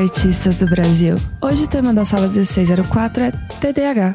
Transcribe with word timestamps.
artistas 0.00 0.58
do 0.58 0.66
Brasil. 0.66 1.16
Hoje 1.42 1.64
o 1.64 1.68
tema 1.68 1.92
da 1.92 2.06
sala 2.06 2.26
1604 2.26 3.22
é 3.22 3.32
TDAH. 3.60 4.14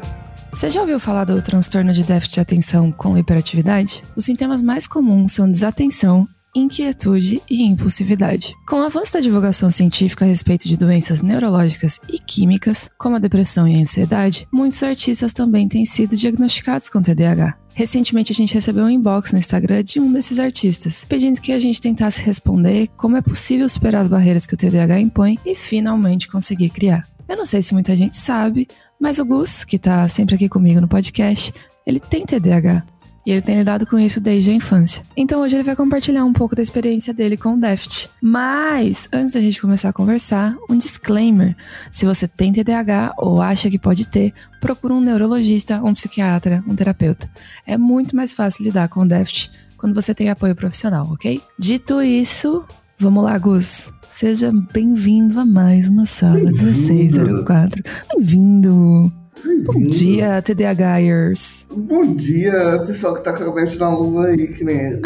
Você 0.52 0.68
já 0.68 0.80
ouviu 0.80 0.98
falar 0.98 1.24
do 1.24 1.40
transtorno 1.40 1.92
de 1.92 2.02
déficit 2.02 2.34
de 2.34 2.40
atenção 2.40 2.90
com 2.90 3.16
hiperatividade? 3.16 4.02
Os 4.16 4.24
sintomas 4.24 4.60
mais 4.60 4.86
comuns 4.86 5.32
são 5.32 5.48
desatenção, 5.48 6.26
inquietude 6.56 7.42
e 7.50 7.62
impulsividade. 7.62 8.54
Com 8.66 8.76
o 8.76 8.84
avanço 8.84 9.12
da 9.12 9.20
divulgação 9.20 9.68
científica 9.68 10.24
a 10.24 10.28
respeito 10.28 10.66
de 10.66 10.76
doenças 10.76 11.20
neurológicas 11.20 12.00
e 12.08 12.18
químicas, 12.18 12.90
como 12.98 13.16
a 13.16 13.18
depressão 13.18 13.68
e 13.68 13.76
a 13.76 13.78
ansiedade, 13.78 14.48
muitos 14.50 14.82
artistas 14.82 15.34
também 15.34 15.68
têm 15.68 15.84
sido 15.84 16.16
diagnosticados 16.16 16.88
com 16.88 17.02
TDAH. 17.02 17.58
Recentemente 17.74 18.32
a 18.32 18.34
gente 18.34 18.54
recebeu 18.54 18.84
um 18.84 18.88
inbox 18.88 19.32
no 19.32 19.38
Instagram 19.38 19.84
de 19.84 20.00
um 20.00 20.10
desses 20.10 20.38
artistas, 20.38 21.04
pedindo 21.04 21.42
que 21.42 21.52
a 21.52 21.58
gente 21.58 21.78
tentasse 21.78 22.22
responder 22.22 22.88
como 22.96 23.18
é 23.18 23.20
possível 23.20 23.68
superar 23.68 24.00
as 24.00 24.08
barreiras 24.08 24.46
que 24.46 24.54
o 24.54 24.56
TDAH 24.56 24.98
impõe 24.98 25.38
e 25.44 25.54
finalmente 25.54 26.26
conseguir 26.26 26.70
criar. 26.70 27.06
Eu 27.28 27.36
não 27.36 27.44
sei 27.44 27.60
se 27.60 27.74
muita 27.74 27.94
gente 27.94 28.16
sabe, 28.16 28.66
mas 28.98 29.18
o 29.18 29.26
Gus, 29.26 29.62
que 29.62 29.78
tá 29.78 30.08
sempre 30.08 30.36
aqui 30.36 30.48
comigo 30.48 30.80
no 30.80 30.88
podcast, 30.88 31.52
ele 31.86 32.00
tem 32.00 32.24
TDAH. 32.24 32.82
E 33.26 33.32
ele 33.32 33.42
tem 33.42 33.58
lidado 33.58 33.84
com 33.84 33.98
isso 33.98 34.20
desde 34.20 34.50
a 34.50 34.54
infância. 34.54 35.04
Então 35.16 35.40
hoje 35.40 35.56
ele 35.56 35.64
vai 35.64 35.74
compartilhar 35.74 36.24
um 36.24 36.32
pouco 36.32 36.54
da 36.54 36.62
experiência 36.62 37.12
dele 37.12 37.36
com 37.36 37.54
o 37.54 37.60
Deft. 37.60 38.08
Mas, 38.22 39.08
antes 39.12 39.34
da 39.34 39.40
gente 39.40 39.60
começar 39.60 39.88
a 39.88 39.92
conversar, 39.92 40.56
um 40.70 40.78
disclaimer. 40.78 41.56
Se 41.90 42.06
você 42.06 42.28
tem 42.28 42.52
TDAH 42.52 43.14
ou 43.18 43.42
acha 43.42 43.68
que 43.68 43.80
pode 43.80 44.06
ter, 44.06 44.32
procura 44.60 44.94
um 44.94 45.00
neurologista, 45.00 45.82
um 45.82 45.92
psiquiatra, 45.92 46.62
um 46.68 46.76
terapeuta. 46.76 47.28
É 47.66 47.76
muito 47.76 48.14
mais 48.14 48.32
fácil 48.32 48.64
lidar 48.64 48.88
com 48.88 49.00
o 49.00 49.08
Deft 49.08 49.50
quando 49.76 49.94
você 49.94 50.14
tem 50.14 50.30
apoio 50.30 50.54
profissional, 50.54 51.08
ok? 51.10 51.42
Dito 51.58 52.00
isso, 52.00 52.64
vamos 52.96 53.24
lá, 53.24 53.36
Gus. 53.36 53.92
Seja 54.08 54.52
bem-vindo 54.72 55.40
a 55.40 55.44
mais 55.44 55.88
uma 55.88 56.06
sala 56.06 56.38
1604. 56.38 57.82
Bem-vindo! 58.14 59.25
Bom 59.44 59.82
dia, 59.82 60.40
TDAHers. 60.40 61.66
Bom 61.70 62.14
dia, 62.14 62.82
pessoal 62.86 63.14
que 63.14 63.22
tá 63.22 63.32
com 63.32 63.44
a 63.44 63.54
mente 63.54 63.78
na 63.78 63.90
lua 63.90 64.26
aí, 64.26 64.48
que 64.48 64.64
nem 64.64 64.76
ele. 64.76 65.02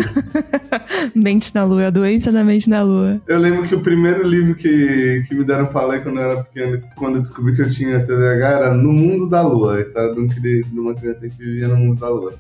mente 1.14 1.55
na 1.55 1.64
lua, 1.64 1.89
a 1.89 1.91
doença 1.91 2.31
da 2.31 2.45
mente 2.45 2.70
na 2.70 2.83
lua. 2.83 3.20
Eu 3.27 3.39
lembro 3.39 3.62
que 3.69 3.75
o 3.75 3.81
primeiro 3.81 4.23
livro 4.27 4.55
que, 4.55 5.25
que 5.28 5.34
me 5.34 5.45
deram 5.45 5.67
pra 5.67 5.86
ler 5.86 6.03
quando 6.03 6.20
eu 6.20 6.31
era 6.31 6.45
pequeno, 6.45 6.81
quando 6.97 7.17
eu 7.17 7.23
descobri 7.23 7.56
que 7.56 7.62
eu 7.62 7.70
tinha 7.70 8.01
TDAH, 8.01 8.48
era 8.48 8.75
No 8.75 8.92
Mundo 8.92 9.28
da 9.28 9.42
Lua. 9.42 9.77
A 9.77 9.81
história 9.81 10.14
de, 10.14 10.20
um, 10.20 10.81
uma 10.81 10.95
criança 10.95 11.28
que 11.28 11.36
vivia 11.36 11.69
no 11.69 11.77
mundo 11.77 11.98
da 11.98 12.08
lua. 12.08 12.34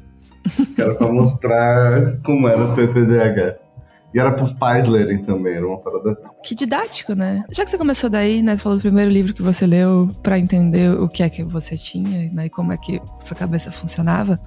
Que 0.74 0.80
era 0.80 0.94
pra 0.94 1.12
mostrar 1.12 2.18
como 2.22 2.48
era 2.48 2.74
ter 2.74 2.92
TDAH. 2.92 3.69
E 4.12 4.18
era 4.18 4.32
pros 4.32 4.52
pais 4.52 4.86
lerem 4.86 5.22
também, 5.22 5.54
era 5.54 5.66
uma 5.66 5.78
parada 5.78 6.10
assim. 6.12 6.24
Que 6.42 6.54
didático, 6.54 7.14
né? 7.14 7.44
Já 7.50 7.64
que 7.64 7.70
você 7.70 7.78
começou 7.78 8.10
daí, 8.10 8.42
né? 8.42 8.56
Você 8.56 8.62
falou 8.62 8.78
do 8.78 8.82
primeiro 8.82 9.10
livro 9.10 9.32
que 9.32 9.42
você 9.42 9.66
leu 9.66 10.10
para 10.22 10.38
entender 10.38 10.90
o 10.90 11.08
que 11.08 11.22
é 11.22 11.30
que 11.30 11.44
você 11.44 11.76
tinha, 11.76 12.30
né? 12.32 12.46
E 12.46 12.50
como 12.50 12.72
é 12.72 12.76
que 12.76 13.00
sua 13.20 13.36
cabeça 13.36 13.70
funcionava. 13.70 14.40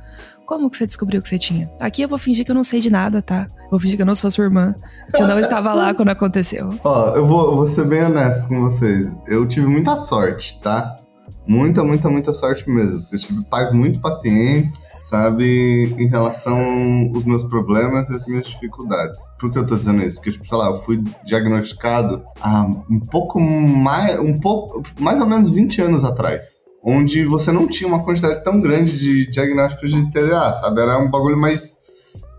Como 0.46 0.70
que 0.70 0.78
você 0.78 0.86
descobriu 0.86 1.22
que 1.22 1.30
você 1.30 1.40
tinha? 1.40 1.72
Aqui 1.80 2.02
eu 2.02 2.10
vou 2.10 2.18
fingir 2.18 2.44
que 2.44 2.52
eu 2.52 2.56
não 2.56 2.64
sei 2.64 2.82
de 2.82 2.90
nada, 2.90 3.22
tá? 3.22 3.48
Vou 3.72 3.80
fingir 3.80 3.96
que 3.96 4.02
eu 4.02 4.06
não 4.06 4.16
sou 4.16 4.30
sua 4.30 4.44
irmã, 4.44 4.76
que 5.16 5.22
eu 5.22 5.28
não 5.28 5.40
estava 5.40 5.74
lá 5.74 5.94
quando 5.94 6.10
aconteceu. 6.10 6.78
Ó, 6.84 7.16
eu 7.16 7.26
vou, 7.26 7.50
eu 7.50 7.56
vou 7.56 7.68
ser 7.68 7.86
bem 7.86 8.04
honesto 8.04 8.48
com 8.50 8.62
vocês. 8.62 9.16
Eu 9.26 9.48
tive 9.48 9.68
muita 9.68 9.96
sorte, 9.96 10.60
tá? 10.62 10.98
Muita, 11.46 11.84
muita, 11.84 12.10
muita 12.10 12.34
sorte 12.34 12.70
mesmo. 12.70 13.06
Eu 13.12 13.20
tive 13.20 13.44
pais 13.44 13.72
muito 13.72 14.00
pacientes, 14.00 14.88
sabe, 15.02 15.94
em 15.98 16.08
relação 16.08 17.12
aos 17.14 17.24
meus 17.26 17.44
problemas 17.44 18.10
e 18.10 18.16
as 18.16 18.26
minhas 18.26 18.48
dificuldades. 18.48 19.20
Por 19.40 19.52
que 19.52 19.60
eu 19.60 19.66
tô 19.66 19.76
dizendo 19.76 20.02
isso? 20.04 20.18
Porque, 20.18 20.32
tipo, 20.32 20.48
sei 20.48 20.58
lá, 20.58 20.68
eu 20.68 20.82
fui 20.84 21.04
diagnosticado 21.26 22.24
há 22.42 22.64
um 22.90 23.00
pouco 23.00 23.40
mais, 23.40 24.20
um 24.20 24.40
pouco, 24.40 24.82
mais 25.00 25.20
ou 25.20 25.26
menos 25.26 25.50
20 25.50 25.82
anos 25.82 26.04
atrás. 26.06 26.62
Onde 26.82 27.26
você 27.26 27.52
não 27.52 27.68
tinha 27.68 27.88
uma 27.88 28.04
quantidade 28.04 28.44
tão 28.44 28.60
grande 28.60 28.98
de 28.98 29.30
diagnósticos 29.30 29.92
de 29.92 30.12
TDA, 30.12 30.54
sabe? 30.54 30.82
Era 30.82 30.98
um 30.98 31.10
bagulho 31.10 31.38
mais, 31.38 31.78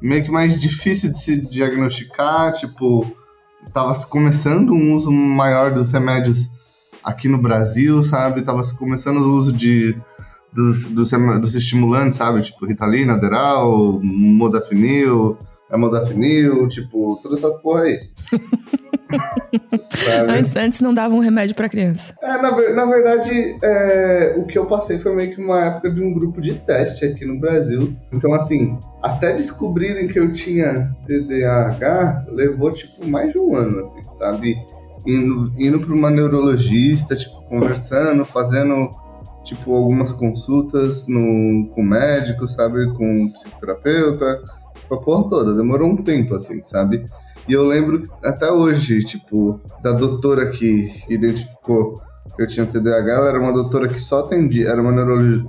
meio 0.01 0.25
que 0.25 0.31
mais 0.31 0.59
difícil 0.59 1.11
de 1.11 1.19
se 1.19 1.41
diagnosticar, 1.41 2.53
tipo, 2.53 3.07
tava 3.73 3.93
começando 4.07 4.73
um 4.73 4.95
uso 4.95 5.11
maior 5.11 5.73
dos 5.73 5.93
remédios 5.93 6.51
aqui 7.05 7.29
no 7.29 7.39
Brasil, 7.39 8.03
sabe? 8.03 8.43
Tava 8.43 8.63
começando 8.79 9.19
o 9.19 9.37
uso 9.37 9.53
de 9.53 9.97
dos, 10.53 10.85
dos, 10.85 11.11
dos 11.11 11.55
estimulantes, 11.55 12.17
sabe? 12.17 12.41
Tipo 12.41 12.67
Ritalina, 12.67 13.15
Aderal, 13.15 14.01
Modafinil, 14.03 15.37
é 15.71 15.77
Modafinil, 15.77 16.69
tipo, 16.69 17.19
todas 17.21 17.39
essas 17.39 17.61
porra 17.61 17.83
aí. 17.83 18.01
antes, 20.29 20.57
antes, 20.57 20.81
não 20.81 20.95
dava 20.95 21.15
um 21.15 21.19
remédio 21.19 21.55
para 21.55 21.69
criança. 21.69 22.15
É, 22.23 22.41
na, 22.41 22.51
na 22.51 22.87
verdade, 22.87 23.57
é, 23.63 24.35
o 24.39 24.45
que 24.45 24.57
eu 24.57 24.67
passei 24.67 24.99
foi 24.99 25.15
meio 25.15 25.35
que 25.35 25.43
uma 25.43 25.65
época 25.65 25.91
de 25.91 26.01
um 26.01 26.13
grupo 26.15 26.41
de 26.41 26.55
teste 26.55 27.05
aqui 27.05 27.25
no 27.25 27.41
Brasil. 27.41 27.97
Então, 28.13 28.33
assim, 28.35 28.79
até 29.03 29.33
descobrirem 29.33 30.07
que 30.07 30.19
eu 30.19 30.33
tinha 30.33 30.95
TDAH, 31.07 32.27
levou, 32.29 32.71
tipo, 32.73 33.07
mais 33.07 33.33
de 33.33 33.39
um 33.39 33.57
ano, 33.57 33.81
assim, 33.81 34.03
sabe? 34.13 34.57
Indo, 35.07 35.53
indo 35.59 35.81
pra 35.81 35.95
uma 35.95 36.11
neurologista, 36.11 37.15
tipo, 37.15 37.43
conversando, 37.43 38.25
fazendo 38.25 38.91
tipo, 39.45 39.75
algumas 39.75 40.13
consultas 40.13 41.07
no, 41.07 41.69
com 41.75 41.83
médico, 41.83 42.49
sabe? 42.49 42.91
Com 42.95 43.31
psicoterapeuta, 43.31 44.43
a 44.91 44.97
porra 44.97 45.29
toda. 45.29 45.55
Demorou 45.55 45.91
um 45.91 45.97
tempo, 45.97 46.35
assim, 46.35 46.63
sabe? 46.65 47.07
E 47.47 47.53
eu 47.53 47.65
lembro 47.65 48.09
até 48.23 48.51
hoje, 48.51 49.05
tipo, 49.05 49.61
da 49.83 49.93
doutora 49.93 50.51
que 50.51 50.91
identificou 51.09 52.01
eu 52.39 52.47
tinha 52.47 52.67
TDAH, 52.67 53.13
ela 53.13 53.29
era 53.29 53.41
uma 53.41 53.53
doutora 53.53 53.89
que 53.89 54.01
só 54.01 54.21
atendia, 54.21 54.69
era 54.69 54.81
uma 54.81 54.93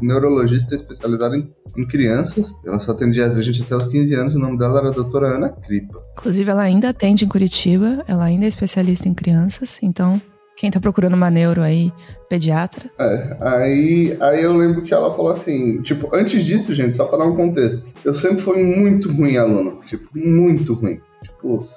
neurologista 0.01 0.75
especializada 0.75 1.35
em, 1.37 1.49
em, 1.77 1.87
crianças. 1.87 2.53
Ela 2.65 2.79
só 2.79 2.91
atendia 2.91 3.25
a 3.27 3.41
gente 3.41 3.61
até 3.63 3.75
os 3.75 3.87
15 3.87 4.13
anos, 4.13 4.35
o 4.35 4.39
nome 4.39 4.57
dela 4.57 4.79
era 4.79 4.89
a 4.89 4.93
doutora 4.93 5.35
Ana 5.35 5.49
Cripa. 5.49 6.01
Inclusive, 6.17 6.49
ela 6.49 6.61
ainda 6.61 6.89
atende 6.89 7.25
em 7.25 7.27
Curitiba, 7.27 8.03
ela 8.07 8.25
ainda 8.25 8.45
é 8.45 8.47
especialista 8.47 9.07
em 9.07 9.13
crianças, 9.13 9.79
então 9.81 10.21
quem 10.55 10.71
tá 10.71 10.79
procurando 10.79 11.15
uma 11.15 11.29
neuro 11.29 11.61
aí, 11.61 11.91
pediatra. 12.29 12.89
É, 12.97 13.37
aí, 13.41 14.17
aí 14.21 14.41
eu 14.41 14.53
lembro 14.53 14.83
que 14.83 14.93
ela 14.93 15.11
falou 15.13 15.31
assim, 15.31 15.81
tipo, 15.81 16.09
antes 16.15 16.43
disso, 16.43 16.73
gente, 16.73 16.95
só 16.95 17.05
pra 17.05 17.17
dar 17.17 17.25
um 17.25 17.35
contexto, 17.35 17.85
eu 18.05 18.13
sempre 18.13 18.41
fui 18.41 18.63
muito 18.63 19.11
ruim 19.11 19.35
aluno, 19.35 19.81
tipo, 19.85 20.07
muito 20.17 20.73
ruim. 20.73 21.01
Tipo, 21.21 21.67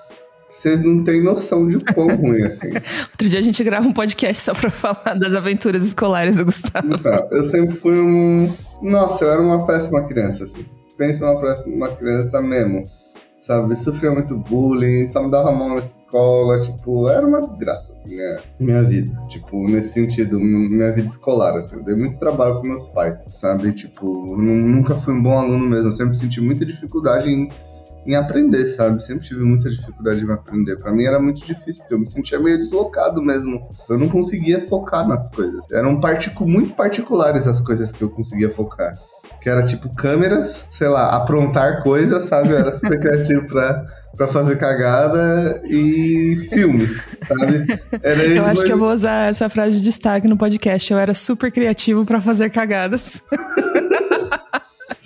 vocês 0.51 0.83
não 0.83 1.05
têm 1.05 1.23
noção 1.23 1.69
de 1.69 1.79
quão 1.93 2.09
ruim, 2.17 2.43
assim. 2.43 2.69
Outro 3.13 3.29
dia 3.29 3.39
a 3.39 3.43
gente 3.43 3.63
grava 3.63 3.87
um 3.87 3.93
podcast 3.93 4.43
só 4.43 4.55
pra 4.55 4.71
falar 4.71 5.15
das 5.15 5.35
aventuras 5.35 5.85
escolares 5.85 6.37
do 6.37 6.45
Gustavo. 6.45 6.95
Então, 6.95 7.29
eu 7.31 7.45
sempre 7.45 7.77
fui 7.77 7.99
um... 7.99 8.53
Nossa, 8.83 9.25
eu 9.25 9.33
era 9.33 9.43
uma 9.43 9.67
péssima 9.67 10.03
criança, 10.07 10.45
assim. 10.45 10.65
Pensa 10.97 11.27
numa 11.27 11.41
péssima 11.41 11.89
criança 11.89 12.41
mesmo 12.41 12.87
sabe? 13.49 13.75
Sofria 13.77 14.11
muito 14.11 14.37
bullying, 14.37 15.07
só 15.09 15.23
me 15.23 15.31
dava 15.31 15.51
mão 15.51 15.71
na 15.71 15.77
escola, 15.77 16.61
tipo, 16.61 17.09
era 17.09 17.27
uma 17.27 17.41
desgraça, 17.41 17.93
assim, 17.93 18.15
né? 18.15 18.37
Minha 18.61 18.83
vida, 18.83 19.19
tipo, 19.29 19.67
nesse 19.67 19.95
sentido, 19.95 20.39
minha 20.39 20.93
vida 20.93 21.09
escolar, 21.09 21.57
assim, 21.57 21.77
eu 21.77 21.83
dei 21.83 21.97
muito 21.97 22.19
trabalho 22.19 22.61
com 22.61 22.67
meus 22.67 22.87
pais, 22.91 23.35
sabe? 23.41 23.73
Tipo, 23.73 24.37
nunca 24.37 24.95
fui 24.97 25.15
um 25.15 25.23
bom 25.23 25.39
aluno 25.39 25.67
mesmo, 25.67 25.91
sempre 25.91 26.15
senti 26.15 26.43
muita 26.43 26.67
dificuldade 26.67 27.31
em 27.31 27.49
em 28.09 28.15
aprender, 28.15 28.67
sabe? 28.69 29.05
Sempre 29.05 29.29
tive 29.29 29.45
muita 29.45 29.69
dificuldade 29.69 30.25
em 30.25 30.33
aprender. 30.33 30.77
Para 30.77 30.91
mim 30.93 31.05
era 31.05 31.21
muito 31.21 31.45
difícil, 31.45 31.83
porque 31.83 31.95
eu 31.95 31.99
me 31.99 32.09
sentia 32.09 32.41
meio 32.41 32.59
deslocado 32.59 33.21
mesmo. 33.21 33.69
Eu 33.87 33.99
não 33.99 34.09
conseguia 34.09 34.67
focar 34.67 35.07
nas 35.07 35.31
coisas. 35.31 35.63
Eram 35.71 36.01
particu 36.01 36.49
muito 36.49 36.75
particulares 36.75 37.47
as 37.47 37.61
coisas 37.61 37.93
que 37.93 38.01
eu 38.01 38.09
conseguia 38.09 38.51
focar. 38.55 38.95
Que 39.43 39.51
era 39.51 39.63
tipo 39.63 39.95
câmeras, 39.95 40.67
sei 40.71 40.89
lá, 40.89 41.15
aprontar 41.15 41.83
coisas, 41.83 42.25
sabe? 42.25 42.49
Eu 42.49 42.57
era 42.57 42.73
super 42.73 42.97
criativo 42.99 43.47
pra, 43.47 43.85
pra 44.17 44.27
fazer 44.27 44.57
cagada 44.57 45.61
e 45.65 46.49
filmes, 46.49 47.11
sabe? 47.21 47.79
Era 48.03 48.23
eu 48.25 48.45
acho 48.47 48.65
que 48.65 48.73
eu 48.73 48.79
vou 48.79 48.91
usar 48.91 49.29
essa 49.29 49.51
frase 49.51 49.75
de 49.75 49.83
destaque 49.83 50.27
no 50.27 50.39
podcast. 50.39 50.91
Eu 50.91 50.99
era 50.99 51.13
super 51.13 51.53
criativo 51.53 52.07
para 52.07 52.23
fazer 52.23 52.49
cagadas. 52.49 53.23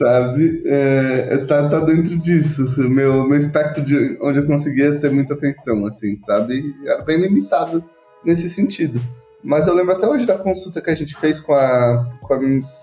sabe? 0.02 0.62
É, 0.66 1.28
é, 1.31 1.38
tá, 1.46 1.69
tá 1.69 1.81
dentro 1.81 2.19
disso. 2.19 2.66
Meu, 2.90 3.25
meu 3.25 3.38
espectro 3.38 3.82
de 3.82 4.19
onde 4.20 4.40
eu 4.40 4.46
conseguia 4.46 4.99
ter 4.99 5.10
muita 5.10 5.34
atenção, 5.34 5.87
assim, 5.87 6.19
sabe? 6.26 6.75
Era 6.84 7.02
bem 7.02 7.20
limitado 7.20 7.82
nesse 8.25 8.50
sentido. 8.50 9.00
Mas 9.43 9.66
eu 9.66 9.75
lembro 9.75 9.93
até 9.93 10.06
hoje 10.06 10.26
da 10.26 10.38
consulta 10.38 10.81
que 10.81 10.90
a 10.90 10.94
gente 10.94 11.16
fez 11.16 11.40
com, 11.40 11.54
a, 11.54 12.06
com, 12.22 12.34
a, 12.34 12.38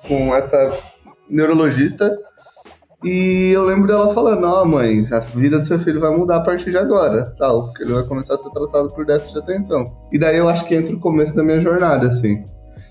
com 0.07 0.35
essa 0.35 0.77
neurologista. 1.29 2.17
E 3.03 3.51
eu 3.53 3.63
lembro 3.63 3.87
dela 3.87 4.13
falando, 4.13 4.45
ó, 4.45 4.61
oh, 4.61 4.65
mãe, 4.65 5.05
a 5.09 5.19
vida 5.19 5.59
do 5.59 5.65
seu 5.65 5.79
filho 5.79 6.01
vai 6.01 6.15
mudar 6.15 6.37
a 6.37 6.43
partir 6.43 6.71
de 6.71 6.77
agora, 6.77 7.33
tal, 7.37 7.67
porque 7.67 7.83
ele 7.83 7.93
vai 7.93 8.03
começar 8.03 8.33
a 8.33 8.37
ser 8.37 8.49
tratado 8.49 8.91
por 8.91 9.05
déficit 9.05 9.33
de 9.33 9.39
atenção. 9.39 9.93
E 10.11 10.19
daí 10.19 10.35
eu 10.35 10.49
acho 10.49 10.65
que 10.65 10.75
entra 10.75 10.93
o 10.93 10.99
começo 10.99 11.33
da 11.33 11.41
minha 11.41 11.61
jornada, 11.61 12.09
assim. 12.09 12.43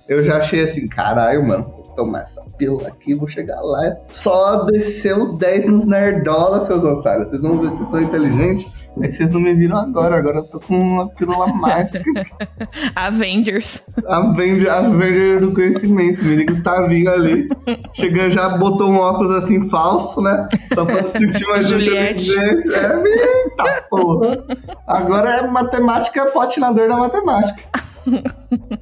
Eu 0.08 0.24
já 0.24 0.38
achei 0.38 0.62
assim, 0.62 0.88
caralho, 0.88 1.46
mano, 1.46 1.77
tomar 1.98 2.22
essa 2.22 2.40
pílula 2.56 2.86
aqui, 2.86 3.12
vou 3.12 3.26
chegar 3.26 3.60
lá. 3.60 3.92
Só 4.12 4.64
desceu 4.66 5.32
10 5.32 5.66
nos 5.66 5.86
nerdola, 5.86 6.60
seus 6.60 6.84
otários. 6.84 7.28
Vocês 7.28 7.42
vão 7.42 7.58
ver 7.58 7.72
se 7.72 7.90
são 7.90 8.00
inteligentes. 8.00 8.70
É 9.00 9.06
que 9.06 9.12
vocês 9.12 9.30
não 9.30 9.40
me 9.40 9.54
viram 9.54 9.76
agora, 9.76 10.16
agora 10.16 10.38
eu 10.38 10.44
tô 10.44 10.58
com 10.58 10.76
uma 10.76 11.08
pílula 11.08 11.46
mágica. 11.48 12.02
Avengers. 12.96 13.82
Avenger, 14.06 14.72
Avenger 14.72 15.40
do 15.40 15.52
conhecimento, 15.52 16.20
o 16.20 16.24
menino 16.24 16.46
Gustavinho 16.46 17.10
ali. 17.10 17.48
Chegando 17.92 18.32
já 18.32 18.48
botou 18.56 18.88
um 18.88 18.96
óculos 18.96 19.30
assim 19.32 19.68
falso, 19.68 20.20
né? 20.20 20.48
Só 20.74 20.84
pra 20.84 21.02
se 21.02 21.18
sentir 21.18 21.46
mais 21.46 21.68
Juliette. 21.68 22.30
inteligente. 22.30 22.74
É, 22.74 23.44
eita 23.44 23.82
porra. 23.88 24.44
Agora 24.86 25.30
é 25.30 25.46
matemática, 25.46 26.26
patinador 26.26 26.88
da 26.88 26.96
matemática. 26.96 27.62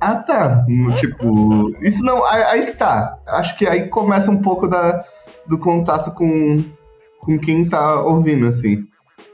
Ah, 0.00 0.17
tá. 0.17 0.64
Tipo, 0.96 1.73
isso 1.82 2.05
não. 2.05 2.25
Aí, 2.25 2.67
que 2.67 2.73
tá. 2.73 3.19
Acho 3.26 3.56
que 3.58 3.67
aí 3.67 3.88
começa 3.88 4.31
um 4.31 4.40
pouco 4.40 4.69
da, 4.69 5.05
do 5.46 5.58
contato 5.58 6.11
com, 6.12 6.62
com 7.20 7.38
quem 7.38 7.69
tá 7.69 8.02
ouvindo, 8.02 8.46
assim. 8.46 8.84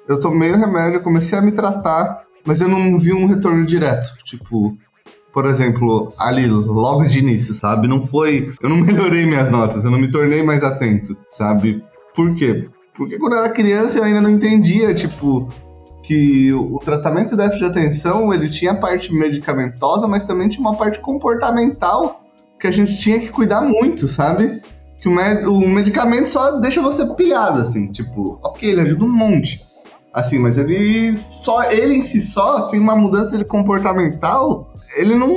Eu 0.08 0.20
tomei 0.20 0.50
o 0.50 0.58
remédio, 0.58 1.02
comecei 1.02 1.38
a 1.38 1.42
me 1.42 1.52
tratar, 1.52 2.24
mas 2.44 2.60
eu 2.60 2.68
não 2.68 2.98
vi 2.98 3.12
um 3.12 3.26
retorno 3.26 3.64
direto. 3.64 4.12
Tipo, 4.24 4.76
por 5.32 5.46
exemplo, 5.46 6.12
ali, 6.18 6.46
logo 6.46 7.04
de 7.04 7.18
início, 7.18 7.54
sabe? 7.54 7.88
Não 7.88 8.06
foi. 8.06 8.52
Eu 8.62 8.68
não 8.68 8.76
melhorei 8.82 9.24
minhas 9.26 9.50
notas, 9.50 9.84
eu 9.84 9.90
não 9.90 9.98
me 9.98 10.10
tornei 10.10 10.42
mais 10.42 10.62
atento, 10.62 11.16
sabe? 11.32 11.82
Por 12.14 12.34
quê? 12.34 12.68
Porque 12.94 13.18
quando 13.18 13.34
eu 13.34 13.38
era 13.38 13.52
criança 13.52 13.98
eu 13.98 14.04
ainda 14.04 14.20
não 14.20 14.30
entendia, 14.30 14.92
tipo, 14.92 15.48
que 16.02 16.52
o 16.52 16.78
tratamento 16.78 17.30
de 17.30 17.36
déficit 17.36 17.60
de 17.60 17.70
atenção 17.70 18.34
ele 18.34 18.48
tinha 18.48 18.72
a 18.72 18.76
parte 18.76 19.14
medicamentosa, 19.14 20.08
mas 20.08 20.24
também 20.24 20.48
tinha 20.48 20.60
uma 20.60 20.76
parte 20.76 20.98
comportamental 20.98 22.22
que 22.58 22.66
a 22.66 22.70
gente 22.70 22.96
tinha 22.98 23.20
que 23.20 23.28
cuidar 23.28 23.60
muito, 23.60 24.08
sabe? 24.08 24.60
Que 25.00 25.08
o, 25.08 25.12
med 25.12 25.46
o 25.46 25.68
medicamento 25.68 26.28
só 26.28 26.58
deixa 26.60 26.80
você 26.80 27.06
pilhado, 27.14 27.60
assim, 27.60 27.90
tipo, 27.90 28.38
ok, 28.42 28.70
ele 28.70 28.80
ajuda 28.80 29.04
um 29.04 29.12
monte. 29.12 29.64
Assim, 30.12 30.38
mas 30.38 30.58
ele 30.58 31.16
só, 31.16 31.64
ele 31.70 31.94
em 31.94 32.02
si 32.02 32.20
só, 32.20 32.58
assim, 32.58 32.78
uma 32.78 32.94
mudança 32.94 33.38
de 33.38 33.44
comportamental, 33.44 34.74
ele 34.96 35.14
não, 35.14 35.32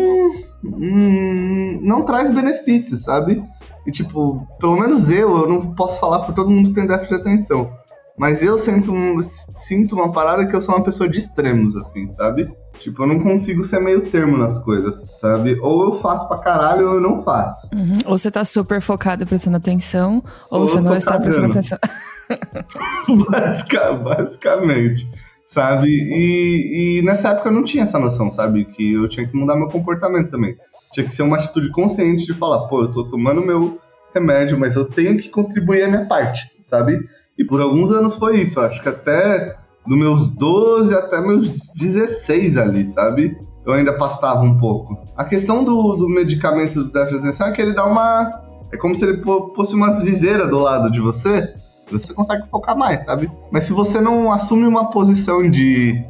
hum, 0.64 1.80
não 1.82 2.04
traz 2.04 2.30
benefícios, 2.30 3.04
sabe? 3.04 3.42
E 3.88 3.92
tipo, 3.92 4.46
pelo 4.60 4.78
menos 4.78 5.10
eu, 5.10 5.38
eu 5.38 5.48
não 5.48 5.74
posso 5.76 6.00
falar 6.00 6.20
por 6.20 6.34
todo 6.34 6.50
mundo 6.50 6.70
que 6.70 6.76
tem 6.76 6.88
déficit 6.88 7.16
de 7.16 7.22
atenção. 7.22 7.72
Mas 8.18 8.42
eu 8.42 8.58
sinto, 8.58 8.94
sinto 9.22 9.96
uma 9.96 10.12
parada 10.12 10.46
que 10.46 10.56
eu 10.56 10.62
sou 10.62 10.76
uma 10.76 10.84
pessoa 10.84 11.10
de 11.10 11.20
extremos, 11.20 11.76
assim, 11.76 12.10
sabe? 12.12 12.50
Tipo, 12.80 13.04
eu 13.04 13.08
não 13.08 13.20
consigo 13.20 13.64
ser 13.64 13.80
meio 13.80 14.02
termo 14.02 14.38
nas 14.38 14.58
coisas, 14.60 15.12
sabe? 15.20 15.60
Ou 15.62 15.86
eu 15.86 16.02
faço 16.02 16.28
pra 16.28 16.38
caralho 16.38 16.88
ou 16.88 16.96
eu 16.96 17.02
não 17.02 17.24
faço. 17.24 17.68
Uhum. 17.74 18.00
Ou 18.06 18.18
você 18.18 18.32
tá 18.32 18.46
super 18.46 18.80
focado 18.80 19.26
prestando 19.26 19.58
atenção, 19.58 20.24
ou, 20.50 20.62
ou 20.62 20.68
você 20.68 20.80
não 20.80 20.96
está 20.96 21.20
prestando 21.20 21.48
atenção. 21.48 21.78
Basica, 23.30 23.94
basicamente, 23.94 25.08
sabe? 25.48 25.88
E, 25.90 27.00
e 27.00 27.02
nessa 27.04 27.30
época 27.30 27.50
eu 27.50 27.54
não 27.54 27.64
tinha 27.64 27.84
essa 27.84 28.00
noção, 28.00 28.32
sabe? 28.32 28.66
Que 28.66 28.94
eu 28.94 29.08
tinha 29.08 29.28
que 29.28 29.36
mudar 29.36 29.56
meu 29.56 29.68
comportamento 29.68 30.32
também. 30.32 30.56
Tinha 30.92 31.06
que 31.06 31.14
ser 31.14 31.24
uma 31.24 31.38
atitude 31.38 31.70
consciente 31.72 32.26
de 32.26 32.34
falar, 32.34 32.68
pô, 32.68 32.84
eu 32.84 32.92
tô 32.92 33.04
tomando 33.06 33.42
meu 33.42 33.80
remédio, 34.14 34.58
mas 34.58 34.76
eu 34.76 34.86
tenho 34.86 35.18
que 35.18 35.30
contribuir 35.30 35.84
a 35.84 35.88
minha 35.88 36.06
parte, 36.06 36.50
sabe? 36.64 37.00
E 37.38 37.44
por 37.44 37.62
alguns 37.62 37.92
anos 37.92 38.16
foi 38.16 38.38
isso, 38.38 38.60
acho 38.60 38.82
que 38.82 38.90
até 38.90 39.56
dos 39.86 39.98
meus 39.98 40.28
12 40.28 40.94
até 40.96 41.22
meus 41.22 41.50
16 41.78 42.58
ali, 42.58 42.88
sabe? 42.88 43.38
Eu 43.66 43.74
ainda 43.74 43.94
pastava 43.94 44.42
um 44.42 44.58
pouco. 44.58 44.98
A 45.18 45.26
questão 45.26 45.64
do, 45.64 45.96
do 45.96 46.08
medicamento 46.08 46.84
do 46.84 46.92
déficit 46.92 47.22
de 47.22 47.28
atenção 47.28 47.48
é 47.48 47.52
que 47.52 47.62
ele 47.62 47.74
dá 47.74 47.86
uma. 47.86 48.42
É 48.72 48.78
como 48.78 48.96
se 48.96 49.06
ele 49.06 49.22
fosse 49.56 49.76
umas 49.76 50.02
viseiras 50.02 50.50
do 50.50 50.60
lado 50.60 50.92
de 50.92 51.00
você, 51.00 51.54
você 51.92 52.14
consegue 52.14 52.48
focar 52.50 52.78
mais, 52.78 53.06
sabe? 53.06 53.32
Mas 53.52 53.66
se 53.66 53.74
você 53.74 54.00
não 54.02 54.32
assume 54.32 54.66
uma 54.66 54.90
posição 54.90 55.50
de, 55.50 56.04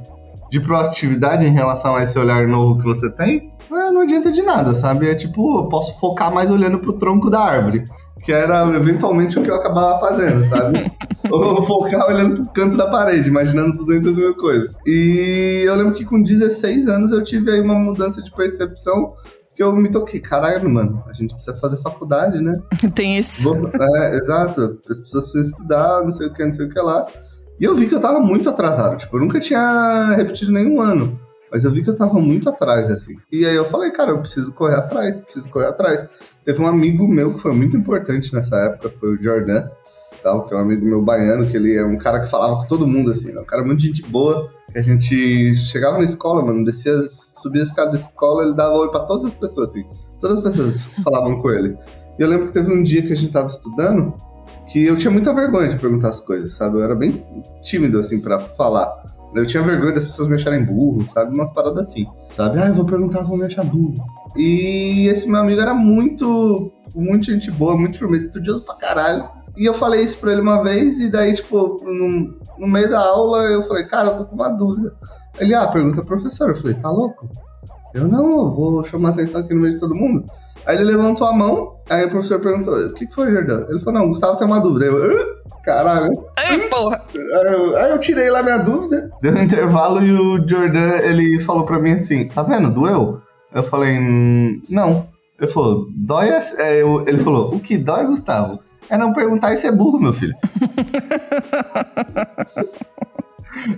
de 0.50 0.60
proatividade 0.60 1.46
em 1.46 1.52
relação 1.52 1.96
a 1.96 2.04
esse 2.04 2.18
olhar 2.18 2.48
novo 2.48 2.80
que 2.80 2.86
você 2.86 3.10
tem, 3.12 3.52
é, 3.72 3.92
não 3.92 4.02
adianta 4.02 4.32
de 4.32 4.42
nada, 4.42 4.74
sabe? 4.74 5.10
É 5.10 5.16
tipo, 5.16 5.60
eu 5.60 5.66
posso 5.66 5.98
focar 6.00 6.34
mais 6.34 6.50
olhando 6.50 6.80
pro 6.80 6.94
tronco 6.94 7.30
da 7.30 7.40
árvore 7.40 7.86
que 8.24 8.32
era 8.32 8.68
eventualmente 8.76 9.38
o 9.38 9.44
que 9.44 9.50
eu 9.50 9.56
acabava 9.56 10.00
fazendo, 10.00 10.46
sabe? 10.46 10.92
Ou 11.30 11.64
focar 11.64 12.08
olhando 12.08 12.36
pro 12.36 12.54
canto 12.54 12.78
da 12.78 12.88
parede, 12.88 13.30
imaginando 13.30 13.78
200 13.78 14.16
mil 14.16 14.36
coisas. 14.36 14.76
E 14.86 15.64
eu 15.66 15.76
lembro 15.76 15.94
que 15.94 16.06
com 16.06 16.22
16 16.22 16.88
anos 16.88 17.12
eu 17.12 17.24
tive 17.24 17.52
aí 17.52 17.62
uma 17.62 17.76
mudança 17.76 18.22
de 18.22 18.32
percepção 18.32 19.14
que 19.56 19.64
eu 19.64 19.76
me 19.76 19.90
toquei. 19.90 20.20
Caralho, 20.20 20.70
mano, 20.70 21.04
a 21.08 21.14
gente 21.14 21.34
precisa 21.34 21.58
fazer 21.58 21.78
faculdade, 21.78 22.42
né? 22.42 22.60
Tem 22.94 23.18
isso. 23.18 23.50
É, 23.80 24.18
exato. 24.18 24.80
As 24.90 25.00
pessoas 25.00 25.26
precisam 25.26 25.52
estudar, 25.52 26.04
não 26.04 26.12
sei 26.12 26.28
o 26.28 26.34
que, 26.34 26.46
não 26.46 26.52
sei 26.54 26.66
o 26.66 26.70
que 26.70 26.80
lá. 26.80 27.08
E 27.60 27.64
eu 27.64 27.74
vi 27.74 27.88
que 27.88 27.96
eu 27.96 28.02
tava 28.02 28.20
muito 28.20 28.50
atrasado. 28.50 28.98
Tipo, 28.98 29.18
eu 29.18 29.22
nunca 29.22 29.40
tinha 29.40 30.14
repetido 30.16 30.52
nenhum 30.52 30.82
ano. 30.82 31.20
Mas 31.52 31.64
eu 31.64 31.72
vi 31.72 31.84
que 31.84 31.90
eu 31.90 31.96
tava 31.96 32.20
muito 32.20 32.50
atrás, 32.50 32.90
assim. 32.90 33.16
E 33.32 33.46
aí 33.46 33.56
eu 33.56 33.66
falei, 33.66 33.92
cara, 33.92 34.12
eu 34.12 34.20
preciso 34.20 34.52
correr 34.54 34.76
atrás, 34.76 35.20
preciso 35.20 35.50
correr 35.50 35.68
atrás. 35.68 36.08
Teve 36.44 36.62
um 36.62 36.68
amigo 36.68 37.08
meu 37.08 37.34
que 37.34 37.42
foi 37.42 37.54
muito 37.54 37.78
importante 37.78 38.34
nessa 38.34 38.56
época, 38.58 38.94
foi 39.00 39.16
o 39.16 39.22
Jordan, 39.22 39.68
tal, 40.22 40.46
que 40.46 40.54
é 40.54 40.58
um 40.58 40.62
amigo 40.62 40.86
meu 40.86 41.02
baiano, 41.02 41.48
que 41.48 41.56
ele 41.56 41.76
é 41.76 41.86
um 41.86 41.98
cara 41.98 42.20
que 42.20 42.30
falava 42.30 42.62
com 42.62 42.68
todo 42.68 42.88
mundo, 42.88 43.12
assim, 43.12 43.32
né? 43.32 43.40
um 43.40 43.46
cara 43.46 43.64
muito 43.64 43.82
gente 43.82 44.02
boa, 44.04 44.52
que 44.72 44.78
a 44.78 44.82
gente 44.82 45.56
chegava 45.56 45.98
na 45.98 46.04
escola, 46.04 46.44
mano, 46.44 46.66
descia, 46.66 47.00
subia 47.08 47.62
a 47.62 47.66
escada 47.66 47.92
da 47.92 47.98
escola, 47.98 48.44
ele 48.44 48.56
dava 48.56 48.76
oi 48.76 48.90
pra 48.90 49.02
todas 49.02 49.26
as 49.26 49.34
pessoas, 49.34 49.70
assim. 49.70 49.86
Todas 50.20 50.38
as 50.38 50.44
pessoas 50.44 50.82
falavam 51.04 51.42
com 51.42 51.50
ele. 51.52 51.78
E 52.18 52.22
eu 52.22 52.28
lembro 52.28 52.48
que 52.48 52.54
teve 52.54 52.72
um 52.72 52.82
dia 52.82 53.02
que 53.02 53.14
a 53.14 53.16
gente 53.16 53.32
tava 53.32 53.48
estudando, 53.48 54.16
que 54.72 54.86
eu 54.86 54.98
tinha 54.98 55.12
muita 55.12 55.34
vergonha 55.34 55.70
de 55.70 55.78
perguntar 55.78 56.10
as 56.10 56.22
coisas, 56.22 56.56
sabe? 56.56 56.78
Eu 56.78 56.84
era 56.84 56.96
bem 56.96 57.24
tímido, 57.64 58.00
assim, 58.00 58.20
para 58.20 58.40
falar. 58.40 59.15
Eu 59.34 59.46
tinha 59.46 59.64
vergonha 59.64 59.94
das 59.94 60.06
pessoas 60.06 60.30
me 60.30 60.36
acharem 60.36 60.64
burro, 60.64 61.06
sabe? 61.10 61.34
Umas 61.34 61.52
paradas 61.52 61.90
assim, 61.90 62.06
sabe? 62.32 62.60
Ah, 62.60 62.68
eu 62.68 62.74
vou 62.74 62.86
perguntar, 62.86 63.24
vão 63.24 63.38
me 63.38 63.46
achar 63.46 63.66
burro. 63.66 63.96
E 64.36 65.08
esse 65.08 65.28
meu 65.28 65.42
amigo 65.42 65.62
era 65.62 65.74
muito, 65.74 66.72
muito 66.94 67.26
gente 67.26 67.52
boa, 67.52 67.78
muito 67.78 67.98
firmeza, 67.98 68.26
estudioso 68.26 68.64
pra 68.64 68.76
caralho. 68.76 69.28
E 69.58 69.66
eu 69.66 69.74
falei 69.74 70.04
isso 70.04 70.18
pra 70.18 70.34
ele 70.34 70.42
uma 70.42 70.62
vez, 70.62 71.00
e 71.00 71.10
daí, 71.10 71.34
tipo, 71.34 71.80
no, 71.84 72.38
no 72.58 72.68
meio 72.68 72.90
da 72.90 73.00
aula, 73.00 73.44
eu 73.44 73.64
falei, 73.64 73.86
cara, 73.86 74.10
eu 74.10 74.18
tô 74.18 74.26
com 74.26 74.36
uma 74.36 74.50
dúvida. 74.50 74.94
Ele, 75.40 75.54
ah, 75.54 75.68
pergunta 75.68 76.04
professor. 76.04 76.50
Eu 76.50 76.56
falei, 76.56 76.74
tá 76.76 76.90
louco? 76.90 77.30
Eu 77.94 78.08
não, 78.08 78.30
eu 78.30 78.52
vou 78.54 78.84
chamar 78.84 79.10
atenção 79.10 79.42
aqui 79.42 79.54
no 79.54 79.62
meio 79.62 79.74
de 79.74 79.80
todo 79.80 79.96
mundo. 79.96 80.26
Aí 80.66 80.76
ele 80.76 80.86
levantou 80.86 81.28
a 81.28 81.34
mão, 81.34 81.76
aí 81.90 82.06
o 82.06 82.10
professor 82.10 82.40
perguntou, 82.40 82.76
o 82.76 82.94
que, 82.94 83.06
que 83.06 83.14
foi, 83.14 83.32
Jordão? 83.32 83.66
Ele 83.70 83.80
falou, 83.80 84.00
não, 84.00 84.10
Gustavo 84.10 84.38
tem 84.38 84.48
uma 84.48 84.60
dúvida. 84.60 84.86
Eu, 84.86 85.36
caralho. 85.64 86.26
Ai, 86.38 86.60
porra. 86.70 87.04
Aí 87.14 87.54
eu, 87.54 87.78
aí 87.78 87.92
eu 87.92 88.00
tirei 88.00 88.30
lá 88.30 88.42
minha 88.42 88.58
dúvida. 88.58 89.12
Deu 89.22 89.34
um 89.34 89.42
intervalo 89.42 90.04
e 90.04 90.12
o 90.12 90.48
Jordan, 90.48 90.98
ele 91.04 91.40
falou 91.42 91.66
pra 91.66 91.80
mim 91.80 91.92
assim, 91.94 92.28
tá 92.28 92.42
vendo, 92.42 92.72
doeu? 92.72 93.22
Eu 93.54 93.64
falei, 93.64 93.98
hum, 94.00 94.62
não. 94.70 95.08
Ele 95.40 95.52
falou, 95.52 95.88
dói. 95.96 96.30
É, 96.58 96.82
eu, 96.82 97.04
ele 97.08 97.24
falou, 97.24 97.54
o 97.54 97.60
que 97.60 97.78
dói, 97.78 98.06
Gustavo? 98.06 98.60
É 98.90 98.98
não 98.98 99.14
perguntar 99.14 99.54
e 99.54 99.58
ser 99.58 99.72
burro, 99.72 100.00
meu 100.00 100.14
filho. 100.14 100.36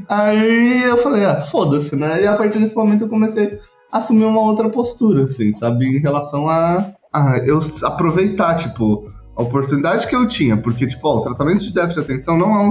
Aí 0.10 0.84
eu 0.84 0.98
falei, 0.98 1.26
ah, 1.26 1.42
foda-se, 1.42 1.96
né? 1.96 2.22
E 2.24 2.28
a 2.28 2.36
partir 2.36 2.60
desse 2.60 2.76
momento 2.76 3.06
eu 3.06 3.10
comecei 3.10 3.60
assumir 3.92 4.26
uma 4.26 4.42
outra 4.42 4.70
postura, 4.70 5.26
assim, 5.26 5.56
sabe? 5.58 5.86
Em 5.86 6.00
relação 6.00 6.50
a, 6.50 6.92
a 7.14 7.38
eu 7.40 7.60
aproveitar, 7.84 8.56
tipo, 8.56 9.12
a 9.36 9.44
oportunidade 9.44 10.08
que 10.08 10.16
eu 10.16 10.28
tinha. 10.28 10.58
Porque, 10.58 10.88
tipo, 10.88 11.08
ó, 11.08 11.18
o 11.18 11.22
tratamento 11.22 11.60
de 11.60 11.74
déficit 11.74 12.06
de 12.06 12.12
atenção 12.12 12.38
não 12.38 12.56
é 12.56 12.70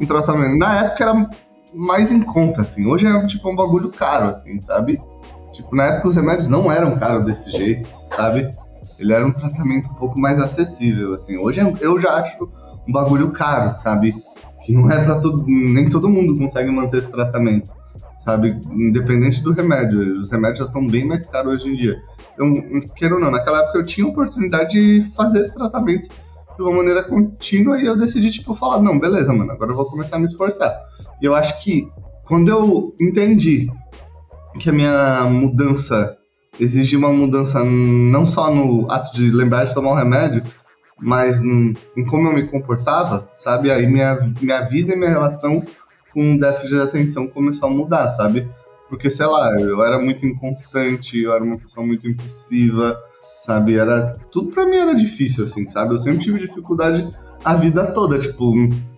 um, 0.00 0.06
tratamento. 0.06 0.56
Na 0.56 0.84
época 0.84 1.04
era 1.04 1.30
mais 1.74 2.12
em 2.12 2.22
conta, 2.22 2.62
assim. 2.62 2.86
Hoje 2.86 3.06
é, 3.06 3.26
tipo, 3.26 3.50
um 3.50 3.56
bagulho 3.56 3.90
caro, 3.90 4.30
assim, 4.30 4.60
sabe? 4.60 5.00
Tipo, 5.52 5.76
na 5.76 5.84
época 5.84 6.08
os 6.08 6.16
remédios 6.16 6.48
não 6.48 6.70
eram 6.70 6.96
caros 6.96 7.24
desse 7.24 7.50
jeito, 7.50 7.86
sabe? 8.16 8.52
Ele 8.98 9.12
era 9.12 9.26
um 9.26 9.32
tratamento 9.32 9.88
um 9.90 9.94
pouco 9.94 10.18
mais 10.18 10.40
acessível, 10.40 11.14
assim. 11.14 11.36
Hoje 11.36 11.60
eu 11.80 12.00
já 12.00 12.14
acho 12.14 12.48
um 12.86 12.92
bagulho 12.92 13.30
caro, 13.30 13.76
sabe? 13.76 14.14
Que 14.64 14.72
não 14.72 14.90
é 14.90 15.04
para 15.04 15.20
todo, 15.20 15.44
nem 15.46 15.88
todo 15.88 16.08
mundo 16.08 16.36
consegue 16.36 16.70
manter 16.70 16.98
esse 16.98 17.10
tratamento, 17.10 17.72
sabe? 18.28 18.60
Independente 18.70 19.42
do 19.42 19.52
remédio. 19.52 20.20
Os 20.20 20.30
remédios 20.30 20.58
já 20.58 20.64
estão 20.66 20.86
bem 20.86 21.06
mais 21.06 21.24
caros 21.24 21.54
hoje 21.54 21.72
em 21.72 21.76
dia. 21.76 21.96
Então, 22.34 22.52
queira 22.94 23.14
ou 23.14 23.20
não, 23.20 23.30
naquela 23.30 23.60
época 23.60 23.78
eu 23.78 23.86
tinha 23.86 24.06
a 24.06 24.10
oportunidade 24.10 24.72
de 24.72 25.02
fazer 25.12 25.40
esse 25.40 25.54
tratamento 25.54 26.08
de 26.08 26.62
uma 26.62 26.72
maneira 26.72 27.02
contínua 27.02 27.80
e 27.80 27.86
eu 27.86 27.96
decidi, 27.96 28.30
tipo, 28.30 28.54
falar, 28.54 28.82
não, 28.82 28.98
beleza, 28.98 29.32
mano, 29.32 29.50
agora 29.50 29.70
eu 29.70 29.76
vou 29.76 29.86
começar 29.86 30.16
a 30.16 30.18
me 30.18 30.26
esforçar. 30.26 30.78
E 31.22 31.24
eu 31.24 31.34
acho 31.34 31.62
que 31.62 31.88
quando 32.24 32.50
eu 32.50 32.94
entendi 33.00 33.70
que 34.58 34.68
a 34.68 34.72
minha 34.72 35.24
mudança 35.24 36.14
exige 36.60 36.96
uma 36.96 37.10
mudança 37.10 37.64
não 37.64 38.26
só 38.26 38.52
no 38.54 38.90
ato 38.90 39.14
de 39.14 39.30
lembrar 39.30 39.64
de 39.64 39.72
tomar 39.72 39.92
um 39.92 39.96
remédio, 39.96 40.42
mas 41.00 41.40
em 41.40 42.04
como 42.10 42.28
eu 42.28 42.34
me 42.34 42.46
comportava, 42.46 43.26
sabe? 43.38 43.70
Aí 43.70 43.86
minha, 43.86 44.16
minha 44.42 44.60
vida 44.62 44.92
e 44.92 44.96
minha 44.96 45.10
relação 45.10 45.62
com 46.18 46.34
o 46.34 46.40
déficit 46.40 46.70
de 46.70 46.80
atenção 46.80 47.28
começou 47.28 47.68
a 47.68 47.72
mudar, 47.72 48.10
sabe? 48.10 48.50
Porque, 48.88 49.08
sei 49.08 49.26
lá, 49.26 49.52
eu 49.60 49.84
era 49.84 50.00
muito 50.00 50.26
inconstante, 50.26 51.16
eu 51.16 51.32
era 51.32 51.44
uma 51.44 51.56
pessoa 51.56 51.86
muito 51.86 52.08
impulsiva, 52.08 52.98
sabe? 53.46 53.76
Era 53.76 54.18
tudo 54.32 54.50
para 54.50 54.66
mim 54.66 54.78
era 54.78 54.96
difícil 54.96 55.44
assim, 55.44 55.68
sabe? 55.68 55.94
Eu 55.94 55.98
sempre 55.98 56.18
tive 56.18 56.40
dificuldade 56.40 57.08
a 57.44 57.54
vida 57.54 57.92
toda, 57.92 58.18
tipo, 58.18 58.52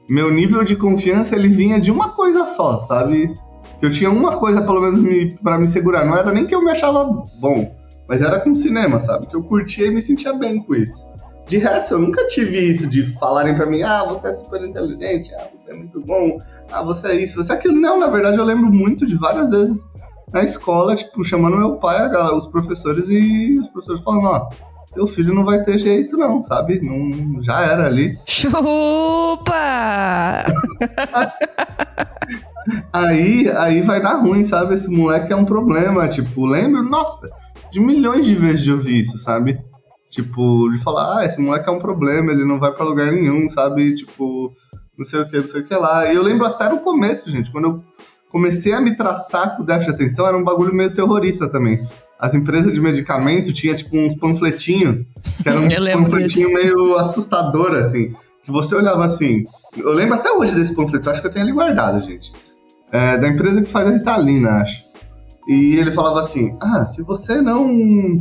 meu 0.08 0.30
nível 0.30 0.64
de 0.64 0.74
confiança 0.76 1.36
ele 1.36 1.48
vinha 1.48 1.78
de 1.78 1.90
uma 1.90 2.08
coisa 2.08 2.46
só, 2.46 2.78
sabe? 2.78 3.34
Que 3.78 3.84
eu 3.84 3.90
tinha 3.90 4.10
uma 4.10 4.38
coisa 4.38 4.62
pelo 4.62 4.80
menos 4.80 5.00
me, 5.00 5.36
para 5.42 5.58
me 5.58 5.66
segurar, 5.66 6.06
não 6.06 6.16
era 6.16 6.32
nem 6.32 6.46
que 6.46 6.54
eu 6.54 6.64
me 6.64 6.70
achava 6.70 7.04
bom, 7.38 7.76
mas 8.08 8.22
era 8.22 8.40
com 8.40 8.54
cinema, 8.54 8.98
sabe? 8.98 9.26
Que 9.26 9.36
eu 9.36 9.42
curtia 9.42 9.88
e 9.88 9.90
me 9.90 10.00
sentia 10.00 10.32
bem 10.32 10.62
com 10.62 10.74
isso. 10.74 11.09
De 11.50 11.58
resto, 11.58 11.94
eu 11.94 11.98
nunca 11.98 12.28
tive 12.28 12.60
isso 12.60 12.86
de 12.86 13.02
falarem 13.18 13.56
para 13.56 13.66
mim, 13.66 13.82
ah, 13.82 14.04
você 14.04 14.28
é 14.28 14.32
super 14.34 14.64
inteligente, 14.64 15.34
ah, 15.34 15.48
você 15.52 15.72
é 15.72 15.74
muito 15.74 16.00
bom, 16.00 16.38
ah, 16.70 16.84
você 16.84 17.08
é 17.08 17.16
isso, 17.16 17.42
você 17.42 17.50
é 17.50 17.56
aquilo. 17.56 17.74
Não, 17.74 17.98
na 17.98 18.06
verdade, 18.06 18.38
eu 18.38 18.44
lembro 18.44 18.70
muito 18.72 19.04
de 19.04 19.16
várias 19.16 19.50
vezes 19.50 19.84
na 20.32 20.44
escola, 20.44 20.94
tipo, 20.94 21.24
chamando 21.24 21.56
meu 21.56 21.74
pai, 21.74 22.08
os 22.36 22.46
professores, 22.46 23.08
e 23.10 23.58
os 23.58 23.66
professores 23.66 24.00
falando, 24.00 24.28
ó, 24.28 24.48
teu 24.94 25.08
filho 25.08 25.34
não 25.34 25.44
vai 25.44 25.64
ter 25.64 25.76
jeito, 25.76 26.16
não, 26.16 26.40
sabe? 26.40 26.80
Não, 26.80 27.42
já 27.42 27.62
era 27.62 27.84
ali. 27.84 28.16
Chupa! 28.26 29.50
aí, 32.92 33.50
aí 33.56 33.80
vai 33.82 34.00
dar 34.00 34.20
ruim, 34.20 34.44
sabe? 34.44 34.74
Esse 34.74 34.88
moleque 34.88 35.32
é 35.32 35.36
um 35.36 35.44
problema. 35.44 36.06
Tipo, 36.06 36.46
lembro, 36.46 36.84
nossa, 36.84 37.28
de 37.72 37.80
milhões 37.80 38.24
de 38.24 38.36
vezes 38.36 38.62
de 38.62 38.70
ouvir 38.70 39.00
isso, 39.00 39.18
sabe? 39.18 39.60
Tipo, 40.10 40.68
de 40.70 40.78
falar, 40.82 41.18
ah, 41.18 41.24
esse 41.24 41.40
moleque 41.40 41.68
é 41.68 41.72
um 41.72 41.78
problema, 41.78 42.32
ele 42.32 42.44
não 42.44 42.58
vai 42.58 42.72
para 42.72 42.84
lugar 42.84 43.12
nenhum, 43.12 43.48
sabe? 43.48 43.94
Tipo, 43.94 44.52
não 44.98 45.04
sei 45.04 45.20
o 45.20 45.28
que, 45.28 45.38
não 45.38 45.46
sei 45.46 45.60
o 45.60 45.64
que 45.64 45.74
lá. 45.74 46.12
E 46.12 46.16
eu 46.16 46.22
lembro 46.22 46.46
até 46.46 46.68
no 46.68 46.80
começo, 46.80 47.30
gente, 47.30 47.50
quando 47.52 47.64
eu 47.64 47.84
comecei 48.28 48.72
a 48.72 48.80
me 48.80 48.96
tratar 48.96 49.56
com 49.56 49.64
déficit 49.64 49.96
de 49.96 50.02
atenção, 50.02 50.26
era 50.26 50.36
um 50.36 50.42
bagulho 50.42 50.74
meio 50.74 50.92
terrorista 50.92 51.48
também. 51.48 51.80
As 52.18 52.34
empresas 52.34 52.74
de 52.74 52.80
medicamento 52.80 53.52
tinham, 53.52 53.76
tipo, 53.76 53.96
uns 53.96 54.16
panfletinhos, 54.16 55.06
que 55.42 55.48
era 55.48 55.60
um 55.60 56.02
panfletinho 56.02 56.48
disso. 56.48 56.52
meio 56.52 56.96
assustador, 56.96 57.76
assim. 57.76 58.12
Que 58.42 58.50
você 58.50 58.74
olhava 58.74 59.04
assim. 59.04 59.44
Eu 59.76 59.92
lembro 59.92 60.16
até 60.16 60.32
hoje 60.32 60.56
desse 60.56 60.74
panfleto, 60.74 61.08
acho 61.08 61.20
que 61.20 61.28
eu 61.28 61.30
tenho 61.30 61.44
ele 61.44 61.52
guardado, 61.52 62.02
gente. 62.02 62.32
É, 62.90 63.16
da 63.16 63.28
empresa 63.28 63.62
que 63.62 63.70
faz 63.70 63.86
a 63.86 63.92
Ritalina, 63.92 64.62
acho. 64.62 64.82
E 65.46 65.76
ele 65.76 65.92
falava 65.92 66.20
assim: 66.20 66.56
Ah, 66.60 66.84
se 66.86 67.00
você 67.02 67.40
não 67.40 68.20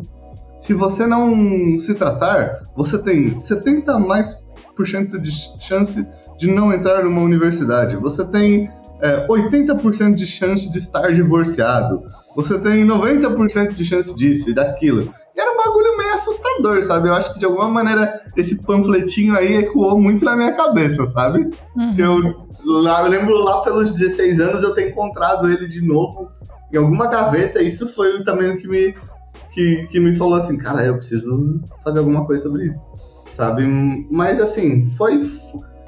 se 0.59 0.73
você 0.73 1.05
não 1.05 1.79
se 1.79 1.95
tratar, 1.95 2.61
você 2.75 2.97
tem 3.01 3.39
70 3.39 3.97
mais 3.99 4.37
por 4.75 4.87
cento 4.87 5.19
de 5.19 5.31
chance 5.59 6.07
de 6.37 6.47
não 6.47 6.71
entrar 6.73 7.03
numa 7.03 7.21
universidade. 7.21 7.95
Você 7.97 8.25
tem 8.25 8.69
é, 9.01 9.27
80% 9.27 10.15
de 10.15 10.25
chance 10.25 10.71
de 10.71 10.77
estar 10.77 11.13
divorciado. 11.13 12.03
Você 12.35 12.59
tem 12.59 12.85
90% 12.85 13.73
de 13.73 13.83
chance 13.83 14.15
disso 14.15 14.49
e 14.49 14.53
daquilo. 14.53 15.13
E 15.35 15.39
era 15.39 15.51
um 15.51 15.57
bagulho 15.57 15.97
meio 15.97 16.13
assustador, 16.13 16.81
sabe? 16.83 17.09
Eu 17.09 17.13
acho 17.13 17.33
que 17.33 17.39
de 17.39 17.45
alguma 17.45 17.69
maneira 17.69 18.21
esse 18.35 18.63
panfletinho 18.63 19.35
aí 19.35 19.57
ecoou 19.57 19.99
muito 19.99 20.23
na 20.23 20.35
minha 20.35 20.53
cabeça, 20.53 21.05
sabe? 21.05 21.49
Uhum. 21.75 21.95
Eu, 21.97 22.47
lá, 22.81 23.03
eu 23.03 23.09
lembro 23.09 23.35
lá 23.35 23.61
pelos 23.61 23.93
16 23.93 24.39
anos 24.39 24.63
eu 24.63 24.73
ter 24.73 24.89
encontrado 24.89 25.49
ele 25.49 25.67
de 25.67 25.85
novo 25.85 26.29
em 26.71 26.77
alguma 26.77 27.07
gaveta. 27.07 27.61
E 27.61 27.67
isso 27.67 27.93
foi 27.93 28.23
também 28.23 28.51
o 28.51 28.57
que 28.57 28.67
me 28.67 28.93
que, 29.51 29.87
que 29.87 29.99
me 29.99 30.15
falou 30.15 30.35
assim, 30.35 30.57
cara, 30.57 30.85
eu 30.85 30.97
preciso 30.97 31.61
fazer 31.83 31.99
alguma 31.99 32.25
coisa 32.25 32.43
sobre 32.43 32.67
isso, 32.67 32.85
sabe? 33.33 33.65
Mas 34.09 34.39
assim, 34.39 34.89
foi. 34.91 35.21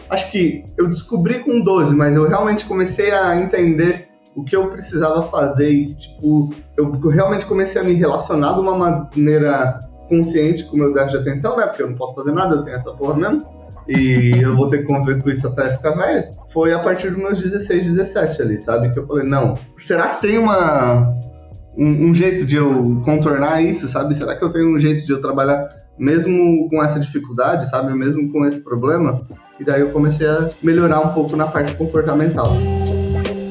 Acho 0.09 0.29
que 0.29 0.65
eu 0.77 0.87
descobri 0.87 1.39
com 1.39 1.61
12, 1.61 1.95
mas 1.95 2.15
eu 2.15 2.27
realmente 2.27 2.65
comecei 2.65 3.11
a 3.11 3.39
entender 3.39 4.09
o 4.35 4.43
que 4.43 4.55
eu 4.55 4.67
precisava 4.67 5.23
fazer 5.23 5.71
e, 5.71 5.95
tipo, 5.95 6.53
eu 6.77 6.91
realmente 7.09 7.45
comecei 7.45 7.81
a 7.81 7.83
me 7.83 7.93
relacionar 7.93 8.53
de 8.53 8.59
uma 8.59 8.77
maneira 8.77 9.79
consciente 10.09 10.65
com 10.65 10.75
o 10.75 10.79
meu 10.79 10.93
déficit 10.93 11.23
de 11.23 11.29
atenção, 11.29 11.57
né? 11.57 11.65
Porque 11.67 11.83
eu 11.83 11.89
não 11.89 11.95
posso 11.95 12.15
fazer 12.15 12.33
nada, 12.33 12.55
eu 12.55 12.63
tenho 12.63 12.75
essa 12.75 12.91
porra 12.91 13.15
mesmo. 13.15 13.45
E 13.87 14.31
eu 14.41 14.55
vou 14.55 14.67
ter 14.67 14.79
que 14.79 14.83
conviver 14.83 15.21
com 15.21 15.29
isso 15.29 15.47
até 15.47 15.75
ficar 15.75 15.91
velho. 15.91 16.33
Foi 16.49 16.73
a 16.73 16.79
partir 16.79 17.09
dos 17.09 17.17
meus 17.17 17.41
16, 17.41 17.85
17 17.87 18.41
ali, 18.41 18.59
sabe? 18.59 18.91
Que 18.91 18.99
eu 18.99 19.07
falei, 19.07 19.27
não, 19.27 19.57
será 19.77 20.09
que 20.09 20.21
tem 20.21 20.37
uma 20.37 21.13
um, 21.77 22.09
um, 22.09 22.15
jeito 22.15 22.45
de 22.45 22.55
eu 22.55 23.01
contornar 23.05 23.63
isso, 23.63 23.87
sabe? 23.87 24.15
Será 24.15 24.35
que 24.35 24.43
eu 24.43 24.49
tenho 24.49 24.75
um 24.75 24.79
jeito 24.79 25.05
de 25.05 25.11
eu 25.11 25.21
trabalhar 25.21 25.69
mesmo 25.97 26.69
com 26.69 26.83
essa 26.83 26.99
dificuldade, 26.99 27.69
sabe? 27.69 27.93
Mesmo 27.93 28.31
com 28.31 28.45
esse 28.45 28.59
problema? 28.59 29.21
E 29.59 29.63
daí 29.63 29.81
eu 29.81 29.91
comecei 29.91 30.27
a 30.27 30.49
melhorar 30.61 31.01
um 31.01 31.13
pouco 31.13 31.35
na 31.35 31.47
parte 31.47 31.75
comportamental. 31.75 32.51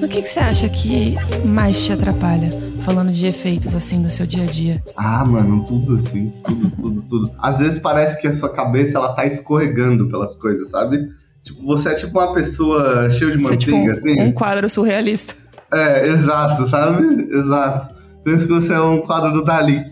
O 0.03 0.09
que, 0.09 0.23
que 0.23 0.29
você 0.29 0.41
acha 0.41 0.69
que 0.69 1.17
mais 1.45 1.85
te 1.85 1.93
atrapalha? 1.93 2.51
Falando 2.81 3.13
de 3.13 3.27
efeitos 3.27 3.77
assim 3.77 4.03
do 4.03 4.11
seu 4.11 4.27
dia 4.27 4.43
a 4.43 4.47
dia. 4.47 4.83
Ah, 4.97 5.25
mano, 5.25 5.65
tudo 5.65 5.97
assim, 5.97 6.33
tudo, 6.45 6.71
tudo, 6.71 7.03
tudo. 7.03 7.31
Às 7.39 7.59
vezes 7.59 7.79
parece 7.79 8.21
que 8.21 8.27
a 8.27 8.33
sua 8.33 8.49
cabeça 8.49 8.99
ela 8.99 9.13
tá 9.13 9.27
escorregando 9.27 10.09
pelas 10.09 10.35
coisas, 10.35 10.69
sabe? 10.71 11.09
Tipo, 11.45 11.65
você 11.65 11.91
é 11.91 11.95
tipo 11.95 12.19
uma 12.19 12.35
pessoa 12.35 13.09
cheia 13.11 13.31
de 13.31 13.39
você 13.39 13.55
manteiga, 13.55 13.55
é 13.55 13.57
tipo 13.57 13.77
um, 13.77 13.93
assim. 13.93 14.21
Um 14.23 14.33
quadro 14.33 14.69
surrealista. 14.69 15.35
É, 15.73 16.09
exato, 16.09 16.67
sabe? 16.67 17.29
Exato. 17.33 18.00
Pensa 18.25 18.47
que 18.47 18.53
você 18.53 18.73
é 18.73 18.81
um 18.81 19.01
quadro 19.01 19.33
do 19.33 19.45
Dali. 19.45 19.85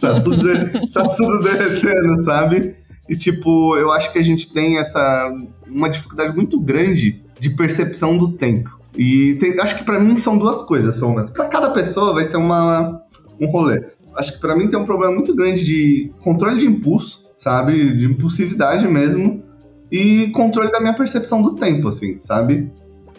tá, 0.00 0.20
tudo, 0.20 0.46
tá 0.92 1.08
tudo 1.08 1.40
derretendo, 1.40 2.22
sabe? 2.22 2.76
E, 3.08 3.16
tipo, 3.16 3.76
eu 3.76 3.90
acho 3.90 4.12
que 4.12 4.18
a 4.18 4.22
gente 4.22 4.52
tem 4.52 4.78
essa. 4.78 5.32
uma 5.66 5.88
dificuldade 5.88 6.34
muito 6.34 6.60
grande 6.60 7.22
de 7.38 7.50
percepção 7.50 8.16
do 8.16 8.32
tempo. 8.32 8.78
E 8.96 9.36
tem, 9.40 9.58
acho 9.60 9.78
que 9.78 9.84
para 9.84 9.98
mim 9.98 10.16
são 10.18 10.36
duas 10.38 10.62
coisas, 10.62 10.96
pelo 10.96 11.14
menos. 11.14 11.30
Pra 11.30 11.46
cada 11.46 11.70
pessoa 11.70 12.12
vai 12.12 12.24
ser 12.24 12.36
uma, 12.36 13.02
um 13.40 13.46
rolê. 13.46 13.82
Acho 14.14 14.34
que 14.34 14.40
para 14.40 14.56
mim 14.56 14.68
tem 14.68 14.78
um 14.78 14.84
problema 14.84 15.14
muito 15.14 15.34
grande 15.34 15.64
de 15.64 16.12
controle 16.20 16.60
de 16.60 16.66
impulso, 16.66 17.24
sabe? 17.38 17.96
De 17.96 18.06
impulsividade 18.06 18.86
mesmo. 18.86 19.42
E 19.90 20.28
controle 20.28 20.70
da 20.70 20.80
minha 20.80 20.94
percepção 20.94 21.42
do 21.42 21.56
tempo, 21.56 21.88
assim, 21.88 22.18
sabe? 22.20 22.70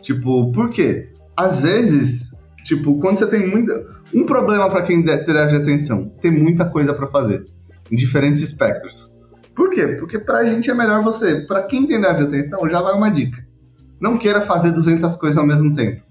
Tipo, 0.01 0.51
por 0.51 0.69
quê? 0.69 1.09
Às 1.35 1.61
vezes 1.61 2.30
Tipo, 2.63 2.99
quando 2.99 3.17
você 3.17 3.27
tem 3.27 3.47
muita. 3.47 3.85
Um 4.13 4.25
problema 4.25 4.69
para 4.69 4.83
quem 4.83 5.03
de 5.03 5.11
atenção, 5.11 6.09
tem 6.21 6.31
muita 6.31 6.65
coisa 6.65 6.93
para 6.93 7.07
fazer, 7.07 7.45
em 7.91 7.95
diferentes 7.95 8.43
espectros. 8.43 9.11
Por 9.55 9.69
quê? 9.69 9.87
Porque 9.99 10.19
pra 10.19 10.45
gente 10.45 10.69
é 10.69 10.73
melhor 10.73 11.03
você. 11.03 11.41
Para 11.47 11.63
quem 11.63 11.85
tem 11.85 11.99
déficit 11.99 12.29
de 12.29 12.37
atenção, 12.37 12.69
já 12.69 12.81
vai 12.81 12.93
uma 12.93 13.09
dica. 13.09 13.37
Não 13.99 14.17
queira 14.17 14.41
fazer 14.41 14.71
200 14.71 15.15
coisas 15.17 15.37
ao 15.37 15.45
mesmo 15.45 15.75
tempo. 15.75 16.01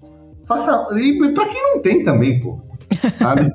Faça. 0.47 0.87
E 0.97 1.33
pra 1.33 1.47
quem 1.47 1.61
não 1.61 1.81
tem 1.81 2.03
também, 2.03 2.39
pô. 2.39 2.61
Sabe? 3.17 3.51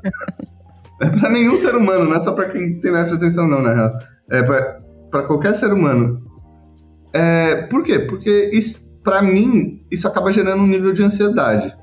é 1.01 1.09
pra 1.09 1.29
nenhum 1.29 1.55
ser 1.57 1.75
humano, 1.75 2.05
não 2.05 2.15
é 2.15 2.19
só 2.19 2.33
pra 2.33 2.49
quem 2.49 2.79
tem 2.79 2.91
déficit 2.91 3.19
de 3.19 3.25
atenção, 3.25 3.47
não, 3.47 3.61
na 3.61 3.73
real. 3.73 3.97
É 4.29 4.43
pra, 4.43 4.79
pra 5.09 5.23
qualquer 5.23 5.55
ser 5.55 5.71
humano. 5.71 6.21
É, 7.13 7.63
por 7.63 7.83
quê? 7.83 7.99
Porque 7.99 8.49
isso, 8.53 8.93
pra 9.03 9.21
mim, 9.21 9.85
isso 9.89 10.07
acaba 10.07 10.31
gerando 10.31 10.61
um 10.61 10.67
nível 10.67 10.93
de 10.93 11.03
ansiedade. 11.03 11.73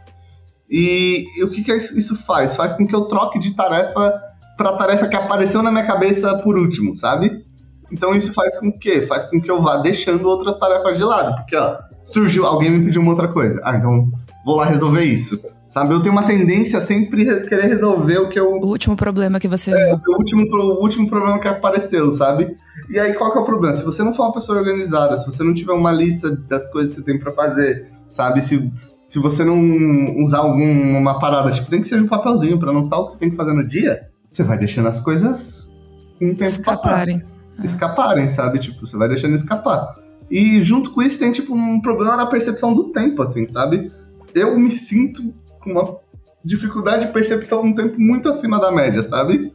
E, 0.70 1.26
e 1.36 1.44
o 1.44 1.50
que, 1.50 1.62
que 1.62 1.72
isso 1.74 2.16
faz? 2.16 2.56
Faz 2.56 2.72
com 2.74 2.86
que 2.86 2.94
eu 2.94 3.02
troque 3.02 3.38
de 3.38 3.54
tarefa 3.54 4.12
para 4.56 4.72
tarefa 4.72 5.08
que 5.08 5.16
apareceu 5.16 5.62
na 5.62 5.70
minha 5.70 5.86
cabeça 5.86 6.38
por 6.38 6.56
último, 6.56 6.96
sabe? 6.96 7.44
Então 7.92 8.14
isso 8.14 8.32
faz 8.32 8.58
com 8.58 8.72
que? 8.72 9.02
Faz 9.02 9.24
com 9.24 9.40
que 9.40 9.50
eu 9.50 9.60
vá 9.60 9.76
deixando 9.76 10.26
outras 10.26 10.58
tarefas 10.58 10.96
de 10.96 11.04
lado. 11.04 11.36
Porque, 11.36 11.56
ó, 11.56 11.78
surgiu, 12.02 12.46
alguém 12.46 12.70
me 12.70 12.84
pediu 12.84 13.02
uma 13.02 13.10
outra 13.10 13.28
coisa. 13.28 13.60
Ah, 13.64 13.76
então 13.76 14.10
vou 14.44 14.56
lá 14.56 14.64
resolver 14.66 15.04
isso. 15.04 15.40
Sabe? 15.68 15.92
Eu 15.92 16.00
tenho 16.00 16.12
uma 16.12 16.22
tendência 16.22 16.78
a 16.78 16.80
sempre 16.80 17.24
querer 17.48 17.66
resolver 17.66 18.18
o 18.18 18.28
que 18.28 18.38
eu. 18.38 18.48
O 18.48 18.66
último 18.66 18.94
problema 18.94 19.40
que 19.40 19.48
você 19.48 19.72
é. 19.72 19.92
O 19.92 20.18
último, 20.18 20.44
o 20.44 20.80
último 20.80 21.08
problema 21.08 21.36
que 21.40 21.48
apareceu, 21.48 22.12
sabe? 22.12 22.56
E 22.88 22.96
aí, 22.96 23.12
qual 23.14 23.32
que 23.32 23.38
é 23.38 23.40
o 23.40 23.44
problema? 23.44 23.74
Se 23.74 23.84
você 23.84 24.04
não 24.04 24.14
for 24.14 24.22
uma 24.22 24.32
pessoa 24.32 24.56
organizada, 24.56 25.16
se 25.16 25.26
você 25.26 25.42
não 25.42 25.52
tiver 25.52 25.72
uma 25.72 25.90
lista 25.90 26.30
das 26.48 26.70
coisas 26.70 26.94
que 26.94 27.00
você 27.00 27.04
tem 27.04 27.18
para 27.18 27.32
fazer, 27.32 27.88
sabe? 28.08 28.40
Se 28.40 28.70
se 29.14 29.20
você 29.20 29.44
não 29.44 30.20
usar 30.20 30.38
alguma 30.38 31.20
parada, 31.20 31.48
tipo, 31.52 31.70
nem 31.70 31.80
que 31.80 31.86
seja 31.86 32.02
um 32.02 32.08
papelzinho 32.08 32.58
para 32.58 32.70
anotar 32.70 32.98
o 32.98 33.06
que 33.06 33.12
você 33.12 33.18
tem 33.18 33.30
que 33.30 33.36
fazer 33.36 33.52
no 33.52 33.64
dia, 33.64 34.08
você 34.28 34.42
vai 34.42 34.58
deixando 34.58 34.88
as 34.88 34.98
coisas 34.98 35.70
com 36.18 36.30
o 36.30 36.34
tempo 36.34 36.42
escaparem. 36.42 37.20
Passar. 37.20 37.64
Escaparem, 37.64 38.28
sabe? 38.28 38.58
Tipo, 38.58 38.84
você 38.84 38.96
vai 38.96 39.06
deixando 39.06 39.36
escapar. 39.36 39.94
E 40.28 40.60
junto 40.60 40.90
com 40.90 41.00
isso 41.00 41.16
tem, 41.16 41.30
tipo, 41.30 41.54
um 41.54 41.80
problema 41.80 42.16
na 42.16 42.26
percepção 42.26 42.74
do 42.74 42.90
tempo, 42.90 43.22
assim, 43.22 43.46
sabe? 43.46 43.92
Eu 44.34 44.58
me 44.58 44.72
sinto 44.72 45.32
com 45.60 45.70
uma 45.70 45.96
dificuldade 46.44 47.06
de 47.06 47.12
percepção 47.12 47.62
um 47.62 47.72
tempo 47.72 48.00
muito 48.00 48.28
acima 48.28 48.60
da 48.60 48.72
média, 48.72 49.04
sabe? 49.04 49.52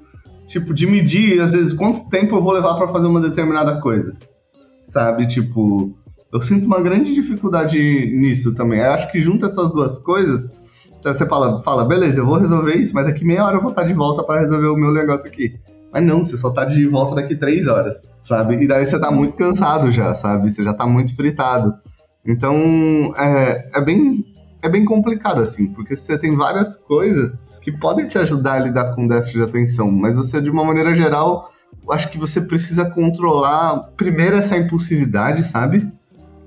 Tipo, 0.48 0.74
de 0.74 0.88
medir, 0.88 1.42
às 1.42 1.52
vezes, 1.52 1.74
quanto 1.74 2.10
tempo 2.10 2.38
eu 2.38 2.42
vou 2.42 2.54
levar 2.54 2.76
para 2.76 2.88
fazer 2.88 3.08
uma 3.08 3.20
determinada 3.20 3.82
coisa. 3.82 4.16
Sabe? 4.88 5.28
Tipo, 5.28 5.94
eu 6.32 6.42
sinto 6.42 6.66
uma 6.66 6.80
grande 6.80 7.14
dificuldade 7.14 7.80
nisso 7.80 8.54
também. 8.54 8.80
Eu 8.80 8.92
acho 8.92 9.12
que 9.12 9.20
junta 9.20 9.48
essas 9.48 9.72
duas 9.72 9.98
coisas, 10.00 10.52
você 11.04 11.26
fala, 11.26 11.62
fala, 11.62 11.86
beleza, 11.86 12.20
eu 12.22 12.26
vou 12.26 12.38
resolver 12.38 12.76
isso, 12.76 12.94
mas 12.94 13.08
daqui 13.08 13.26
meia 13.26 13.46
hora 13.46 13.58
eu 13.58 13.62
vou 13.62 13.72
estar 13.72 13.84
de 13.84 13.94
volta 13.94 14.24
para 14.24 14.42
resolver 14.42 14.68
o 14.68 14.76
meu 14.76 14.94
negócio 14.94 15.28
aqui. 15.28 15.60
Mas 15.92 16.04
não, 16.04 16.24
você 16.24 16.38
só 16.38 16.52
tá 16.52 16.66
de 16.66 16.86
volta 16.86 17.16
daqui 17.16 17.36
três 17.36 17.68
horas, 17.68 18.14
sabe? 18.24 18.64
E 18.64 18.68
daí 18.68 18.86
você 18.86 19.00
tá 19.00 19.10
muito 19.10 19.36
cansado 19.36 19.90
já, 19.90 20.14
sabe? 20.14 20.52
Você 20.52 20.64
já 20.64 20.74
tá 20.74 20.86
muito 20.86 21.16
fritado. 21.16 21.74
Então, 22.24 22.56
é, 23.18 23.72
é, 23.76 23.82
bem, 23.82 24.24
é 24.62 24.70
bem 24.70 24.86
complicado, 24.86 25.42
assim, 25.42 25.68
porque 25.74 25.96
você 25.96 26.18
tem 26.18 26.36
várias 26.36 26.76
coisas 26.76 27.40
que 27.60 27.72
podem 27.72 28.08
te 28.08 28.20
ajudar 28.20 28.54
a 28.54 28.60
lidar 28.60 28.94
com 28.94 29.08
déficit 29.08 29.38
de 29.38 29.44
atenção, 29.44 29.90
mas 29.90 30.16
você, 30.16 30.40
de 30.40 30.50
uma 30.50 30.64
maneira 30.64 30.94
geral, 30.94 31.50
acho 31.90 32.10
que 32.12 32.20
você 32.20 32.40
precisa 32.40 32.90
controlar 32.90 33.92
primeiro 33.98 34.36
essa 34.36 34.56
impulsividade, 34.56 35.44
sabe? 35.44 35.92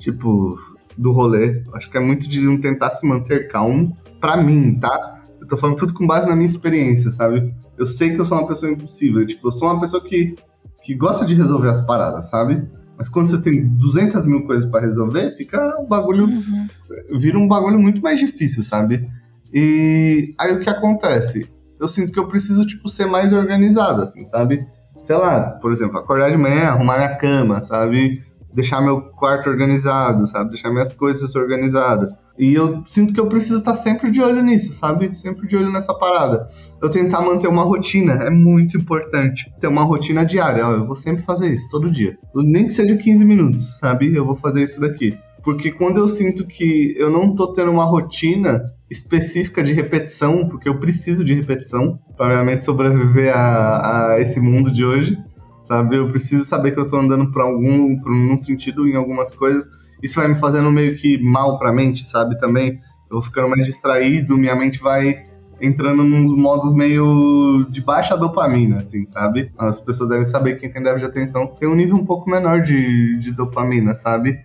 Tipo, 0.03 0.59
do 0.99 1.13
rolê. 1.13 1.63
Acho 1.75 1.89
que 1.89 1.97
é 1.97 2.01
muito 2.01 2.29
de 2.29 2.41
não 2.41 2.61
tentar 2.61 2.91
se 2.91 3.07
manter 3.07 3.49
calmo. 3.49 3.97
Pra 4.21 4.37
mim, 4.37 4.79
tá? 4.81 5.21
Eu 5.41 5.47
tô 5.47 5.57
falando 5.57 5.77
tudo 5.77 5.95
com 5.95 6.07
base 6.07 6.29
na 6.29 6.35
minha 6.35 6.47
experiência, 6.47 7.11
sabe? 7.13 7.55
Eu 7.79 7.87
sei 7.87 8.15
que 8.15 8.21
eu 8.21 8.25
sou 8.25 8.39
uma 8.39 8.49
pessoa 8.49 8.73
impulsiva. 8.73 9.25
Tipo, 9.25 9.49
eu 9.49 9.53
sou 9.53 9.69
uma 9.69 9.81
pessoa 9.81 10.03
que, 10.03 10.35
que 10.83 10.95
gosta 10.95 11.25
de 11.25 11.35
resolver 11.35 11.69
as 11.69 11.81
paradas, 11.81 12.29
sabe? 12.29 12.63
Mas 12.99 13.09
quando 13.09 13.29
você 13.29 13.41
tem 13.41 13.69
200 13.77 14.27
mil 14.27 14.45
coisas 14.45 14.69
para 14.69 14.81
resolver, 14.81 15.37
fica 15.37 15.81
um 15.81 15.87
bagulho. 15.87 16.25
Uhum. 16.25 16.67
Vira 17.17 17.39
um 17.39 17.47
bagulho 17.47 17.79
muito 17.79 18.03
mais 18.03 18.19
difícil, 18.19 18.65
sabe? 18.65 19.09
E 19.55 20.35
aí 20.39 20.53
o 20.53 20.61
que 20.61 20.69
acontece? 20.69 21.49
Eu 21.79 21.87
sinto 21.87 22.13
que 22.13 22.19
eu 22.19 22.27
preciso, 22.27 22.67
tipo, 22.67 22.89
ser 22.89 23.07
mais 23.07 23.33
organizado, 23.33 24.03
assim, 24.03 24.25
sabe? 24.25 24.67
Sei 25.03 25.17
lá, 25.17 25.59
por 25.61 25.73
exemplo, 25.73 25.99
acordar 25.99 26.31
de 26.31 26.37
manhã, 26.37 26.67
arrumar 26.69 26.97
minha 26.97 27.17
cama, 27.17 27.63
sabe? 27.63 28.23
Deixar 28.53 28.81
meu 28.81 29.01
quarto 29.01 29.49
organizado, 29.49 30.27
sabe? 30.27 30.51
Deixar 30.51 30.71
minhas 30.71 30.93
coisas 30.93 31.35
organizadas. 31.35 32.17
E 32.39 32.55
eu 32.55 32.83
sinto 32.87 33.13
que 33.13 33.21
eu 33.21 33.27
preciso 33.27 33.59
estar 33.59 33.75
sempre 33.75 34.11
de 34.11 34.21
olho 34.21 34.43
nisso, 34.43 34.73
sabe? 34.73 35.15
Sempre 35.17 35.47
de 35.47 35.57
olho 35.57 35.71
nessa 35.71 35.95
parada. 35.95 36.47
Eu 36.81 36.91
tentar 36.91 37.21
manter 37.21 37.49
uma 37.49 37.63
rotina 37.63 38.15
é 38.15 38.31
muito 38.31 38.77
importante. 38.77 39.53
Ter 39.61 39.67
uma 39.67 39.85
rotina 39.85 40.25
diária, 40.25 40.67
ó, 40.67 40.73
eu 40.73 40.87
vou 40.87 40.97
sempre 40.97 41.23
fazer 41.23 41.53
isso, 41.53 41.69
todo 41.71 41.91
dia. 41.91 42.17
Nem 42.35 42.67
que 42.67 42.73
seja 42.73 42.97
15 42.97 43.25
minutos, 43.25 43.79
sabe? 43.79 44.15
Eu 44.15 44.25
vou 44.25 44.35
fazer 44.35 44.65
isso 44.65 44.81
daqui. 44.81 45.19
Porque 45.43 45.73
quando 45.73 45.99
eu 45.99 46.09
sinto 46.09 46.47
que 46.47 46.95
eu 46.97 47.11
não 47.11 47.35
tô 47.35 47.53
tendo 47.53 47.71
uma 47.71 47.85
rotina 47.85 48.65
específica 48.89 49.63
de 49.63 49.73
repetição, 49.73 50.49
porque 50.49 50.69
eu 50.69 50.79
preciso 50.79 51.25
de 51.25 51.35
repetição 51.35 51.99
para 52.17 52.29
realmente 52.29 52.63
sobreviver 52.63 53.35
a, 53.35 54.13
a 54.13 54.21
esse 54.21 54.39
mundo 54.39 54.71
de 54.71 54.85
hoje, 54.85 55.19
sabe? 55.65 55.97
Eu 55.97 56.11
preciso 56.11 56.45
saber 56.45 56.73
que 56.73 56.81
eu 56.81 56.89
tô 56.89 56.97
andando 56.97 57.31
para 57.31 57.45
algum, 57.45 57.99
por 58.01 58.13
um 58.13 58.39
sentido 58.39 58.89
em 58.89 58.97
algumas 58.97 59.33
coisas. 59.35 59.69
Isso 60.03 60.19
vai 60.19 60.29
me 60.29 60.35
fazendo 60.35 60.71
meio 60.71 60.97
que 60.97 61.23
mal 61.23 61.59
pra 61.59 61.73
mente, 61.73 62.05
sabe? 62.05 62.39
Também 62.39 62.81
eu 63.11 63.17
vou 63.17 63.23
ficando 63.23 63.49
mais 63.49 63.67
distraído, 63.67 64.37
minha 64.37 64.57
mente 64.57 64.81
vai 64.81 65.23
entrando 65.61 66.03
nos 66.03 66.33
modos 66.33 66.75
meio 66.75 67.65
de 67.71 67.81
baixa 67.81 68.17
dopamina, 68.17 68.79
assim, 68.79 69.07
sabe? 69.07 69.53
As 69.57 69.81
pessoas 69.81 70.09
devem 70.09 70.25
saber 70.25 70.55
que 70.55 70.61
quem 70.63 70.73
tem 70.73 70.83
déficit 70.83 71.13
de 71.13 71.19
atenção 71.19 71.47
tem 71.47 71.69
um 71.69 71.75
nível 71.75 71.97
um 71.97 72.05
pouco 72.05 72.29
menor 72.29 72.63
de, 72.63 73.17
de 73.19 73.33
dopamina, 73.33 73.95
sabe? 73.95 74.41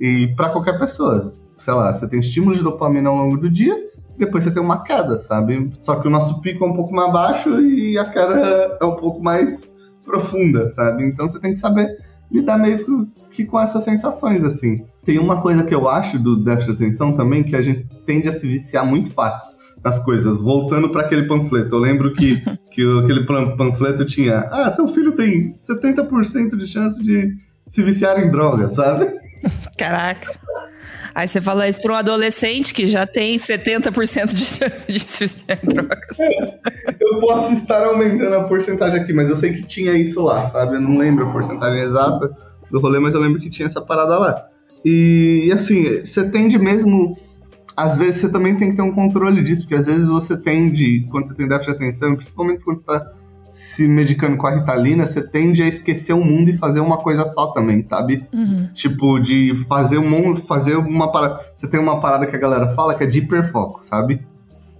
E 0.00 0.28
para 0.34 0.48
qualquer 0.48 0.76
pessoa, 0.76 1.22
sei 1.56 1.72
lá, 1.72 1.92
você 1.92 2.08
tem 2.08 2.18
estímulo 2.18 2.56
de 2.56 2.64
dopamina 2.64 3.08
ao 3.08 3.16
longo 3.16 3.36
do 3.36 3.48
dia, 3.48 3.76
depois 4.18 4.42
você 4.42 4.50
tem 4.50 4.62
uma 4.62 4.82
queda, 4.82 5.18
sabe? 5.18 5.70
Só 5.78 5.96
que 5.96 6.08
o 6.08 6.10
nosso 6.10 6.40
pico 6.40 6.64
é 6.64 6.68
um 6.68 6.74
pouco 6.74 6.92
mais 6.92 7.12
baixo 7.12 7.60
e 7.60 7.96
a 7.96 8.04
queda 8.04 8.78
é 8.80 8.84
um 8.84 8.96
pouco 8.96 9.22
mais 9.22 9.75
profunda, 10.06 10.70
sabe? 10.70 11.04
Então 11.04 11.28
você 11.28 11.38
tem 11.38 11.52
que 11.52 11.58
saber 11.58 11.98
lidar 12.30 12.58
meio 12.58 13.10
que 13.30 13.44
com 13.44 13.60
essas 13.60 13.84
sensações, 13.84 14.42
assim. 14.42 14.84
Tem 15.04 15.18
uma 15.18 15.42
coisa 15.42 15.62
que 15.62 15.74
eu 15.74 15.88
acho 15.88 16.18
do 16.18 16.36
déficit 16.36 16.76
de 16.76 16.84
atenção 16.84 17.12
também, 17.12 17.42
que 17.42 17.54
a 17.54 17.62
gente 17.62 17.84
tende 18.06 18.28
a 18.28 18.32
se 18.32 18.46
viciar 18.46 18.86
muito 18.86 19.12
fácil 19.12 19.56
nas 19.84 19.98
coisas. 19.98 20.38
Voltando 20.38 20.90
para 20.90 21.02
aquele 21.02 21.28
panfleto, 21.28 21.74
eu 21.74 21.78
lembro 21.78 22.14
que, 22.14 22.40
que 22.70 23.00
aquele 23.02 23.26
panfleto 23.26 24.04
tinha: 24.04 24.38
ah, 24.50 24.70
seu 24.70 24.88
filho 24.88 25.12
tem 25.12 25.54
70% 25.58 26.56
de 26.56 26.66
chance 26.66 27.02
de 27.02 27.36
se 27.66 27.82
viciar 27.82 28.18
em 28.22 28.30
drogas, 28.30 28.72
sabe? 28.72 29.12
Caraca. 29.76 30.34
Aí 31.16 31.26
você 31.26 31.40
fala 31.40 31.66
isso 31.66 31.80
para 31.80 31.94
um 31.94 31.96
adolescente 31.96 32.74
que 32.74 32.86
já 32.86 33.06
tem 33.06 33.38
70% 33.38 34.34
de 34.34 34.44
chance 34.44 34.86
de 34.86 35.00
se 35.00 35.44
drogas. 35.46 36.18
Eu 37.00 37.20
posso 37.20 37.54
estar 37.54 37.86
aumentando 37.86 38.34
a 38.34 38.44
porcentagem 38.44 39.00
aqui, 39.00 39.14
mas 39.14 39.30
eu 39.30 39.36
sei 39.36 39.54
que 39.54 39.62
tinha 39.62 39.92
isso 39.94 40.20
lá, 40.20 40.46
sabe? 40.48 40.74
Eu 40.74 40.80
não 40.82 40.98
lembro 40.98 41.26
a 41.26 41.32
porcentagem 41.32 41.80
exata 41.80 42.36
do 42.70 42.80
rolê, 42.80 43.00
mas 43.00 43.14
eu 43.14 43.20
lembro 43.22 43.40
que 43.40 43.48
tinha 43.48 43.64
essa 43.64 43.80
parada 43.80 44.18
lá. 44.18 44.46
E 44.84 45.50
assim, 45.54 46.04
você 46.04 46.28
tende 46.28 46.58
mesmo. 46.58 47.16
Às 47.74 47.96
vezes 47.96 48.16
você 48.16 48.28
também 48.28 48.54
tem 48.54 48.70
que 48.70 48.76
ter 48.76 48.82
um 48.82 48.92
controle 48.92 49.42
disso, 49.42 49.62
porque 49.62 49.76
às 49.76 49.86
vezes 49.86 50.08
você 50.08 50.36
tende, 50.36 51.06
quando 51.10 51.26
você 51.26 51.34
tem 51.34 51.48
déficit 51.48 51.78
de 51.78 51.84
atenção, 51.84 52.14
principalmente 52.14 52.62
quando 52.62 52.76
você 52.76 52.82
está 52.82 53.12
se 53.46 53.86
medicando 53.86 54.36
com 54.36 54.46
a 54.46 54.54
Ritalina, 54.54 55.06
você 55.06 55.22
tende 55.22 55.62
a 55.62 55.66
esquecer 55.66 56.12
o 56.12 56.24
mundo 56.24 56.50
e 56.50 56.56
fazer 56.56 56.80
uma 56.80 56.98
coisa 56.98 57.24
só 57.26 57.48
também, 57.48 57.84
sabe? 57.84 58.26
Uhum. 58.32 58.68
Tipo, 58.72 59.18
de 59.18 59.54
fazer 59.68 59.98
um 59.98 60.08
mundo, 60.08 60.40
fazer 60.40 60.76
uma 60.76 61.10
parada. 61.12 61.40
Você 61.54 61.68
tem 61.68 61.80
uma 61.80 62.00
parada 62.00 62.26
que 62.26 62.36
a 62.36 62.38
galera 62.38 62.68
fala 62.68 62.94
que 62.94 63.04
é 63.04 63.06
de 63.06 63.18
hiperfoco, 63.18 63.84
sabe? 63.84 64.26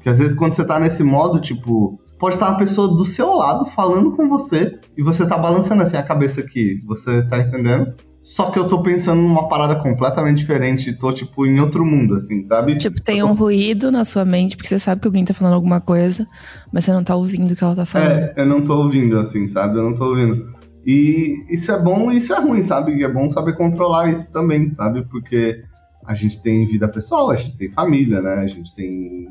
Que 0.01 0.09
às 0.09 0.19
vezes 0.19 0.37
quando 0.37 0.55
você 0.55 0.65
tá 0.65 0.79
nesse 0.79 1.03
modo, 1.03 1.41
tipo, 1.41 1.99
pode 2.19 2.35
estar 2.35 2.49
uma 2.51 2.59
pessoa 2.59 2.89
do 2.89 3.05
seu 3.05 3.33
lado 3.33 3.67
falando 3.67 4.15
com 4.17 4.29
você 4.29 4.79
e 4.97 5.03
você 5.03 5.27
tá 5.27 5.37
balançando 5.37 5.83
assim 5.83 5.97
a 5.97 6.03
cabeça 6.03 6.41
aqui, 6.41 6.81
você 6.85 7.23
tá 7.23 7.39
entendendo? 7.39 7.95
Só 8.27 8.51
que 8.51 8.59
eu 8.59 8.67
tô 8.67 8.83
pensando 8.83 9.23
numa 9.23 9.49
parada 9.49 9.77
completamente 9.77 10.39
diferente, 10.39 10.93
tô, 10.93 11.13
tipo, 11.13 11.47
em 11.47 11.61
outro 11.61 11.87
mundo, 11.87 12.17
assim, 12.17 12.43
sabe? 12.43 12.77
Tipo, 12.77 13.01
tem 13.01 13.21
tô... 13.21 13.27
um 13.29 13.35
ruído 13.35 13.93
na 13.93 14.05
sua 14.05 14.25
mente, 14.25 14.57
porque 14.57 14.69
você 14.69 14.81
sabe 14.81 15.01
que 15.01 15.07
alguém 15.07 15.25
tá 15.25 15.33
falando 15.33 15.55
alguma 15.55 15.81
coisa, 15.81 16.27
mas 16.73 16.85
você 16.85 16.93
não 16.93 17.05
tá 17.05 17.15
ouvindo 17.15 17.53
o 17.53 17.57
que 17.57 17.63
ela 17.63 17.77
tá 17.77 17.87
falando. 17.87 18.11
É, 18.11 18.35
eu 18.37 18.45
não 18.45 18.63
tô 18.63 18.79
ouvindo, 18.79 19.17
assim, 19.17 19.47
sabe? 19.47 19.79
Eu 19.79 19.85
não 19.85 19.95
tô 19.95 20.07
ouvindo. 20.07 20.53
E 20.85 21.37
isso 21.49 21.71
é 21.71 21.81
bom 21.81 22.11
e 22.11 22.17
isso 22.17 22.35
é 22.35 22.41
ruim, 22.41 22.65
sabe? 22.65 22.97
E 22.97 23.05
é 23.05 23.09
bom 23.09 23.31
saber 23.31 23.57
controlar 23.57 24.11
isso 24.11 24.33
também, 24.33 24.73
sabe? 24.73 25.05
Porque 25.05 25.63
a 26.05 26.13
gente 26.13 26.43
tem 26.43 26.67
vida 26.67 26.89
pessoal, 26.89 27.31
a 27.31 27.37
gente 27.37 27.57
tem 27.57 27.71
família, 27.71 28.21
né? 28.21 28.41
A 28.41 28.47
gente 28.49 28.75
tem 28.75 29.29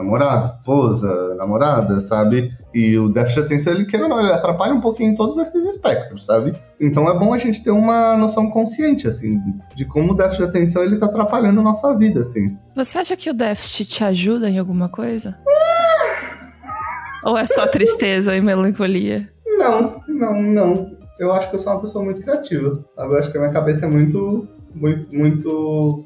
namorado, 0.00 0.46
esposa, 0.46 1.34
namorada, 1.34 2.00
sabe? 2.00 2.52
E 2.74 2.96
o 2.96 3.08
déficit 3.08 3.40
de 3.40 3.46
atenção, 3.46 3.72
ele, 3.74 3.84
quer 3.84 4.02
ou 4.02 4.08
não, 4.08 4.18
ele 4.18 4.32
atrapalha 4.32 4.74
um 4.74 4.80
pouquinho 4.80 5.10
em 5.10 5.14
todos 5.14 5.36
esses 5.38 5.64
espectros, 5.66 6.24
sabe? 6.24 6.54
Então 6.80 7.08
é 7.08 7.18
bom 7.18 7.34
a 7.34 7.38
gente 7.38 7.62
ter 7.62 7.70
uma 7.70 8.16
noção 8.16 8.50
consciente, 8.50 9.06
assim, 9.06 9.40
de 9.74 9.84
como 9.84 10.12
o 10.12 10.16
déficit 10.16 10.44
de 10.44 10.48
atenção, 10.48 10.82
ele 10.82 10.96
tá 10.96 11.06
atrapalhando 11.06 11.60
a 11.60 11.62
nossa 11.62 11.94
vida, 11.96 12.20
assim. 12.20 12.56
Você 12.74 12.98
acha 12.98 13.16
que 13.16 13.28
o 13.28 13.34
déficit 13.34 13.88
te 13.88 14.04
ajuda 14.04 14.48
em 14.48 14.58
alguma 14.58 14.88
coisa? 14.88 15.38
ou 17.22 17.36
é 17.36 17.44
só 17.44 17.66
tristeza 17.66 18.34
e 18.34 18.40
melancolia? 18.40 19.30
Não, 19.46 20.02
não, 20.08 20.42
não. 20.42 20.96
Eu 21.18 21.32
acho 21.32 21.50
que 21.50 21.56
eu 21.56 21.60
sou 21.60 21.72
uma 21.72 21.80
pessoa 21.80 22.04
muito 22.04 22.22
criativa, 22.22 22.82
sabe? 22.96 23.12
Eu 23.12 23.18
acho 23.18 23.30
que 23.30 23.36
a 23.36 23.40
minha 23.40 23.52
cabeça 23.52 23.84
é 23.84 23.88
muito, 23.88 24.48
muito, 24.74 25.14
muito... 25.14 26.04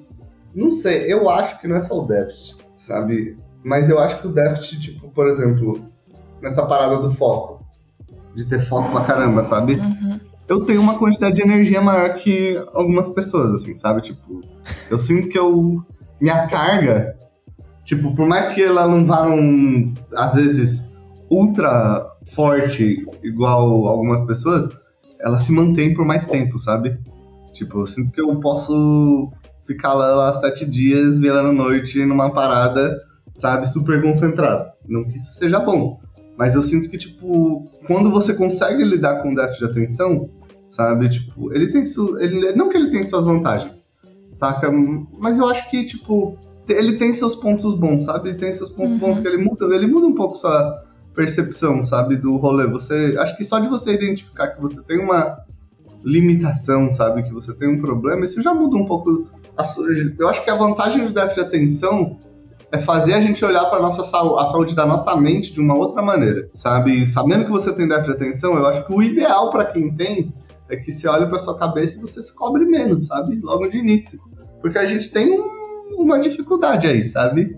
Não 0.53 0.71
sei, 0.71 1.13
eu 1.13 1.29
acho 1.29 1.61
que 1.61 1.69
não 1.69 1.77
é 1.77 1.81
só 1.81 2.03
o 2.03 2.07
déficit, 2.07 2.57
sabe? 2.77 3.37
Mas 3.65 3.89
eu 3.89 3.99
acho 3.99 4.21
que 4.21 4.29
o 4.29 4.33
déficit, 4.33 4.79
tipo, 4.79 5.09
por 5.09 5.27
exemplo, 5.27 5.81
nessa 6.43 6.65
parada 6.67 6.99
do 6.99 7.13
foco, 7.15 7.65
de 8.35 8.47
ter 8.47 8.61
foco 8.61 8.91
pra 8.91 9.05
caramba, 9.05 9.43
sabe? 9.45 9.77
Uhum. 9.77 10.21
Eu 10.47 10.67
tenho 10.67 10.83
uma 10.83 10.99
quantidade 10.99 11.37
de 11.37 11.43
energia 11.43 11.81
maior 11.81 12.15
que 12.15 12.63
algumas 12.75 13.09
pessoas, 13.09 13.55
assim, 13.55 13.77
sabe? 13.79 14.03
Tipo, 14.03 14.43
eu 14.91 14.99
sinto 14.99 15.31
que 15.31 15.39
eu. 15.39 15.83
Minha 16.21 16.47
carga, 16.47 17.17
tipo, 17.85 18.15
por 18.15 18.29
mais 18.29 18.49
que 18.49 18.63
ela 18.63 18.87
não 18.87 19.05
vá 19.05 19.27
num, 19.27 19.95
às 20.15 20.35
vezes, 20.35 20.85
ultra 21.31 22.07
forte, 22.27 23.05
igual 23.23 23.87
algumas 23.87 24.23
pessoas, 24.25 24.69
ela 25.21 25.39
se 25.39 25.51
mantém 25.51 25.95
por 25.95 26.05
mais 26.05 26.29
tempo, 26.29 26.59
sabe? 26.59 26.99
Tipo, 27.53 27.81
eu 27.81 27.87
sinto 27.87 28.13
que 28.13 28.21
eu 28.21 28.39
posso 28.41 29.33
ficar 29.67 29.95
lá 29.95 30.33
sete 30.35 30.69
dias 30.71 31.19
virando 31.19 31.53
noite 31.53 32.05
numa 32.05 32.31
parada 32.31 32.99
sabe, 33.35 33.69
super 33.69 34.01
concentrado. 34.03 34.73
Não 34.87 35.05
que 35.05 35.17
isso 35.17 35.33
seja 35.33 35.61
bom, 35.61 36.01
mas 36.37 36.55
eu 36.55 36.63
sinto 36.63 36.89
que, 36.91 36.99
tipo, 36.99 37.71
quando 37.87 38.11
você 38.11 38.35
consegue 38.35 38.83
lidar 38.85 39.23
com 39.23 39.35
déficit 39.35 39.61
de 39.61 39.71
atenção, 39.71 40.31
sabe, 40.69 41.09
tipo, 41.09 41.53
ele 41.53 41.71
tem 41.71 41.85
su 41.87 42.19
ele 42.19 42.55
não 42.55 42.69
que 42.69 42.77
ele 42.77 42.91
tem 42.91 43.05
suas 43.05 43.25
vantagens, 43.25 43.87
saca? 44.33 44.71
Mas 45.19 45.39
eu 45.39 45.49
acho 45.49 45.71
que, 45.71 45.87
tipo, 45.87 46.37
ele 46.69 46.97
tem 46.97 47.13
seus 47.13 47.35
pontos 47.35 47.75
bons, 47.75 48.05
sabe? 48.05 48.31
Ele 48.31 48.39
tem 48.39 48.53
seus 48.53 48.71
pontos 48.71 48.93
uhum. 48.93 48.99
bons 48.99 49.19
que 49.19 49.29
ele 49.29 49.39
muda, 49.39 49.67
ele 49.75 49.87
muda 49.87 50.07
um 50.07 50.15
pouco 50.15 50.37
sua 50.37 50.83
percepção, 51.15 51.85
sabe, 51.85 52.17
do 52.17 52.37
rolê. 52.37 52.67
Você, 52.67 53.17
acho 53.19 53.37
que 53.37 53.45
só 53.45 53.59
de 53.59 53.69
você 53.69 53.93
identificar 53.95 54.49
que 54.49 54.61
você 54.61 54.83
tem 54.83 55.01
uma 55.01 55.39
limitação, 56.03 56.93
sabe, 56.93 57.23
que 57.23 57.33
você 57.33 57.55
tem 57.55 57.69
um 57.69 57.81
problema, 57.81 58.25
isso 58.25 58.43
já 58.43 58.53
muda 58.53 58.77
um 58.77 58.85
pouco 58.85 59.27
a, 59.57 59.65
eu 60.19 60.29
acho 60.29 60.45
que 60.45 60.51
a 60.51 60.55
vantagem 60.55 61.07
do 61.07 61.13
déficit 61.13 61.41
de 61.41 61.47
atenção 61.47 62.19
é 62.75 62.81
fazer 62.81 63.15
a 63.15 63.21
gente 63.21 63.45
olhar 63.45 63.65
para 63.67 63.81
nossa 63.81 64.03
saúde, 64.03 64.43
a 64.43 64.47
saúde 64.49 64.75
da 64.75 64.85
nossa 64.85 65.17
mente 65.17 65.53
de 65.53 65.61
uma 65.61 65.77
outra 65.77 66.03
maneira, 66.03 66.51
sabe? 66.55 67.07
Sabendo 67.09 67.45
que 67.45 67.51
você 67.53 67.73
tem 67.73 67.87
déficit 67.87 68.17
de 68.17 68.25
atenção, 68.25 68.57
eu 68.57 68.67
acho 68.67 68.85
que 68.85 68.93
o 68.93 69.01
ideal 69.01 69.51
para 69.53 69.67
quem 69.67 69.95
tem 69.95 70.35
é 70.69 70.77
que 70.77 70.91
você 70.91 71.07
olhe 71.07 71.27
para 71.27 71.39
sua 71.39 71.57
cabeça 71.57 71.97
e 71.97 72.01
você 72.01 72.21
se 72.21 72.35
cobre 72.35 72.65
menos, 72.65 73.07
sabe? 73.07 73.39
Logo 73.41 73.69
de 73.69 73.79
início. 73.79 74.19
Porque 74.61 74.77
a 74.77 74.87
gente 74.87 75.09
tem 75.13 75.39
um, 75.39 75.45
uma 75.99 76.19
dificuldade 76.19 76.89
aí, 76.89 77.07
sabe? 77.07 77.57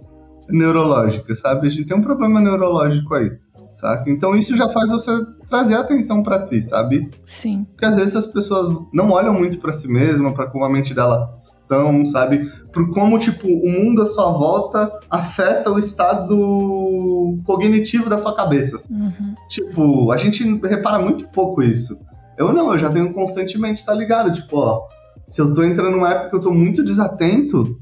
Neurológica, 0.50 1.34
sabe? 1.34 1.66
A 1.66 1.70
gente 1.70 1.86
tem 1.86 1.96
um 1.96 2.02
problema 2.02 2.38
neurológico 2.38 3.14
aí. 3.14 3.32
Saca? 3.76 4.10
Então 4.10 4.34
isso 4.34 4.56
já 4.56 4.68
faz 4.68 4.90
você 4.90 5.12
trazer 5.48 5.74
atenção 5.74 6.22
para 6.22 6.40
si, 6.40 6.60
sabe? 6.60 7.10
Sim. 7.24 7.64
Porque 7.70 7.84
às 7.84 7.96
vezes 7.96 8.16
as 8.16 8.26
pessoas 8.26 8.76
não 8.92 9.10
olham 9.10 9.32
muito 9.32 9.58
para 9.58 9.72
si 9.72 9.86
mesma, 9.86 10.32
para 10.32 10.46
como 10.46 10.64
a 10.64 10.68
mente 10.68 10.92
dela 10.92 11.36
estão, 11.38 12.04
sabe? 12.04 12.50
Por 12.72 12.92
como 12.92 13.18
tipo 13.18 13.46
o 13.46 13.70
mundo 13.70 14.02
à 14.02 14.06
sua 14.06 14.30
volta 14.32 14.98
afeta 15.10 15.70
o 15.70 15.78
estado 15.78 17.38
cognitivo 17.44 18.10
da 18.10 18.18
sua 18.18 18.34
cabeça. 18.34 18.78
Uhum. 18.90 19.34
Tipo, 19.48 20.10
a 20.10 20.16
gente 20.16 20.42
repara 20.66 20.98
muito 20.98 21.28
pouco 21.28 21.62
isso. 21.62 21.98
Eu 22.36 22.52
não, 22.52 22.72
eu 22.72 22.78
já 22.78 22.90
tenho 22.90 23.12
constantemente, 23.12 23.84
tá 23.84 23.94
ligado? 23.94 24.32
Tipo, 24.34 24.58
ó, 24.58 24.88
se 25.28 25.40
eu 25.40 25.52
tô 25.54 25.62
entrando 25.64 25.92
numa 25.92 26.10
época 26.10 26.30
que 26.30 26.36
eu 26.36 26.40
tô 26.40 26.52
muito 26.52 26.84
desatento, 26.84 27.78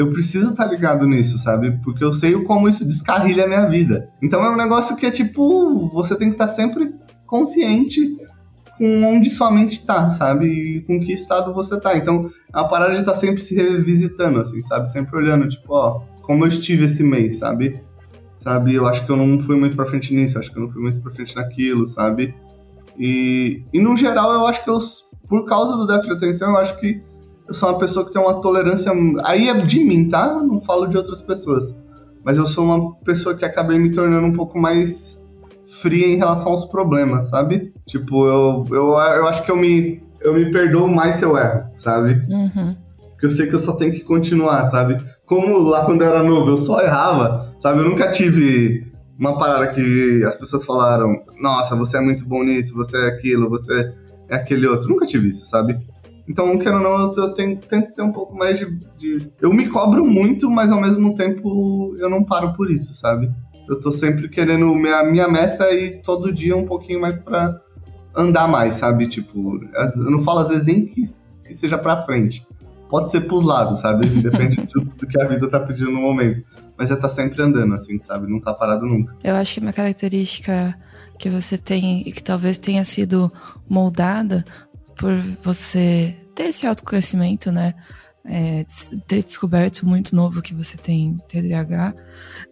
eu 0.00 0.10
preciso 0.10 0.50
estar 0.50 0.64
tá 0.64 0.70
ligado 0.70 1.06
nisso, 1.06 1.38
sabe? 1.38 1.72
Porque 1.84 2.02
eu 2.02 2.10
sei 2.10 2.32
como 2.44 2.68
isso 2.68 2.86
descarrilha 2.86 3.44
a 3.44 3.46
minha 3.46 3.66
vida. 3.66 4.08
Então 4.22 4.42
é 4.42 4.50
um 4.50 4.56
negócio 4.56 4.96
que 4.96 5.04
é 5.04 5.10
tipo, 5.10 5.90
você 5.92 6.16
tem 6.16 6.28
que 6.28 6.34
estar 6.34 6.46
tá 6.46 6.52
sempre 6.52 6.94
consciente 7.26 8.16
com 8.78 9.04
onde 9.04 9.30
sua 9.30 9.50
mente 9.50 9.84
tá, 9.84 10.08
sabe? 10.08 10.46
E 10.46 10.80
com 10.82 10.98
que 10.98 11.12
estado 11.12 11.52
você 11.52 11.78
tá. 11.78 11.98
Então, 11.98 12.30
a 12.50 12.64
parada 12.64 12.94
de 12.94 13.00
estar 13.00 13.12
tá 13.12 13.18
sempre 13.18 13.42
se 13.42 13.54
revisitando, 13.54 14.40
assim, 14.40 14.62
sabe? 14.62 14.88
Sempre 14.88 15.18
olhando, 15.18 15.46
tipo, 15.46 15.74
ó, 15.74 16.00
como 16.22 16.44
eu 16.44 16.48
estive 16.48 16.86
esse 16.86 17.02
mês, 17.02 17.38
sabe? 17.38 17.78
Sabe? 18.38 18.74
Eu 18.74 18.86
acho 18.86 19.04
que 19.04 19.12
eu 19.12 19.16
não 19.18 19.38
fui 19.42 19.56
muito 19.56 19.76
pra 19.76 19.84
frente 19.84 20.14
nisso, 20.14 20.36
eu 20.36 20.40
acho 20.40 20.50
que 20.50 20.58
eu 20.58 20.62
não 20.62 20.70
fui 20.70 20.80
muito 20.80 20.98
pra 21.02 21.12
frente 21.12 21.36
naquilo, 21.36 21.86
sabe? 21.86 22.34
E, 22.98 23.62
e 23.70 23.78
no 23.78 23.94
geral, 23.98 24.32
eu 24.32 24.46
acho 24.46 24.64
que 24.64 24.70
eu, 24.70 24.78
por 25.28 25.44
causa 25.44 25.76
do 25.76 25.86
déficit 25.86 26.16
de 26.16 26.24
atenção, 26.24 26.52
eu 26.52 26.56
acho 26.56 26.80
que 26.80 27.02
eu 27.50 27.54
sou 27.54 27.68
uma 27.68 27.78
pessoa 27.78 28.06
que 28.06 28.12
tem 28.12 28.22
uma 28.22 28.40
tolerância. 28.40 28.92
Aí 29.24 29.48
é 29.48 29.54
de 29.54 29.80
mim, 29.80 30.08
tá? 30.08 30.40
Não 30.40 30.60
falo 30.60 30.86
de 30.86 30.96
outras 30.96 31.20
pessoas. 31.20 31.76
Mas 32.24 32.38
eu 32.38 32.46
sou 32.46 32.64
uma 32.64 32.94
pessoa 32.98 33.34
que 33.34 33.44
acabei 33.44 33.76
me 33.76 33.90
tornando 33.90 34.24
um 34.24 34.32
pouco 34.32 34.56
mais 34.56 35.20
fria 35.82 36.06
em 36.06 36.16
relação 36.16 36.52
aos 36.52 36.64
problemas, 36.64 37.28
sabe? 37.28 37.72
Tipo, 37.86 38.26
eu, 38.26 38.64
eu, 38.70 38.86
eu 38.92 39.26
acho 39.26 39.44
que 39.44 39.50
eu 39.50 39.56
me, 39.56 40.00
eu 40.20 40.32
me 40.32 40.52
perdoo 40.52 40.86
mais 40.86 41.16
se 41.16 41.24
eu 41.24 41.36
erro, 41.36 41.64
sabe? 41.76 42.22
Uhum. 42.32 42.76
Porque 43.10 43.26
eu 43.26 43.30
sei 43.30 43.48
que 43.48 43.54
eu 43.54 43.58
só 43.58 43.72
tenho 43.72 43.92
que 43.92 44.04
continuar, 44.04 44.68
sabe? 44.68 44.98
Como 45.26 45.58
lá 45.58 45.84
quando 45.84 46.02
eu 46.02 46.08
era 46.08 46.22
novo, 46.22 46.50
eu 46.50 46.58
só 46.58 46.80
errava, 46.80 47.52
sabe? 47.60 47.80
Eu 47.80 47.88
nunca 47.88 48.12
tive 48.12 48.86
uma 49.18 49.36
parada 49.36 49.66
que 49.68 50.22
as 50.24 50.36
pessoas 50.36 50.64
falaram: 50.64 51.24
Nossa, 51.40 51.74
você 51.74 51.96
é 51.96 52.00
muito 52.00 52.24
bom 52.24 52.44
nisso, 52.44 52.74
você 52.74 52.96
é 52.96 53.08
aquilo, 53.08 53.50
você 53.50 53.92
é 54.28 54.36
aquele 54.36 54.68
outro. 54.68 54.88
Nunca 54.88 55.04
tive 55.04 55.28
isso, 55.30 55.46
sabe? 55.46 55.76
Então, 56.30 56.56
quero 56.58 56.76
ou 56.76 56.82
não, 56.82 57.12
eu 57.12 57.34
tenho, 57.34 57.56
tento 57.56 57.92
ter 57.92 58.02
um 58.02 58.12
pouco 58.12 58.36
mais 58.36 58.56
de, 58.56 58.78
de, 58.96 59.32
Eu 59.40 59.52
me 59.52 59.68
cobro 59.68 60.04
muito, 60.04 60.48
mas 60.48 60.70
ao 60.70 60.80
mesmo 60.80 61.12
tempo 61.16 61.96
eu 61.98 62.08
não 62.08 62.22
paro 62.22 62.52
por 62.52 62.70
isso, 62.70 62.94
sabe? 62.94 63.28
Eu 63.68 63.80
tô 63.80 63.90
sempre 63.90 64.28
querendo. 64.28 64.72
Minha, 64.76 65.02
minha 65.02 65.26
meta 65.26 65.64
é 65.64 65.86
ir 65.86 66.02
todo 66.02 66.32
dia 66.32 66.56
um 66.56 66.64
pouquinho 66.64 67.00
mais 67.00 67.18
pra 67.18 67.60
andar 68.16 68.46
mais, 68.46 68.76
sabe? 68.76 69.08
Tipo, 69.08 69.60
eu 69.74 70.10
não 70.10 70.20
falo 70.20 70.38
às 70.38 70.50
vezes 70.50 70.64
nem 70.64 70.86
que, 70.86 71.02
que 71.02 71.52
seja 71.52 71.76
pra 71.76 72.02
frente. 72.02 72.46
Pode 72.88 73.10
ser 73.10 73.22
pros 73.22 73.44
lados, 73.44 73.80
sabe? 73.80 74.08
Depende 74.08 74.56
do, 74.72 74.82
do 74.82 75.06
que 75.08 75.20
a 75.20 75.26
vida 75.26 75.48
tá 75.50 75.58
pedindo 75.58 75.90
no 75.90 76.00
momento. 76.00 76.44
Mas 76.78 76.92
é 76.92 76.96
tá 76.96 77.08
sempre 77.08 77.42
andando, 77.42 77.74
assim, 77.74 77.98
sabe? 78.00 78.30
Não 78.30 78.40
tá 78.40 78.54
parado 78.54 78.86
nunca. 78.86 79.16
Eu 79.24 79.34
acho 79.34 79.54
que 79.54 79.60
uma 79.60 79.72
característica 79.72 80.76
que 81.18 81.28
você 81.28 81.58
tem 81.58 82.02
e 82.06 82.12
que 82.12 82.22
talvez 82.22 82.56
tenha 82.56 82.84
sido 82.84 83.30
moldada 83.68 84.44
por 85.00 85.16
você 85.42 86.14
ter 86.34 86.44
esse 86.44 86.66
autoconhecimento, 86.66 87.50
né? 87.50 87.74
É, 88.22 88.66
ter 89.08 89.24
descoberto 89.24 89.86
muito 89.86 90.14
novo 90.14 90.42
que 90.42 90.52
você 90.52 90.76
tem 90.76 91.16
TDAH, 91.26 91.94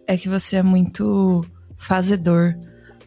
é 0.07 0.17
que 0.17 0.27
você 0.27 0.55
é 0.55 0.63
muito 0.63 1.45
fazedor. 1.77 2.55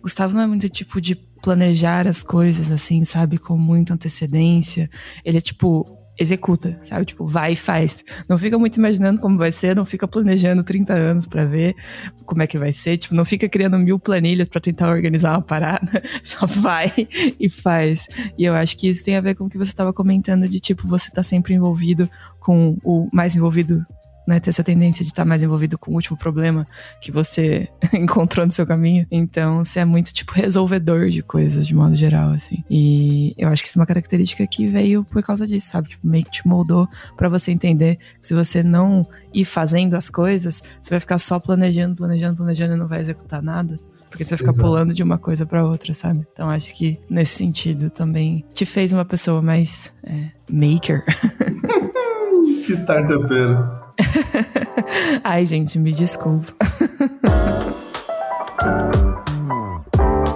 Gustavo 0.01 0.35
não 0.35 0.43
é 0.43 0.47
muito 0.47 0.69
tipo 0.69 1.01
de 1.01 1.17
planejar 1.17 2.07
as 2.07 2.23
coisas 2.23 2.71
assim, 2.71 3.05
sabe, 3.05 3.37
com 3.37 3.57
muita 3.57 3.95
antecedência. 3.95 4.89
Ele 5.25 5.39
é 5.39 5.41
tipo, 5.41 5.85
executa, 6.19 6.79
sabe? 6.85 7.07
Tipo, 7.07 7.27
vai 7.27 7.53
e 7.53 7.57
faz. 7.57 8.05
Não 8.29 8.39
fica 8.39 8.59
muito 8.59 8.77
imaginando 8.77 9.21
como 9.21 9.39
vai 9.39 9.51
ser, 9.51 9.75
não 9.75 9.85
fica 9.85 10.07
planejando 10.07 10.63
30 10.63 10.93
anos 10.93 11.27
para 11.27 11.45
ver 11.45 11.75
como 12.25 12.43
é 12.43 12.47
que 12.47 12.59
vai 12.59 12.73
ser. 12.73 12.97
Tipo, 12.99 13.15
não 13.15 13.25
fica 13.25 13.49
criando 13.49 13.79
mil 13.79 13.99
planilhas 13.99 14.49
para 14.49 14.61
tentar 14.61 14.91
organizar 14.91 15.33
uma 15.33 15.43
parada. 15.43 16.03
Só 16.23 16.47
vai 16.47 16.93
e 17.39 17.49
faz. 17.49 18.07
E 18.39 18.45
eu 18.45 18.55
acho 18.55 18.77
que 18.77 18.89
isso 18.89 19.05
tem 19.05 19.17
a 19.17 19.21
ver 19.21 19.35
com 19.35 19.45
o 19.45 19.49
que 19.49 19.59
você 19.59 19.71
estava 19.71 19.93
comentando 19.93 20.49
de, 20.49 20.61
tipo, 20.61 20.87
você 20.87 21.11
tá 21.11 21.23
sempre 21.23 21.55
envolvido 21.55 22.09
com 22.39 22.77
o 22.85 23.09
mais 23.13 23.37
envolvido 23.37 23.85
né, 24.27 24.41
ter 24.41 24.51
essa 24.51 24.63
tendência 24.63 25.05
de 25.05 25.11
estar 25.11 25.25
mais 25.25 25.43
envolvido 25.43 25.79
com 25.79 25.93
o 25.93 25.95
último 25.95 26.17
problema 26.17 26.67
que 27.01 27.11
você 27.11 27.69
encontrou 27.93 28.47
no 28.47 28.53
seu 28.53 28.67
caminho. 28.67 29.07
Então, 29.11 29.65
você 29.65 29.81
é 29.81 29.85
muito, 29.85 30.13
tipo, 30.13 30.33
resolvedor 30.33 31.09
de 31.09 31.23
coisas, 31.23 31.67
de 31.67 31.75
modo 31.75 31.97
geral, 31.97 32.31
assim. 32.31 32.65
E 32.71 33.35
eu 33.37 33.49
acho 33.49 33.63
que 33.63 33.69
isso 33.69 33.79
é 33.79 33.81
uma 33.81 33.87
característica 33.87 34.47
que 34.47 34.67
veio 34.67 35.05
por 35.05 35.23
causa 35.23 35.47
disso, 35.47 35.69
sabe? 35.69 35.91
Tipo, 35.91 36.07
meio 36.07 36.25
que 36.25 36.31
te 36.31 36.47
moldou 36.47 36.89
para 37.17 37.29
você 37.29 37.51
entender 37.51 37.97
que 38.21 38.27
se 38.27 38.35
você 38.35 38.63
não 38.63 39.07
ir 39.33 39.45
fazendo 39.45 39.95
as 39.95 40.09
coisas, 40.09 40.63
você 40.81 40.91
vai 40.91 41.01
ficar 41.01 41.19
só 41.19 41.39
planejando, 41.39 41.97
planejando, 41.97 42.37
planejando 42.37 42.75
e 42.75 42.77
não 42.77 42.89
vai 42.89 43.01
executar 43.01 43.43
nada. 43.43 43.79
Porque 44.13 44.25
você 44.25 44.31
vai 44.31 44.39
ficar 44.39 44.53
Exato. 44.53 44.69
pulando 44.69 44.93
de 44.93 45.03
uma 45.03 45.17
coisa 45.17 45.47
para 45.47 45.65
outra, 45.65 45.95
sabe? 45.95 46.27
Então 46.33 46.51
acho 46.51 46.77
que 46.77 47.01
nesse 47.09 47.35
sentido 47.35 47.89
também 47.89 48.45
te 48.53 48.67
fez 48.67 48.93
uma 48.93 49.07
pessoa 49.07 49.41
mais 49.41 49.91
é, 50.05 50.31
maker. 50.51 51.03
que 52.63 52.73
startupeiro. 52.73 53.83
Ai, 55.23 55.45
gente, 55.45 55.79
me 55.79 55.93
desculpa. 55.93 56.53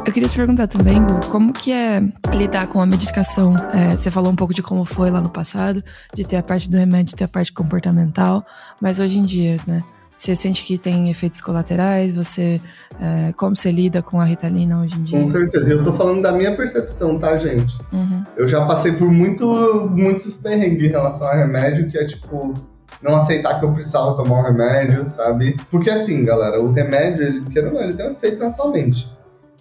Eu 0.04 0.12
queria 0.12 0.28
te 0.28 0.36
perguntar 0.36 0.66
também, 0.66 1.02
Gu, 1.02 1.20
como 1.30 1.52
que 1.52 1.72
é 1.72 2.00
lidar 2.34 2.66
com 2.68 2.80
a 2.80 2.86
medicação? 2.86 3.56
É, 3.72 3.96
você 3.96 4.10
falou 4.10 4.30
um 4.30 4.36
pouco 4.36 4.54
de 4.54 4.62
como 4.62 4.84
foi 4.84 5.10
lá 5.10 5.20
no 5.20 5.30
passado, 5.30 5.82
de 6.14 6.24
ter 6.24 6.36
a 6.36 6.42
parte 6.42 6.70
do 6.70 6.76
remédio, 6.76 7.16
ter 7.16 7.24
a 7.24 7.28
parte 7.28 7.52
comportamental, 7.52 8.44
mas 8.80 8.98
hoje 8.98 9.18
em 9.18 9.22
dia, 9.22 9.58
né? 9.66 9.82
Você 10.16 10.34
sente 10.34 10.64
que 10.64 10.78
tem 10.78 11.10
efeitos 11.10 11.42
colaterais? 11.42 12.16
Você 12.16 12.60
é, 12.98 13.32
como 13.34 13.54
você 13.54 13.70
lida 13.70 14.02
com 14.02 14.18
a 14.18 14.24
Ritalina 14.24 14.80
hoje 14.80 14.98
em 14.98 15.02
dia? 15.02 15.20
Com 15.20 15.26
certeza. 15.26 15.70
Eu 15.70 15.84
tô 15.84 15.92
falando 15.92 16.22
da 16.22 16.32
minha 16.32 16.56
percepção, 16.56 17.18
tá, 17.18 17.36
gente? 17.36 17.78
Uhum. 17.92 18.24
Eu 18.34 18.48
já 18.48 18.64
passei 18.64 18.92
por 18.92 19.10
muito, 19.10 19.46
muitos 19.90 20.32
perrengues 20.32 20.86
em 20.86 20.90
relação 20.90 21.28
a 21.28 21.34
remédio, 21.34 21.90
que 21.90 21.98
é 21.98 22.06
tipo 22.06 22.54
não 23.02 23.16
aceitar 23.16 23.58
que 23.58 23.64
eu 23.66 23.72
precisava 23.72 24.16
tomar 24.16 24.40
um 24.40 24.42
remédio, 24.42 25.08
sabe? 25.10 25.54
Porque 25.70 25.90
assim, 25.90 26.24
galera, 26.24 26.62
o 26.62 26.72
remédio, 26.72 27.22
ele, 27.22 27.44
querendo 27.50 27.74
ou 27.74 27.80
não, 27.80 27.82
ele 27.82 27.94
tem 27.94 28.08
um 28.08 28.12
efeito 28.12 28.38
na 28.38 28.50
sua 28.50 28.70
mente. 28.70 29.06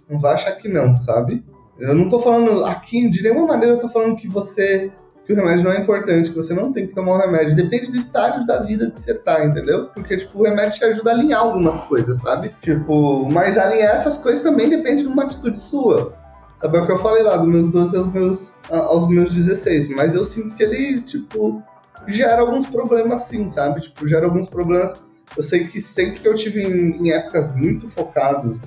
Não 0.10 0.20
vai 0.20 0.36
achar 0.36 0.54
que 0.54 0.70
não, 0.70 0.96
sabe? 0.96 1.44
Eu 1.78 1.94
não 1.94 2.08
tô 2.08 2.20
falando 2.20 2.64
aqui, 2.64 3.10
de 3.10 3.22
nenhuma 3.22 3.48
maneira 3.48 3.74
eu 3.74 3.80
tô 3.80 3.90
falando 3.90 4.16
que 4.16 4.30
você 4.30 4.90
que 5.26 5.34
o 5.34 5.36
remédio 5.36 5.64
não 5.64 5.72
é 5.72 5.80
importante, 5.80 6.30
que 6.30 6.36
você 6.36 6.54
não 6.54 6.72
tem 6.72 6.88
que 6.88 6.94
tomar 6.94 7.14
o 7.14 7.18
remédio. 7.18 7.56
Depende 7.56 7.90
do 7.90 7.98
estágio 7.98 8.46
da 8.46 8.62
vida 8.62 8.92
que 8.92 9.02
você 9.02 9.16
tá, 9.16 9.44
entendeu? 9.44 9.88
Porque, 9.88 10.18
tipo, 10.18 10.40
o 10.40 10.44
remédio 10.44 10.78
te 10.78 10.86
ajuda 10.86 11.12
a 11.12 11.14
alinhar 11.14 11.42
algumas 11.42 11.82
coisas, 11.82 12.20
sabe? 12.20 12.54
Tipo, 12.62 13.28
mas 13.32 13.58
alinhar 13.58 13.96
essas 13.96 14.18
coisas 14.18 14.44
também 14.44 14.70
depende 14.70 15.02
de 15.02 15.08
uma 15.08 15.24
atitude 15.24 15.60
sua. 15.60 16.14
Sabe 16.62 16.78
é 16.78 16.82
o 16.82 16.86
que 16.86 16.92
eu 16.92 16.98
falei 16.98 17.24
lá, 17.24 17.38
dos 17.38 17.48
meus 17.48 17.70
12 17.70 17.98
aos 17.98 18.14
meus, 18.14 18.54
aos 18.70 19.10
meus 19.10 19.34
16. 19.34 19.90
Mas 19.90 20.16
eu 20.16 20.24
sinto 20.24 20.56
que 20.56 20.64
ele, 20.64 21.02
tipo, 21.02 21.62
gera 22.08 22.42
alguns 22.42 22.68
problemas 22.70 23.24
sim, 23.24 23.50
sabe? 23.50 23.82
Tipo, 23.82 24.08
gera 24.08 24.26
alguns 24.26 24.48
problemas. 24.48 25.04
Eu 25.36 25.44
sei 25.44 25.68
que 25.68 25.82
sempre 25.82 26.20
que 26.20 26.28
eu 26.28 26.36
tive 26.36 26.62
em, 26.64 26.98
em 27.02 27.12
épocas 27.12 27.54
muito 27.56 27.90
focado, 27.90 28.60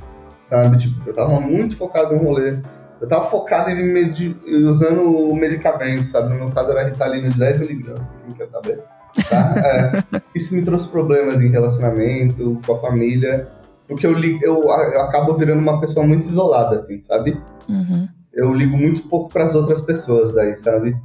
sabe? 0.43 0.77
Tipo, 0.79 1.09
eu 1.09 1.15
tava 1.15 1.41
muito 1.41 1.77
focado 1.77 2.15
no 2.15 2.23
rolê. 2.23 2.59
Eu 3.01 3.09
tava 3.09 3.31
focado 3.31 3.71
em 3.71 3.83
medi 3.83 4.37
usando 4.47 5.03
o 5.03 5.35
medicamento, 5.37 6.07
sabe? 6.07 6.31
No 6.31 6.35
meu 6.37 6.51
caso 6.51 6.73
era 6.73 6.89
Ritalina 6.89 7.29
de 7.29 7.39
10mg, 7.39 7.95
quem 8.27 8.37
quer 8.37 8.49
saber? 8.49 8.81
Tá? 9.29 9.55
É, 10.13 10.21
isso 10.35 10.55
me 10.55 10.63
trouxe 10.63 10.89
problemas 10.89 11.41
em 11.41 11.49
relacionamento, 11.49 12.61
com 12.65 12.75
a 12.75 12.81
família, 12.81 13.49
porque 13.87 14.07
eu, 14.07 14.19
eu, 14.19 14.63
eu 14.63 15.01
acabo 15.03 15.35
virando 15.35 15.61
uma 15.61 15.81
pessoa 15.81 16.07
muito 16.07 16.29
isolada, 16.29 16.77
assim, 16.77 17.01
sabe? 17.03 17.41
Uhum. 17.69 18.09
Eu 18.33 18.53
ligo 18.53 18.77
muito 18.77 19.03
pouco 19.09 19.33
para 19.33 19.45
as 19.45 19.55
outras 19.55 19.81
pessoas 19.81 20.33
daí, 20.33 20.57
sabe? 20.57 20.97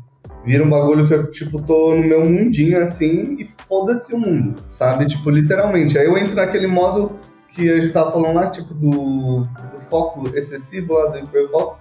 vira 0.46 0.64
um 0.64 0.70
bagulho 0.70 1.08
que 1.08 1.14
eu, 1.14 1.32
tipo, 1.32 1.62
tô 1.62 1.96
no 1.96 2.04
meu 2.04 2.26
mundinho 2.26 2.82
assim 2.84 3.38
e 3.40 3.46
foda-se 3.68 4.14
o 4.14 4.20
mundo, 4.20 4.56
sabe? 4.72 5.06
Tipo, 5.08 5.30
literalmente. 5.30 5.98
Aí 5.98 6.06
eu 6.06 6.18
entro 6.18 6.36
naquele 6.36 6.68
modo 6.68 7.18
que 7.50 7.70
a 7.70 7.80
gente 7.80 7.94
tava 7.94 8.12
falando 8.12 8.36
lá, 8.36 8.50
tipo, 8.50 8.74
do, 8.74 9.42
do 9.42 9.82
foco 9.90 10.28
excessivo 10.36 10.94
lá, 10.94 11.10
do 11.12 11.20
hiperfoco, 11.20 11.80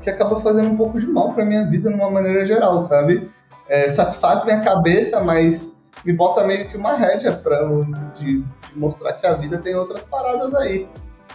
que 0.00 0.10
acaba 0.10 0.40
fazendo 0.40 0.70
um 0.70 0.76
pouco 0.76 1.00
de 1.00 1.06
mal 1.06 1.32
pra 1.32 1.44
minha 1.44 1.66
vida 1.66 1.90
numa 1.90 2.10
maneira 2.10 2.44
geral, 2.44 2.80
sabe? 2.82 3.30
É, 3.68 3.88
satisfaz 3.88 4.44
minha 4.44 4.60
cabeça, 4.60 5.22
mas 5.22 5.72
me 6.04 6.12
bota 6.12 6.46
meio 6.46 6.68
que 6.68 6.76
uma 6.76 6.94
rédea 6.94 7.32
pra, 7.32 7.66
de, 8.14 8.40
de 8.42 8.44
mostrar 8.76 9.14
que 9.14 9.26
a 9.26 9.34
vida 9.34 9.58
tem 9.58 9.74
outras 9.74 10.02
paradas 10.02 10.54
aí, 10.54 10.86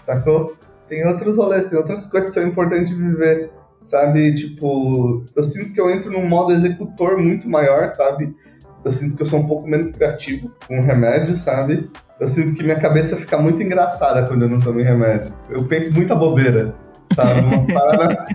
sacou? 0.03 0.55
Tem 0.87 1.07
outros 1.07 1.37
rolês, 1.37 1.65
tem 1.67 1.77
outras 1.77 2.05
coisas 2.05 2.29
que 2.29 2.39
são 2.39 2.47
importantes 2.47 2.89
de 2.89 2.95
viver 2.95 3.51
sabe? 3.85 4.35
Tipo, 4.35 5.23
eu 5.35 5.43
sinto 5.43 5.73
que 5.73 5.81
eu 5.81 5.89
entro 5.89 6.11
num 6.11 6.27
modo 6.27 6.51
executor 6.51 7.17
muito 7.17 7.49
maior, 7.49 7.89
sabe? 7.89 8.35
eu 8.83 8.91
sinto 8.91 9.15
que 9.15 9.21
eu 9.21 9.25
sou 9.25 9.39
um 9.39 9.47
pouco 9.47 9.67
menos 9.67 9.91
criativo 9.91 10.51
com 10.67 10.79
o 10.79 10.83
remédio, 10.83 11.35
sabe? 11.35 11.89
Eu 12.19 12.27
sinto 12.27 12.53
que 12.53 12.63
minha 12.63 12.79
cabeça 12.79 13.15
fica 13.15 13.37
muito 13.37 13.61
engraçada 13.61 14.25
quando 14.27 14.43
eu 14.43 14.49
não 14.49 14.59
tomo 14.59 14.81
remédio. 14.81 15.33
Eu 15.49 15.65
penso 15.65 15.93
muita 15.93 16.15
bobeira, 16.15 16.73
sabe? 17.13 17.41
Uma 17.41 17.65
parada... 17.67 18.25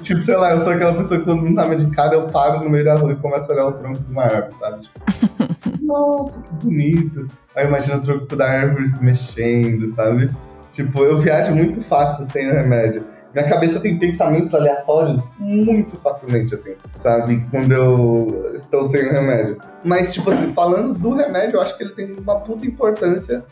tipo, 0.00 0.20
sei 0.20 0.36
lá, 0.36 0.52
eu 0.52 0.60
sou 0.60 0.72
aquela 0.72 0.94
pessoa 0.94 1.20
que 1.20 1.26
quando 1.26 1.42
não 1.42 1.54
tá 1.54 1.66
medicada, 1.66 2.14
eu 2.14 2.26
paro 2.26 2.62
no 2.62 2.70
meio 2.70 2.84
da 2.84 2.94
rua 2.94 3.12
e 3.12 3.16
começo 3.16 3.50
a 3.50 3.54
olhar 3.54 3.66
o 3.66 3.72
tronco 3.72 3.98
de 3.98 4.10
uma 4.10 4.22
árvore, 4.22 4.54
sabe? 4.58 4.82
Tipo, 4.82 5.00
nossa, 5.82 6.40
que 6.40 6.64
bonito. 6.64 7.28
Aí 7.54 7.66
imagina 7.66 7.96
o 7.96 8.00
tronco 8.00 8.36
da 8.36 8.48
árvore 8.48 8.88
se 8.88 9.02
mexendo, 9.02 9.86
sabe? 9.88 10.30
Tipo, 10.72 11.04
eu 11.04 11.18
viajo 11.18 11.54
muito 11.54 11.80
fácil 11.82 12.26
sem 12.26 12.50
o 12.50 12.54
remédio 12.54 13.14
minha 13.34 13.48
cabeça 13.48 13.80
tem 13.80 13.98
pensamentos 13.98 14.54
aleatórios 14.54 15.20
muito 15.40 15.96
facilmente, 15.96 16.54
assim, 16.54 16.74
sabe? 17.00 17.44
Quando 17.50 17.72
eu 17.72 18.52
estou 18.54 18.86
sem 18.86 19.08
o 19.08 19.12
remédio. 19.12 19.58
Mas, 19.82 20.14
tipo 20.14 20.30
assim, 20.30 20.52
falando 20.52 20.94
do 20.94 21.14
remédio, 21.14 21.56
eu 21.56 21.60
acho 21.60 21.76
que 21.76 21.82
ele 21.82 21.94
tem 21.94 22.12
uma 22.12 22.38
puta 22.40 22.64
importância. 22.64 23.44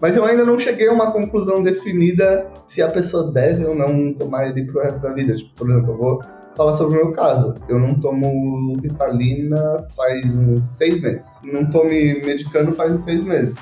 Mas 0.00 0.16
eu 0.16 0.24
ainda 0.24 0.44
não 0.44 0.58
cheguei 0.58 0.88
a 0.88 0.92
uma 0.92 1.10
conclusão 1.10 1.62
definida 1.62 2.46
se 2.66 2.80
a 2.80 2.88
pessoa 2.88 3.32
deve 3.32 3.64
ou 3.64 3.74
não 3.74 4.12
tomar 4.12 4.48
ele 4.48 4.64
pro 4.64 4.82
resto 4.82 5.02
da 5.02 5.12
vida. 5.12 5.34
Tipo, 5.34 5.54
por 5.54 5.70
exemplo, 5.70 5.92
eu 5.92 5.96
vou 5.96 6.20
falar 6.56 6.74
sobre 6.74 6.98
o 6.98 7.04
meu 7.04 7.12
caso. 7.12 7.54
Eu 7.68 7.78
não 7.78 7.94
tomo 7.94 8.76
Ritalina 8.80 9.82
faz 9.96 10.34
uns 10.34 10.64
seis 10.64 11.00
meses. 11.00 11.26
Não 11.42 11.68
tô 11.68 11.84
me 11.84 12.20
medicando 12.24 12.72
faz 12.72 12.92
uns 12.92 13.02
seis 13.02 13.24
meses. 13.24 13.56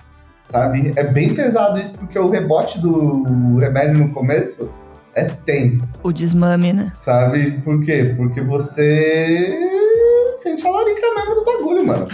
Sabe? 0.44 0.92
É 0.94 1.04
bem 1.04 1.34
pesado 1.34 1.78
isso, 1.78 1.94
porque 1.98 2.18
o 2.18 2.28
rebote 2.28 2.80
do 2.80 3.56
remédio 3.58 3.98
no 3.98 4.12
começo 4.12 4.70
é 5.14 5.24
tenso. 5.24 5.98
O 6.02 6.12
desmame, 6.12 6.72
né? 6.72 6.92
Sabe 7.00 7.52
por 7.62 7.82
quê? 7.82 8.14
Porque 8.16 8.40
você 8.42 9.58
sente 10.40 10.66
a 10.66 10.70
larica 10.70 11.14
mesmo 11.14 11.34
do 11.34 11.44
bagulho, 11.44 11.84
mano. 11.84 12.08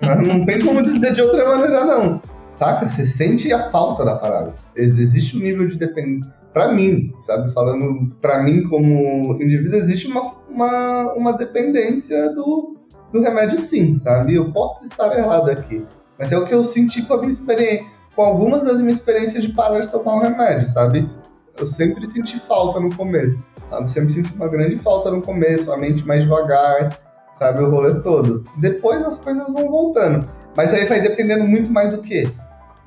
não 0.26 0.44
tem 0.44 0.64
como 0.64 0.82
dizer 0.82 1.12
de 1.12 1.22
outra 1.22 1.44
maneira, 1.48 1.84
não. 1.84 2.22
Saca? 2.62 2.86
Você 2.86 3.04
sente 3.04 3.52
a 3.52 3.68
falta 3.70 4.04
da 4.04 4.14
parada. 4.14 4.54
Existe 4.76 5.36
um 5.36 5.40
nível 5.40 5.66
de 5.66 5.76
dependência. 5.76 6.32
Pra 6.52 6.70
mim, 6.70 7.12
sabe? 7.22 7.52
Falando 7.52 8.14
pra 8.20 8.40
mim 8.40 8.62
como 8.68 9.34
indivíduo, 9.42 9.74
existe 9.74 10.06
uma, 10.06 10.32
uma, 10.48 11.14
uma 11.14 11.32
dependência 11.32 12.32
do, 12.34 12.76
do 13.12 13.20
remédio, 13.20 13.58
sim, 13.58 13.96
sabe? 13.96 14.36
Eu 14.36 14.52
posso 14.52 14.84
estar 14.84 15.12
errado 15.18 15.50
aqui. 15.50 15.84
Mas 16.16 16.30
é 16.30 16.38
o 16.38 16.46
que 16.46 16.54
eu 16.54 16.62
senti 16.62 17.02
com 17.02 17.14
a 17.14 17.18
minha 17.18 17.32
experiência. 17.32 17.84
Com 18.14 18.22
algumas 18.22 18.62
das 18.62 18.80
minhas 18.80 18.98
experiências 18.98 19.42
de 19.42 19.52
parar 19.52 19.80
de 19.80 19.88
tomar 19.88 20.14
o 20.14 20.20
remédio, 20.20 20.68
sabe? 20.68 21.10
eu 21.58 21.66
sempre 21.66 22.06
senti 22.06 22.38
falta 22.40 22.78
no 22.78 22.94
começo. 22.94 23.50
Sabe? 23.70 23.90
Sempre 23.90 24.12
senti 24.12 24.32
uma 24.34 24.46
grande 24.46 24.76
falta 24.76 25.10
no 25.10 25.20
começo, 25.20 25.72
a 25.72 25.76
mente 25.76 26.06
mais 26.06 26.22
devagar, 26.22 26.96
sabe? 27.32 27.60
O 27.60 27.70
rolê 27.70 27.94
todo. 28.02 28.44
Depois 28.58 29.02
as 29.04 29.18
coisas 29.18 29.52
vão 29.52 29.68
voltando. 29.68 30.28
Mas 30.56 30.72
aí 30.72 30.84
vai 30.84 31.00
dependendo 31.00 31.44
muito 31.44 31.72
mais 31.72 31.92
do 31.92 32.02
que? 32.02 32.30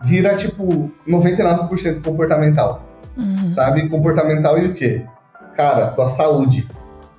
Vira, 0.06 0.36
tipo, 0.36 0.92
99% 1.08 2.04
comportamental. 2.04 2.86
Uhum. 3.18 3.52
Sabe? 3.52 3.90
Comportamental 3.90 4.58
e 4.60 4.68
o 4.68 4.74
quê? 4.74 5.06
Cara, 5.56 5.88
tua 5.88 6.08
saúde. 6.08 6.68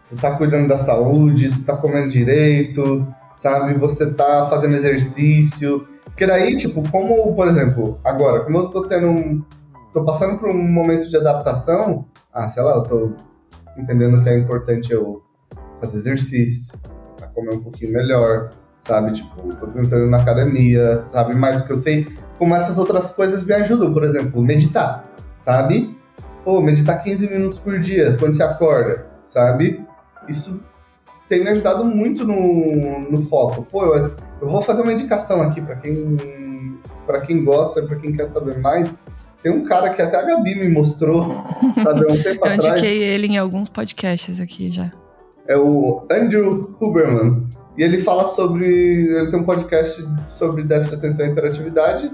Tu 0.08 0.16
tá 0.16 0.36
cuidando 0.36 0.68
da 0.68 0.78
saúde, 0.78 1.50
tu 1.50 1.64
tá 1.64 1.76
comendo 1.76 2.08
direito, 2.08 3.06
sabe? 3.38 3.74
Você 3.74 4.12
tá 4.12 4.46
fazendo 4.48 4.76
exercício. 4.76 5.86
Porque 6.04 6.26
daí, 6.26 6.56
tipo, 6.56 6.88
como, 6.90 7.34
por 7.34 7.48
exemplo, 7.48 7.98
agora, 8.04 8.44
como 8.44 8.58
eu 8.58 8.70
tô 8.70 8.82
tendo 8.82 9.08
um, 9.08 9.42
tô 9.92 10.04
passando 10.04 10.38
por 10.38 10.48
um 10.48 10.56
momento 10.56 11.08
de 11.08 11.16
adaptação, 11.16 12.06
ah, 12.32 12.48
sei 12.48 12.62
lá, 12.62 12.76
eu 12.76 12.82
tô 12.82 13.12
entendendo 13.76 14.22
que 14.22 14.28
é 14.28 14.38
importante 14.38 14.92
eu 14.92 15.22
fazer 15.80 15.98
exercício, 15.98 16.78
comer 17.34 17.54
um 17.54 17.62
pouquinho 17.62 17.92
melhor, 17.92 18.50
sabe? 18.80 19.12
Tipo, 19.12 19.54
tô 19.56 19.66
tentando 19.66 20.06
na 20.06 20.18
academia, 20.18 21.02
sabe? 21.04 21.34
Mais 21.34 21.58
do 21.58 21.66
que 21.66 21.72
eu 21.72 21.76
sei, 21.76 22.06
como 22.38 22.54
essas 22.54 22.78
outras 22.78 23.10
coisas 23.12 23.44
me 23.44 23.54
ajudam, 23.54 23.92
por 23.92 24.04
exemplo, 24.04 24.42
meditar, 24.42 25.04
sabe? 25.40 25.96
Pô, 26.44 26.60
meditar 26.60 27.02
15 27.02 27.28
minutos 27.28 27.58
por 27.58 27.78
dia 27.80 28.16
quando 28.18 28.34
você 28.34 28.42
acorda, 28.42 29.06
sabe? 29.26 29.84
Isso 30.28 30.62
tem 31.28 31.42
me 31.42 31.50
ajudado 31.50 31.84
muito 31.84 32.24
no, 32.24 33.10
no 33.10 33.26
foco. 33.26 33.62
Pô, 33.62 33.84
eu, 33.84 34.10
eu 34.40 34.48
vou 34.48 34.62
fazer 34.62 34.82
uma 34.82 34.92
indicação 34.92 35.42
aqui 35.42 35.60
para 35.60 35.76
quem 35.76 36.16
para 37.06 37.20
quem 37.20 37.44
gosta, 37.44 37.82
para 37.82 37.96
quem 37.96 38.12
quer 38.12 38.26
saber 38.26 38.58
mais. 38.58 38.98
Tem 39.42 39.52
um 39.52 39.64
cara 39.64 39.90
que 39.90 40.02
até 40.02 40.16
a 40.16 40.22
Gabi 40.22 40.56
me 40.56 40.68
mostrou, 40.68 41.44
sabe, 41.82 42.04
há 42.08 42.12
um 42.12 42.22
tempo 42.22 42.44
atrás. 42.44 42.64
Eu 42.64 42.72
indiquei 42.72 43.02
ele 43.02 43.28
em 43.28 43.38
alguns 43.38 43.68
podcasts 43.68 44.40
aqui 44.40 44.70
já. 44.70 44.92
É 45.46 45.56
o 45.56 46.04
Andrew 46.10 46.76
Huberman. 46.80 47.46
E 47.76 47.82
ele 47.82 47.98
fala 47.98 48.28
sobre. 48.28 48.66
Ele 48.66 49.30
tem 49.30 49.40
um 49.40 49.44
podcast 49.44 50.04
sobre 50.26 50.62
déficit 50.62 50.98
de 50.98 51.06
atenção 51.06 51.26
e 51.26 51.30
hiperatividade 51.30 52.10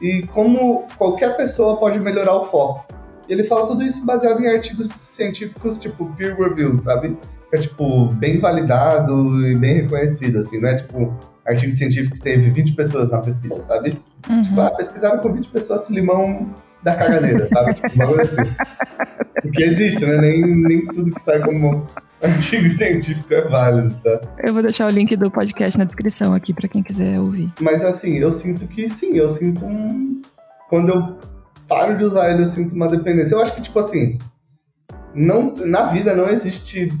e 0.00 0.22
como 0.28 0.86
qualquer 0.98 1.36
pessoa 1.36 1.76
pode 1.78 1.98
melhorar 2.00 2.34
o 2.34 2.44
foco. 2.46 2.84
E 3.28 3.32
ele 3.32 3.44
fala 3.44 3.66
tudo 3.66 3.82
isso 3.82 4.04
baseado 4.04 4.40
em 4.40 4.48
artigos 4.48 4.88
científicos, 4.88 5.78
tipo 5.78 6.12
peer 6.16 6.36
review, 6.36 6.74
sabe? 6.76 7.16
Que 7.50 7.56
é, 7.56 7.60
tipo, 7.60 8.08
bem 8.08 8.38
validado 8.38 9.46
e 9.46 9.56
bem 9.56 9.82
reconhecido, 9.82 10.38
assim. 10.38 10.60
Não 10.60 10.68
é, 10.68 10.76
tipo, 10.76 11.14
artigo 11.46 11.72
científico 11.72 12.16
que 12.16 12.20
teve 12.20 12.50
20 12.50 12.74
pessoas 12.74 13.10
na 13.10 13.20
pesquisa, 13.20 13.60
sabe? 13.62 13.98
Uhum. 14.28 14.42
Tipo, 14.42 14.60
ah, 14.60 14.70
pesquisaram 14.70 15.20
com 15.20 15.32
20 15.32 15.48
pessoas 15.48 15.86
se 15.86 15.92
limão 15.92 16.52
da 16.82 16.94
caganeira, 16.96 17.48
sabe? 17.48 17.74
Tipo, 17.74 17.94
uma 17.94 18.06
coisa 18.08 18.30
assim. 18.30 18.54
Porque 19.40 19.62
existe, 19.62 20.04
né? 20.04 20.18
Nem, 20.18 20.40
nem 20.42 20.86
tudo 20.86 21.12
que 21.12 21.22
sai 21.22 21.40
como 21.40 21.86
artigo 22.24 22.70
científico 22.70 23.32
é 23.32 23.48
válido, 23.48 23.94
tá? 24.02 24.20
Eu 24.42 24.52
vou 24.52 24.62
deixar 24.62 24.86
o 24.86 24.90
link 24.90 25.14
do 25.16 25.30
podcast 25.30 25.78
na 25.78 25.84
descrição 25.84 26.34
aqui 26.34 26.52
para 26.52 26.68
quem 26.68 26.82
quiser 26.82 27.20
ouvir. 27.20 27.52
Mas 27.60 27.84
assim, 27.84 28.18
eu 28.18 28.32
sinto 28.32 28.66
que 28.66 28.88
sim, 28.88 29.16
eu 29.16 29.30
sinto 29.30 29.64
um. 29.64 30.22
Quando 30.68 30.88
eu 30.90 31.18
paro 31.68 31.96
de 31.96 32.04
usar 32.04 32.30
ele, 32.30 32.42
eu 32.42 32.48
sinto 32.48 32.74
uma 32.74 32.88
dependência. 32.88 33.34
Eu 33.34 33.42
acho 33.42 33.54
que, 33.54 33.62
tipo 33.62 33.78
assim, 33.78 34.18
não, 35.14 35.54
na 35.54 35.84
vida 35.84 36.14
não 36.14 36.28
existe 36.28 36.92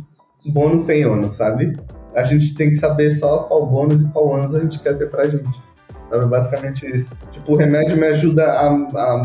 bônus 0.46 0.82
sem 0.82 1.04
ônus, 1.06 1.34
sabe? 1.34 1.76
A 2.14 2.22
gente 2.22 2.54
tem 2.54 2.70
que 2.70 2.76
saber 2.76 3.10
só 3.12 3.44
qual 3.44 3.66
bônus 3.66 4.02
e 4.02 4.08
qual 4.08 4.28
ônus 4.28 4.54
a 4.54 4.60
gente 4.60 4.78
quer 4.80 4.96
ter 4.96 5.10
pra 5.10 5.26
gente. 5.26 5.60
Sabe? 6.10 6.26
Basicamente 6.26 6.86
isso. 6.86 7.16
Tipo, 7.32 7.52
o 7.52 7.56
remédio 7.56 7.96
me 7.96 8.06
ajuda 8.06 8.44
a, 8.44 8.68
a 8.68 9.22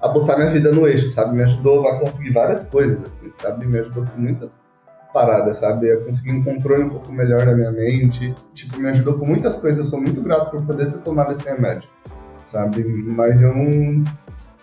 a 0.00 0.08
botar 0.08 0.36
minha 0.36 0.50
vida 0.50 0.72
no 0.72 0.88
eixo, 0.88 1.08
sabe? 1.10 1.36
Me 1.36 1.42
ajudou 1.42 1.86
a 1.86 1.98
conseguir 2.00 2.30
várias 2.30 2.64
coisas, 2.64 2.98
assim, 3.02 3.30
sabe? 3.34 3.66
Me 3.66 3.78
ajudou 3.80 4.06
com 4.06 4.20
muitas 4.20 4.54
paradas, 5.12 5.58
sabe? 5.58 5.90
A 5.90 6.04
conseguir 6.04 6.32
um 6.32 6.42
controle 6.42 6.84
um 6.84 6.90
pouco 6.90 7.12
melhor 7.12 7.44
da 7.44 7.54
minha 7.54 7.70
mente. 7.70 8.34
Tipo, 8.54 8.78
me 8.80 8.88
ajudou 8.90 9.18
com 9.18 9.26
muitas 9.26 9.56
coisas. 9.56 9.86
Eu 9.86 9.90
sou 9.90 10.00
muito 10.00 10.20
grato 10.22 10.50
por 10.50 10.64
poder 10.64 10.90
ter 10.92 10.98
tomado 10.98 11.32
esse 11.32 11.44
remédio, 11.44 11.88
sabe? 12.46 12.84
Mas 12.84 13.40
eu 13.42 13.54
não 13.54 14.04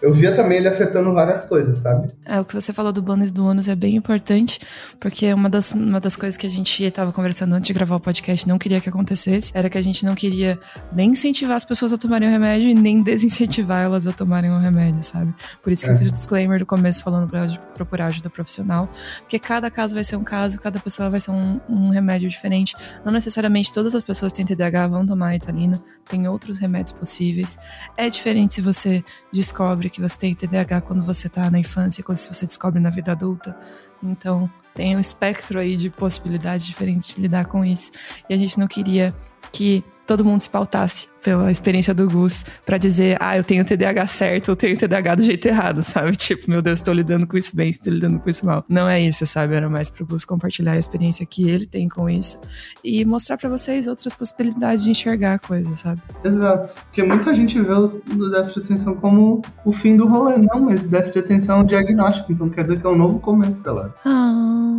eu 0.01 0.13
via 0.13 0.35
também 0.35 0.59
ele 0.59 0.67
afetando 0.67 1.11
várias 1.11 1.45
coisas, 1.45 1.79
sabe? 1.79 2.11
É, 2.25 2.39
o 2.39 2.45
que 2.45 2.53
você 2.53 2.71
falou 2.71 2.91
do 2.93 3.01
bônus 3.01 3.31
do 3.31 3.45
ônus 3.45 3.67
é 3.67 3.75
bem 3.75 3.95
importante, 3.95 4.59
porque 4.99 5.33
uma 5.33 5.49
das, 5.49 5.71
uma 5.71 5.99
das 5.99 6.15
coisas 6.15 6.37
que 6.37 6.45
a 6.45 6.49
gente 6.49 6.83
estava 6.83 7.11
conversando 7.11 7.53
antes 7.55 7.67
de 7.67 7.73
gravar 7.73 7.95
o 7.95 7.99
podcast 7.99 8.47
não 8.47 8.59
queria 8.59 8.79
que 8.79 8.89
acontecesse, 8.89 9.51
era 9.55 9.69
que 9.69 9.77
a 9.77 9.81
gente 9.81 10.05
não 10.05 10.13
queria 10.13 10.59
nem 10.93 11.11
incentivar 11.11 11.55
as 11.55 11.63
pessoas 11.63 11.91
a 11.93 11.97
tomarem 11.97 12.27
o 12.27 12.31
remédio 12.31 12.69
e 12.69 12.75
nem 12.75 13.01
desincentivar 13.01 13.83
elas 13.83 14.05
a 14.05 14.13
tomarem 14.13 14.51
o 14.51 14.59
remédio, 14.59 15.01
sabe? 15.01 15.33
Por 15.63 15.71
isso 15.71 15.83
que 15.85 15.89
é. 15.89 15.93
eu 15.93 15.97
fiz 15.97 16.07
o 16.09 16.11
disclaimer 16.11 16.59
do 16.59 16.65
começo 16.65 17.03
falando 17.03 17.27
para 17.27 17.47
procurar 17.73 18.07
ajuda 18.07 18.29
profissional, 18.29 18.89
porque 19.21 19.39
cada 19.39 19.71
caso 19.71 19.95
vai 19.95 20.03
ser 20.03 20.15
um 20.15 20.23
caso, 20.23 20.59
cada 20.59 20.79
pessoa 20.79 21.09
vai 21.09 21.19
ser 21.19 21.31
um, 21.31 21.59
um 21.67 21.89
remédio 21.89 22.29
diferente. 22.29 22.75
Não 23.03 23.11
necessariamente 23.11 23.73
todas 23.73 23.95
as 23.95 24.03
pessoas 24.03 24.31
que 24.31 24.43
têm 24.43 24.55
TDAH 24.55 24.87
vão 24.87 25.05
tomar 25.05 25.29
a 25.29 25.35
Italina, 25.35 25.81
tem 26.07 26.27
outros 26.27 26.59
remédios 26.59 26.91
possíveis. 26.91 27.57
É 27.97 28.09
diferente 28.09 28.53
se 28.53 28.61
você 28.61 29.03
descobre 29.33 29.86
descobre 29.87 29.89
que 29.89 30.01
você 30.01 30.17
tem 30.17 30.35
TDAH 30.35 30.81
quando 30.81 31.01
você 31.01 31.27
está 31.27 31.49
na 31.49 31.59
infância, 31.59 32.03
quando 32.03 32.17
você 32.17 32.45
descobre 32.45 32.79
na 32.79 32.89
vida 32.89 33.11
adulta. 33.11 33.57
Então, 34.03 34.49
tem 34.75 34.95
um 34.95 34.99
espectro 34.99 35.59
aí 35.59 35.75
de 35.75 35.89
possibilidades 35.89 36.65
diferentes 36.65 37.15
de 37.15 37.21
lidar 37.21 37.45
com 37.45 37.65
isso. 37.65 37.91
E 38.29 38.33
a 38.33 38.37
gente 38.37 38.59
não 38.59 38.67
queria 38.67 39.13
que 39.51 39.83
todo 40.07 40.23
mundo 40.23 40.39
se 40.39 40.49
pautasse 40.49 41.07
pela 41.23 41.51
experiência 41.51 41.93
do 41.93 42.09
Gus 42.09 42.45
para 42.65 42.77
dizer, 42.77 43.17
ah, 43.19 43.37
eu 43.37 43.43
tenho 43.43 43.65
TDAH 43.65 44.07
certo, 44.07 44.49
eu 44.49 44.55
tenho 44.55 44.77
TDAH 44.77 45.15
do 45.15 45.23
jeito 45.23 45.45
errado, 45.47 45.83
sabe? 45.83 46.15
Tipo, 46.27 46.49
meu 46.49 46.61
Deus, 46.61 46.79
estou 46.79 46.93
lidando 46.93 47.27
com 47.27 47.37
isso 47.37 47.55
bem, 47.55 47.69
estou 47.69 47.93
lidando 47.93 48.19
com 48.19 48.29
isso 48.29 48.45
mal. 48.45 48.63
Não 48.69 48.87
é 48.87 48.99
isso, 49.01 49.25
sabe? 49.27 49.55
Era 49.55 49.69
mais 49.69 49.89
pro 49.89 50.05
Gus 50.05 50.23
compartilhar 50.23 50.71
a 50.73 50.77
experiência 50.77 51.25
que 51.25 51.49
ele 51.49 51.65
tem 51.65 51.87
com 51.89 52.09
isso 52.09 52.39
e 52.83 53.03
mostrar 53.03 53.37
para 53.37 53.49
vocês 53.49 53.87
outras 53.87 54.13
possibilidades 54.13 54.83
de 54.83 54.91
enxergar 54.91 55.33
a 55.33 55.39
coisa, 55.39 55.75
sabe? 55.75 56.01
Exato. 56.23 56.73
Porque 56.85 57.03
muita 57.03 57.33
gente 57.33 57.59
vê 57.61 57.73
o 57.73 58.01
déficit 58.31 58.61
de 58.61 58.73
atenção 58.73 58.95
como 58.95 59.41
o 59.65 59.71
fim 59.71 59.97
do 59.97 60.07
rolê. 60.07 60.37
Não, 60.37 60.61
mas 60.61 60.85
déficit 60.85 61.13
de 61.13 61.19
atenção 61.19 61.57
é 61.57 61.59
um 61.59 61.65
diagnóstico, 61.65 62.31
então 62.31 62.49
quer 62.49 62.63
dizer 62.63 62.79
que 62.79 62.87
é 62.87 62.89
um 62.89 62.97
novo 62.97 63.19
começo, 63.19 63.61
galera. 63.61 63.93
Ah. 64.05 64.76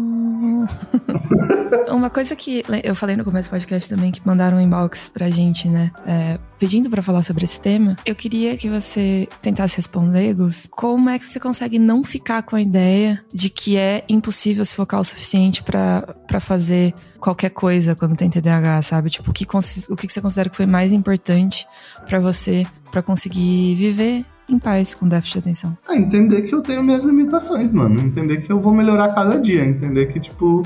uma 1.90 2.10
coisa 2.10 2.34
que 2.34 2.64
eu 2.82 2.94
falei 2.94 3.16
no 3.16 3.24
começo 3.24 3.48
do 3.48 3.52
podcast 3.52 3.88
também, 3.88 4.10
que 4.10 4.20
mandaram 4.24 4.58
um 4.58 4.60
inbox 4.60 5.08
pra 5.08 5.30
gente, 5.30 5.68
né? 5.68 5.90
É, 6.06 6.38
pedindo 6.58 6.88
para 6.90 7.02
falar 7.02 7.22
sobre 7.22 7.44
esse 7.44 7.60
tema. 7.60 7.96
Eu 8.04 8.14
queria 8.14 8.56
que 8.56 8.68
você 8.68 9.28
tentasse 9.40 9.76
responder, 9.76 10.34
Gus, 10.34 10.66
como 10.70 11.10
é 11.10 11.18
que 11.18 11.28
você 11.28 11.38
consegue 11.38 11.78
não 11.78 12.02
ficar 12.04 12.42
com 12.42 12.56
a 12.56 12.60
ideia 12.60 13.22
de 13.32 13.50
que 13.50 13.76
é 13.76 14.04
impossível 14.08 14.64
se 14.64 14.74
focar 14.74 15.00
o 15.00 15.04
suficiente 15.04 15.62
para 15.62 16.40
fazer 16.40 16.94
qualquer 17.18 17.50
coisa 17.50 17.94
quando 17.94 18.16
tem 18.16 18.30
TDAH, 18.30 18.82
sabe? 18.82 19.10
Tipo, 19.10 19.30
o 19.30 19.34
que, 19.34 19.44
o 19.44 19.96
que 19.96 20.08
você 20.08 20.20
considera 20.20 20.48
que 20.48 20.56
foi 20.56 20.66
mais 20.66 20.92
importante 20.92 21.66
para 22.06 22.18
você 22.18 22.66
para 22.90 23.02
conseguir 23.02 23.74
viver 23.74 24.24
em 24.48 24.58
paz 24.58 24.94
com 24.94 25.08
déficit 25.08 25.34
de 25.34 25.38
atenção? 25.40 25.78
Ah, 25.86 25.96
entender 25.96 26.42
que 26.42 26.54
eu 26.54 26.62
tenho 26.62 26.82
minhas 26.82 27.04
limitações, 27.04 27.70
mano. 27.72 28.00
Entender 28.00 28.40
que 28.40 28.50
eu 28.50 28.58
vou 28.58 28.72
melhorar 28.72 29.14
cada 29.14 29.38
dia. 29.38 29.64
Entender 29.64 30.06
que, 30.06 30.18
tipo, 30.18 30.62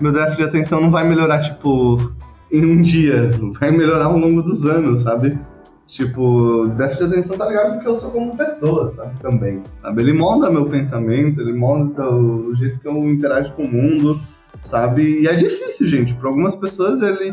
meu 0.00 0.12
déficit 0.12 0.38
de 0.38 0.44
atenção 0.44 0.80
não 0.80 0.90
vai 0.90 1.06
melhorar, 1.08 1.38
tipo, 1.38 2.12
em 2.50 2.64
um 2.64 2.82
dia. 2.82 3.30
Vai 3.58 3.70
melhorar 3.70 4.06
ao 4.06 4.18
longo 4.18 4.42
dos 4.42 4.66
anos, 4.66 5.02
sabe? 5.02 5.38
Tipo, 5.86 6.66
déficit 6.76 7.06
de 7.06 7.12
atenção 7.12 7.38
tá 7.38 7.46
ligado 7.46 7.74
porque 7.74 7.88
eu 7.88 7.96
sou 7.96 8.10
como 8.10 8.36
pessoa, 8.36 8.92
sabe? 8.94 9.18
Também. 9.20 9.62
Sabe? 9.80 10.02
Ele 10.02 10.12
molda 10.12 10.50
meu 10.50 10.66
pensamento, 10.66 11.40
ele 11.40 11.52
molda 11.52 12.10
o 12.10 12.54
jeito 12.56 12.80
que 12.80 12.88
eu 12.88 13.08
interajo 13.08 13.52
com 13.52 13.62
o 13.62 13.72
mundo, 13.72 14.20
sabe? 14.62 15.22
E 15.22 15.28
é 15.28 15.36
difícil, 15.36 15.86
gente. 15.86 16.12
Para 16.14 16.28
algumas 16.28 16.56
pessoas 16.56 17.00
ele 17.02 17.32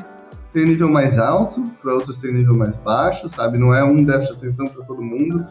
tem 0.54 0.66
nível 0.66 0.88
mais 0.88 1.18
alto, 1.18 1.64
para 1.82 1.96
outros 1.96 2.20
tem 2.20 2.32
nível 2.32 2.56
mais 2.56 2.76
baixo, 2.78 3.28
sabe? 3.28 3.58
Não 3.58 3.74
é 3.74 3.84
um 3.84 4.04
déficit 4.04 4.40
de 4.40 4.46
atenção 4.46 4.68
para 4.68 4.86
todo 4.86 5.02
mundo. 5.02 5.46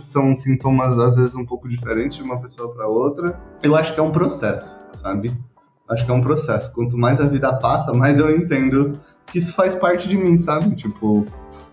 São 0.00 0.34
sintomas 0.34 0.98
às 0.98 1.16
vezes 1.16 1.36
um 1.36 1.44
pouco 1.44 1.68
diferentes 1.68 2.18
de 2.18 2.24
uma 2.24 2.40
pessoa 2.40 2.74
para 2.74 2.88
outra. 2.88 3.38
Eu 3.62 3.76
acho 3.76 3.94
que 3.94 4.00
é 4.00 4.02
um 4.02 4.10
processo, 4.10 4.80
sabe? 5.00 5.32
Acho 5.88 6.04
que 6.04 6.10
é 6.10 6.14
um 6.14 6.22
processo. 6.22 6.72
Quanto 6.72 6.96
mais 6.96 7.20
a 7.20 7.26
vida 7.26 7.52
passa, 7.54 7.92
mais 7.92 8.18
eu 8.18 8.34
entendo 8.34 8.92
que 9.26 9.38
isso 9.38 9.54
faz 9.54 9.74
parte 9.74 10.08
de 10.08 10.16
mim, 10.16 10.40
sabe? 10.40 10.74
Tipo, 10.74 11.26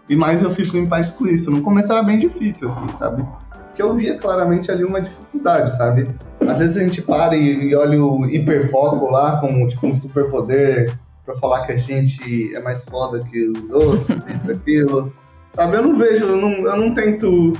e 0.07 0.15
mais 0.15 0.43
eu 0.43 0.49
fico 0.49 0.77
em 0.77 0.87
paz 0.87 1.11
com 1.11 1.27
isso. 1.27 1.49
No 1.49 1.61
começo 1.61 1.91
era 1.91 2.03
bem 2.03 2.19
difícil, 2.19 2.69
assim, 2.69 2.89
sabe? 2.97 3.25
Porque 3.67 3.81
eu 3.81 3.93
via 3.93 4.17
claramente 4.17 4.71
ali 4.71 4.85
uma 4.85 5.01
dificuldade, 5.01 5.75
sabe? 5.75 6.09
Às 6.47 6.59
vezes 6.59 6.77
a 6.77 6.81
gente 6.81 7.01
para 7.01 7.35
e, 7.35 7.75
olha 7.75 8.01
o 8.01 8.25
hiperfoco 8.25 9.09
lá 9.11 9.39
como 9.41 9.67
tipo 9.67 9.87
um 9.87 9.95
superpoder 9.95 10.97
para 11.25 11.35
falar 11.37 11.65
que 11.65 11.73
a 11.73 11.77
gente 11.77 12.55
é 12.55 12.61
mais 12.61 12.85
foda 12.85 13.19
que 13.19 13.49
os 13.49 13.71
outros, 13.71 14.05
isso, 14.33 14.51
aquilo. 14.51 15.11
Sabe, 15.53 15.77
eu 15.77 15.81
não 15.81 15.97
vejo, 15.97 16.25
eu 16.25 16.37
não, 16.37 16.51
eu 16.51 16.77
não 16.77 16.93
tento. 16.93 17.53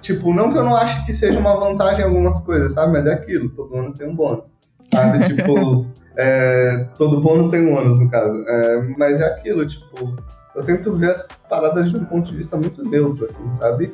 Tipo, 0.00 0.32
não 0.32 0.52
que 0.52 0.58
eu 0.58 0.64
não 0.64 0.74
ache 0.74 1.04
que 1.04 1.12
seja 1.12 1.38
uma 1.38 1.58
vantagem 1.58 2.00
em 2.00 2.08
algumas 2.08 2.40
coisas, 2.40 2.72
sabe? 2.74 2.92
Mas 2.92 3.06
é 3.06 3.14
aquilo, 3.14 3.50
todo 3.50 3.74
ônus 3.74 3.94
tem 3.94 4.08
um 4.08 4.14
bônus. 4.14 4.52
Sabe? 4.92 5.24
tipo, 5.28 5.86
é, 6.16 6.88
todo 6.96 7.20
bônus 7.20 7.48
tem 7.48 7.66
um 7.66 7.76
ônus, 7.76 7.98
no 7.98 8.10
caso. 8.10 8.36
É, 8.46 8.82
mas 8.96 9.20
é 9.20 9.26
aquilo, 9.26 9.66
tipo, 9.66 10.16
eu 10.54 10.64
tento 10.64 10.92
ver 10.94 11.10
as 11.10 11.26
paradas 11.48 11.90
de 11.90 11.96
um 11.96 12.04
ponto 12.04 12.30
de 12.30 12.36
vista 12.36 12.56
muito 12.56 12.82
neutro, 12.82 13.26
assim, 13.26 13.52
sabe? 13.52 13.92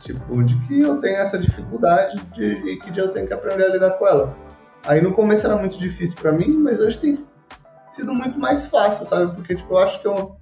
Tipo, 0.00 0.42
de 0.42 0.54
que 0.66 0.80
eu 0.80 0.98
tenho 0.98 1.16
essa 1.16 1.38
dificuldade 1.38 2.22
de, 2.34 2.44
e 2.44 2.76
que 2.78 2.98
eu 2.98 3.08
tenho 3.08 3.26
que 3.26 3.32
aprender 3.32 3.64
a 3.64 3.68
lidar 3.68 3.92
com 3.92 4.06
ela. 4.06 4.36
Aí 4.86 5.00
no 5.00 5.12
começo 5.12 5.46
era 5.46 5.56
muito 5.56 5.78
difícil 5.78 6.16
para 6.20 6.30
mim, 6.30 6.58
mas 6.58 6.78
hoje 6.78 6.98
tem 6.98 7.14
sido 7.94 8.12
muito 8.12 8.38
mais 8.38 8.66
fácil, 8.66 9.06
sabe? 9.06 9.34
Porque, 9.34 9.54
tipo, 9.54 9.72
eu 9.72 9.78
acho 9.78 10.00
que 10.00 10.06
eu, 10.06 10.36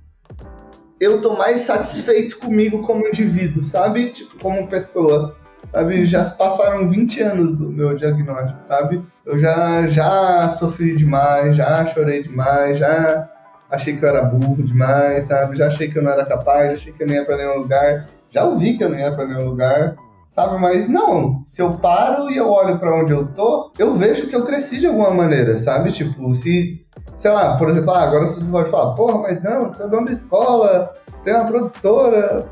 eu 0.98 1.20
tô 1.20 1.36
mais 1.36 1.60
satisfeito 1.60 2.38
comigo 2.38 2.82
como 2.82 3.06
indivíduo, 3.06 3.64
sabe? 3.64 4.10
Tipo, 4.10 4.38
como 4.38 4.66
pessoa. 4.66 5.36
Sabe? 5.70 6.04
Já 6.06 6.24
passaram 6.24 6.88
20 6.88 7.22
anos 7.22 7.56
do 7.56 7.68
meu 7.68 7.94
diagnóstico, 7.96 8.62
sabe? 8.62 9.02
Eu 9.24 9.38
já, 9.38 9.86
já 9.86 10.48
sofri 10.50 10.96
demais, 10.96 11.56
já 11.56 11.86
chorei 11.86 12.22
demais, 12.22 12.78
já 12.78 13.28
achei 13.70 13.96
que 13.96 14.04
eu 14.04 14.08
era 14.08 14.22
burro 14.22 14.62
demais, 14.62 15.24
sabe? 15.24 15.56
Já 15.56 15.68
achei 15.68 15.88
que 15.90 15.98
eu 15.98 16.02
não 16.02 16.10
era 16.10 16.26
capaz, 16.26 16.72
já 16.72 16.78
achei 16.78 16.92
que 16.92 17.02
eu 17.02 17.06
não 17.06 17.14
ia 17.14 17.24
pra 17.24 17.36
nenhum 17.36 17.58
lugar. 17.58 18.06
Já 18.30 18.44
ouvi 18.44 18.76
que 18.76 18.84
eu 18.84 18.88
não 18.88 18.98
ia 18.98 19.12
pra 19.12 19.26
nenhum 19.26 19.44
lugar 19.44 19.96
sabe? 20.32 20.58
Mas 20.58 20.88
não, 20.88 21.42
se 21.44 21.60
eu 21.60 21.72
paro 21.72 22.30
e 22.30 22.38
eu 22.38 22.48
olho 22.48 22.78
para 22.78 22.98
onde 22.98 23.12
eu 23.12 23.26
tô, 23.28 23.70
eu 23.78 23.92
vejo 23.92 24.26
que 24.28 24.34
eu 24.34 24.46
cresci 24.46 24.80
de 24.80 24.86
alguma 24.86 25.10
maneira, 25.10 25.58
sabe? 25.58 25.92
Tipo, 25.92 26.34
se 26.34 26.82
sei 27.16 27.30
lá, 27.30 27.58
por 27.58 27.68
exemplo, 27.68 27.90
ah, 27.90 28.02
agora 28.02 28.26
você 28.26 28.50
pode 28.50 28.70
falar, 28.70 28.94
porra, 28.94 29.18
mas 29.18 29.42
não, 29.42 29.70
tô 29.70 29.86
dando 29.86 30.10
escola, 30.10 30.94
tem 31.22 31.34
uma 31.34 31.44
produtora. 31.44 32.48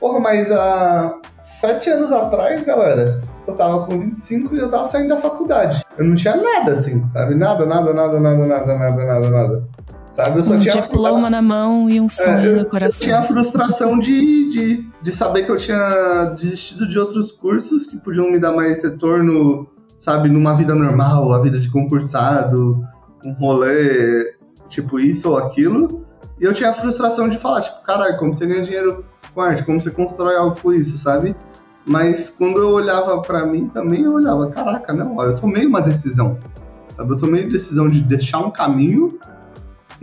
Porra, 0.00 0.18
mas 0.18 0.50
há 0.50 1.14
sete 1.60 1.88
anos 1.88 2.10
atrás, 2.10 2.64
galera, 2.64 3.22
eu 3.46 3.54
tava 3.54 3.86
com 3.86 3.98
25 3.98 4.56
e 4.56 4.58
eu 4.58 4.70
tava 4.70 4.86
saindo 4.86 5.10
da 5.10 5.18
faculdade. 5.18 5.84
Eu 5.96 6.04
não 6.04 6.16
tinha 6.16 6.36
nada 6.36 6.72
assim, 6.72 7.02
sabe? 7.12 7.36
Nada, 7.36 7.64
nada, 7.64 7.94
nada, 7.94 8.18
nada, 8.18 8.44
nada, 8.44 8.76
nada, 8.76 9.04
nada, 9.04 9.30
nada. 9.30 9.68
Sabe? 10.14 10.38
Eu 10.38 10.44
só 10.44 10.54
um 10.54 10.60
tinha 10.60 10.74
diploma 10.74 11.28
na 11.28 11.42
mão 11.42 11.90
e 11.90 12.00
um 12.00 12.08
sonho 12.08 12.56
é, 12.56 12.60
no 12.60 12.66
coração. 12.66 13.00
Eu 13.00 13.04
tinha 13.04 13.18
a 13.18 13.22
frustração 13.24 13.98
de, 13.98 14.48
de, 14.48 14.88
de 15.02 15.12
saber 15.12 15.44
que 15.44 15.50
eu 15.50 15.56
tinha 15.56 16.34
desistido 16.36 16.88
de 16.88 16.96
outros 16.98 17.32
cursos 17.32 17.84
que 17.86 17.96
podiam 17.96 18.30
me 18.30 18.38
dar 18.38 18.52
mais 18.52 18.82
retorno, 18.82 19.68
sabe, 20.00 20.28
numa 20.28 20.54
vida 20.54 20.72
normal, 20.72 21.32
a 21.32 21.42
vida 21.42 21.58
de 21.58 21.68
concursado, 21.68 22.80
um 23.24 23.32
rolê 23.32 24.36
tipo 24.68 25.00
isso 25.00 25.30
ou 25.30 25.36
aquilo. 25.36 26.06
E 26.40 26.44
eu 26.44 26.54
tinha 26.54 26.70
a 26.70 26.74
frustração 26.74 27.28
de 27.28 27.36
falar, 27.36 27.62
tipo, 27.62 27.82
caralho, 27.82 28.16
como 28.16 28.32
você 28.32 28.46
ganha 28.46 28.62
dinheiro 28.62 29.04
com 29.34 29.40
arte, 29.40 29.64
como 29.64 29.80
você 29.80 29.90
constrói 29.90 30.36
algo 30.36 30.56
com 30.60 30.72
isso, 30.72 30.96
sabe? 30.96 31.34
Mas 31.84 32.30
quando 32.30 32.58
eu 32.58 32.68
olhava 32.68 33.20
para 33.20 33.44
mim 33.44 33.68
também, 33.68 34.02
eu 34.02 34.12
olhava, 34.12 34.48
caraca, 34.50 34.92
não, 34.92 35.20
eu 35.22 35.36
tomei 35.36 35.66
uma 35.66 35.82
decisão. 35.82 36.38
Sabe? 36.96 37.10
Eu 37.12 37.18
tomei 37.18 37.46
a 37.46 37.48
decisão 37.48 37.88
de 37.88 38.00
deixar 38.00 38.38
um 38.38 38.50
caminho 38.50 39.18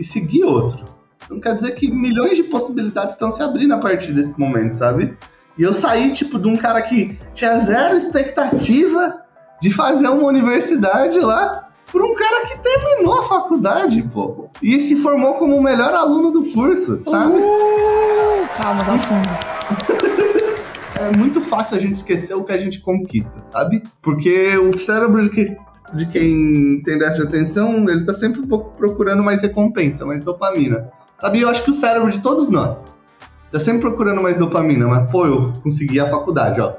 e 0.02 0.04
seguir 0.04 0.42
outro. 0.42 0.84
Não 1.30 1.38
quer 1.38 1.54
dizer 1.54 1.76
que 1.76 1.88
milhões 1.88 2.36
de 2.36 2.42
possibilidades 2.42 3.14
estão 3.14 3.30
se 3.30 3.40
abrindo 3.40 3.72
a 3.72 3.78
partir 3.78 4.12
desse 4.12 4.38
momento, 4.38 4.74
sabe? 4.74 5.16
E 5.56 5.62
eu 5.62 5.72
saí, 5.72 6.12
tipo, 6.12 6.40
de 6.40 6.48
um 6.48 6.56
cara 6.56 6.82
que 6.82 7.16
tinha 7.34 7.58
zero 7.60 7.96
expectativa 7.96 9.22
de 9.60 9.70
fazer 9.70 10.08
uma 10.08 10.24
universidade 10.24 11.20
lá 11.20 11.68
por 11.90 12.02
um 12.02 12.14
cara 12.16 12.46
que 12.46 12.58
terminou 12.58 13.20
a 13.20 13.22
faculdade, 13.22 14.02
pô. 14.12 14.48
E 14.60 14.80
se 14.80 14.96
formou 14.96 15.34
como 15.34 15.56
o 15.56 15.62
melhor 15.62 15.94
aluno 15.94 16.32
do 16.32 16.50
curso, 16.52 17.00
sabe? 17.04 17.34
Uh, 17.34 18.48
palmas 18.60 18.88
ao 18.88 18.98
fundo. 18.98 19.28
é 20.98 21.16
muito 21.16 21.40
fácil 21.42 21.76
a 21.76 21.80
gente 21.80 21.96
esquecer 21.96 22.34
o 22.34 22.42
que 22.42 22.52
a 22.52 22.58
gente 22.58 22.80
conquista, 22.80 23.40
sabe? 23.42 23.82
Porque 24.00 24.56
o 24.58 24.76
cérebro 24.76 25.30
que, 25.30 25.56
de 25.94 26.06
quem 26.06 26.82
tem 26.82 26.98
déficit 26.98 27.22
de 27.22 27.28
atenção, 27.28 27.88
ele 27.88 28.04
tá 28.04 28.14
sempre 28.14 28.46
procurando 28.46 29.22
mais 29.22 29.42
recompensa, 29.42 30.06
mais 30.06 30.24
dopamina. 30.24 30.90
Sabe? 31.20 31.40
Eu 31.40 31.48
acho 31.48 31.62
que 31.62 31.70
o 31.70 31.74
cérebro 31.74 32.10
de 32.10 32.20
todos 32.20 32.50
nós 32.50 32.86
tá 33.50 33.58
sempre 33.58 33.82
procurando 33.82 34.22
mais 34.22 34.38
dopamina, 34.38 34.88
mas 34.88 35.10
pô, 35.10 35.26
eu 35.26 35.52
consegui 35.62 36.00
a 36.00 36.06
faculdade, 36.06 36.60
ó. 36.60 36.74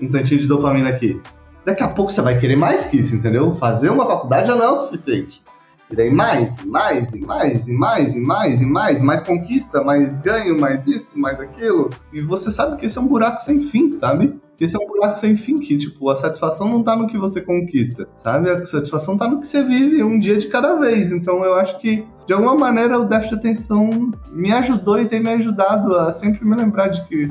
Um 0.00 0.08
tantinho 0.08 0.40
de 0.40 0.46
dopamina 0.46 0.88
aqui 0.88 1.20
daqui 1.64 1.82
a 1.82 1.88
pouco 1.88 2.12
você 2.12 2.20
vai 2.20 2.38
querer 2.38 2.56
mais 2.56 2.84
que 2.84 2.98
isso, 2.98 3.14
entendeu? 3.14 3.52
Fazer 3.54 3.90
uma 3.90 4.06
faculdade 4.06 4.48
já 4.48 4.54
não 4.54 4.64
é 4.64 4.70
o 4.70 4.78
suficiente. 4.78 5.42
E 5.90 5.96
daí 5.96 6.10
mais, 6.10 6.64
mais, 6.64 7.12
e 7.12 7.20
mais, 7.20 7.68
e 7.68 7.72
mais, 7.72 8.14
e 8.14 8.20
mais, 8.20 8.60
e 8.62 8.66
mais, 8.66 9.02
mais 9.02 9.20
conquista, 9.20 9.82
mais 9.82 10.18
ganho, 10.18 10.58
mais 10.58 10.86
isso, 10.86 11.18
mais 11.18 11.38
aquilo. 11.38 11.90
E 12.12 12.22
você 12.22 12.50
sabe 12.50 12.76
que 12.76 12.86
esse 12.86 12.96
é 12.96 13.00
um 13.00 13.06
buraco 13.06 13.40
sem 13.42 13.60
fim, 13.60 13.92
sabe? 13.92 14.40
Que 14.62 14.66
esse 14.66 14.76
é 14.76 14.78
um 14.78 14.86
buraco 14.86 15.18
sem 15.18 15.34
fim, 15.34 15.58
que, 15.58 15.76
tipo, 15.76 16.08
a 16.08 16.14
satisfação 16.14 16.68
não 16.68 16.84
tá 16.84 16.94
no 16.94 17.08
que 17.08 17.18
você 17.18 17.40
conquista, 17.40 18.08
sabe? 18.18 18.48
A 18.48 18.64
satisfação 18.64 19.18
tá 19.18 19.26
no 19.26 19.40
que 19.40 19.48
você 19.48 19.60
vive 19.60 20.04
um 20.04 20.20
dia 20.20 20.38
de 20.38 20.46
cada 20.46 20.76
vez. 20.76 21.10
Então 21.10 21.44
eu 21.44 21.54
acho 21.54 21.80
que, 21.80 22.06
de 22.28 22.32
alguma 22.32 22.54
maneira, 22.54 22.96
o 22.96 23.04
déficit 23.04 23.30
de 23.30 23.40
atenção 23.40 24.12
me 24.30 24.52
ajudou 24.52 25.00
e 25.00 25.06
tem 25.06 25.20
me 25.20 25.30
ajudado 25.30 25.96
a 25.96 26.12
sempre 26.12 26.44
me 26.44 26.54
lembrar 26.54 26.86
de 26.86 27.04
que 27.08 27.24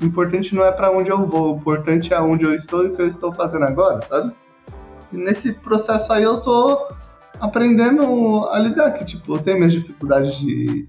o 0.00 0.06
importante 0.06 0.54
não 0.54 0.64
é 0.64 0.72
para 0.72 0.90
onde 0.90 1.10
eu 1.10 1.26
vou, 1.26 1.56
o 1.56 1.58
importante 1.58 2.14
é 2.14 2.18
onde 2.18 2.46
eu 2.46 2.54
estou 2.54 2.84
e 2.84 2.86
o 2.86 2.96
que 2.96 3.02
eu 3.02 3.06
estou 3.06 3.34
fazendo 3.34 3.66
agora, 3.66 4.00
sabe? 4.00 4.32
E 5.12 5.16
nesse 5.18 5.52
processo 5.52 6.10
aí 6.10 6.22
eu 6.22 6.40
tô 6.40 6.88
aprendendo 7.38 8.48
a 8.48 8.58
lidar, 8.58 8.92
que 8.92 9.04
tipo, 9.04 9.34
eu 9.34 9.38
tenho 9.42 9.58
minhas 9.58 9.74
dificuldades 9.74 10.36
de, 10.36 10.88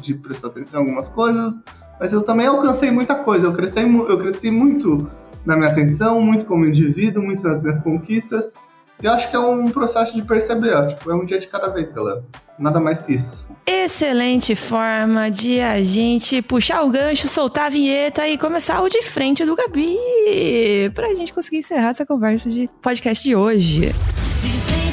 de 0.00 0.14
prestar 0.14 0.48
atenção 0.48 0.80
em 0.80 0.84
algumas 0.84 1.10
coisas, 1.10 1.62
mas 1.98 2.12
eu 2.12 2.22
também 2.22 2.46
alcancei 2.46 2.90
muita 2.90 3.14
coisa, 3.14 3.46
eu 3.46 3.52
cresci, 3.52 3.80
eu 3.80 4.18
cresci 4.18 4.50
muito 4.50 5.10
na 5.44 5.56
minha 5.56 5.70
atenção, 5.70 6.20
muito 6.20 6.44
como 6.46 6.64
indivíduo, 6.64 7.22
muito 7.22 7.46
nas 7.46 7.60
minhas 7.60 7.78
conquistas, 7.78 8.54
eu 9.02 9.10
acho 9.10 9.28
que 9.28 9.36
é 9.36 9.38
um 9.38 9.70
processo 9.70 10.14
de 10.14 10.22
perceber, 10.22 10.72
ó, 10.72 10.86
tipo, 10.86 11.10
é 11.10 11.14
um 11.14 11.24
dia 11.24 11.38
de 11.38 11.48
cada 11.48 11.68
vez, 11.68 11.90
galera. 11.90 12.24
Nada 12.58 12.78
mais 12.78 13.00
que 13.00 13.14
isso. 13.14 13.46
Excelente 13.66 14.54
forma 14.54 15.30
de 15.30 15.60
a 15.60 15.82
gente 15.82 16.40
puxar 16.40 16.82
o 16.82 16.90
gancho, 16.90 17.28
soltar 17.28 17.66
a 17.66 17.68
vinheta 17.68 18.26
e 18.28 18.38
começar 18.38 18.80
o 18.80 18.88
de 18.88 19.02
frente 19.02 19.44
do 19.44 19.56
Gabi. 19.56 19.98
Pra 20.94 21.12
gente 21.14 21.34
conseguir 21.34 21.58
encerrar 21.58 21.90
essa 21.90 22.06
conversa 22.06 22.48
de 22.48 22.70
podcast 22.80 23.22
de 23.22 23.34
hoje. 23.34 23.92
De 24.40 24.48
frente 24.48 24.83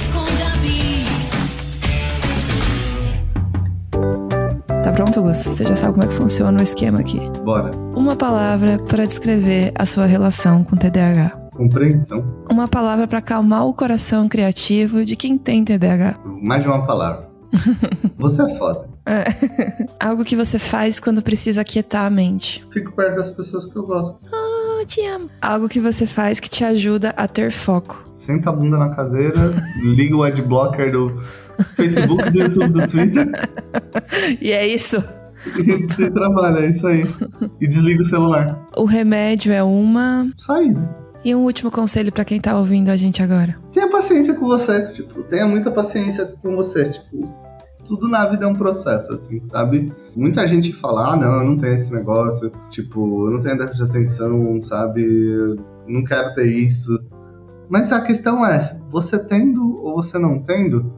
Tá 4.92 4.96
pronto, 4.96 5.20
Augusto? 5.22 5.54
Você 5.54 5.66
já 5.66 5.74
sabe 5.74 5.94
como 5.94 6.04
é 6.04 6.08
que 6.10 6.14
funciona 6.14 6.60
o 6.60 6.62
esquema 6.62 7.00
aqui. 7.00 7.18
Bora. 7.46 7.72
Uma 7.96 8.14
palavra 8.14 8.78
para 8.78 9.06
descrever 9.06 9.72
a 9.74 9.86
sua 9.86 10.06
relação 10.06 10.66
com 10.66 10.76
TDAH. 10.76 11.30
Compreensão. 11.54 12.26
Uma 12.52 12.68
palavra 12.68 13.08
para 13.08 13.20
acalmar 13.20 13.66
o 13.66 13.74
coração 13.74 14.28
criativo 14.28 15.06
de 15.06 15.16
quem 15.16 15.38
tem 15.38 15.64
TDAH. 15.64 16.20
Mais 16.26 16.62
de 16.62 16.68
uma 16.68 16.86
palavra. 16.86 17.30
Você 18.20 18.42
é 18.42 18.50
foda. 18.58 18.90
É. 19.06 19.24
Algo 19.98 20.26
que 20.26 20.36
você 20.36 20.60
faz 20.60 21.00
quando 21.00 21.22
precisa 21.22 21.64
quietar 21.64 22.06
a 22.06 22.10
mente. 22.10 22.64
Fico 22.72 22.92
perto 22.92 23.16
das 23.16 23.30
pessoas 23.30 23.66
que 23.66 23.76
eu 23.76 23.84
gosto. 23.84 24.20
Oh, 24.32 24.86
te 24.86 25.06
amo. 25.06 25.30
Algo 25.42 25.70
que 25.70 25.80
você 25.80 26.06
faz 26.06 26.40
que 26.40 26.50
te 26.50 26.66
ajuda 26.66 27.14
a 27.16 27.28
ter 27.28 27.50
foco. 27.50 28.04
Senta 28.14 28.50
a 28.50 28.54
bunda 28.54 28.78
na 28.78 28.90
cadeira, 28.90 29.54
liga 29.82 30.16
o 30.16 30.24
adblocker 30.24 30.92
do 30.92 31.16
Facebook, 31.76 32.30
do 32.30 32.40
YouTube, 32.40 32.70
do 32.70 32.88
Twitter. 32.88 33.28
e 34.42 34.52
é 34.52 34.68
isso. 34.68 35.04
E 35.58 36.10
trabalha, 36.12 36.60
é 36.60 36.70
isso 36.70 36.86
aí. 36.86 37.04
E 37.60 37.68
desliga 37.68 38.02
o 38.02 38.06
celular. 38.06 38.70
O 38.76 38.86
remédio 38.86 39.52
é 39.52 39.64
uma. 39.64 40.30
Saída. 40.38 40.96
E 41.24 41.36
um 41.36 41.44
último 41.44 41.70
conselho 41.70 42.12
para 42.12 42.26
quem 42.26 42.40
tá 42.40 42.58
ouvindo 42.58 42.90
a 42.90 42.96
gente 42.96 43.22
agora. 43.22 43.56
Tenha 43.72 43.90
paciência 43.90 44.34
com 44.34 44.48
você, 44.48 44.92
tipo, 44.92 45.22
tenha 45.24 45.48
muita 45.48 45.70
paciência 45.70 46.26
com 46.42 46.56
você, 46.56 46.90
tipo, 46.90 47.32
tudo 47.86 48.08
na 48.08 48.28
vida 48.28 48.46
é 48.46 48.48
um 48.48 48.56
processo, 48.56 49.14
assim, 49.14 49.40
sabe? 49.48 49.92
Muita 50.16 50.48
gente 50.48 50.74
fala, 50.74 51.14
ah, 51.14 51.16
não, 51.16 51.34
eu 51.36 51.46
não 51.46 51.58
tenho 51.58 51.76
esse 51.76 51.94
negócio, 51.94 52.52
tipo, 52.72 53.28
eu 53.28 53.32
não 53.32 53.40
tenho 53.40 53.58
déficit 53.58 53.84
de 53.86 53.90
atenção, 53.90 54.64
sabe? 54.64 55.04
Eu 55.04 55.58
não 55.88 56.04
quero 56.04 56.34
ter 56.34 56.46
isso. 56.46 56.98
Mas 57.70 57.92
a 57.92 58.02
questão 58.02 58.46
é, 58.46 58.60
você 58.90 59.20
tendo 59.20 59.78
ou 59.84 59.96
você 60.02 60.18
não 60.18 60.40
tendo, 60.40 60.92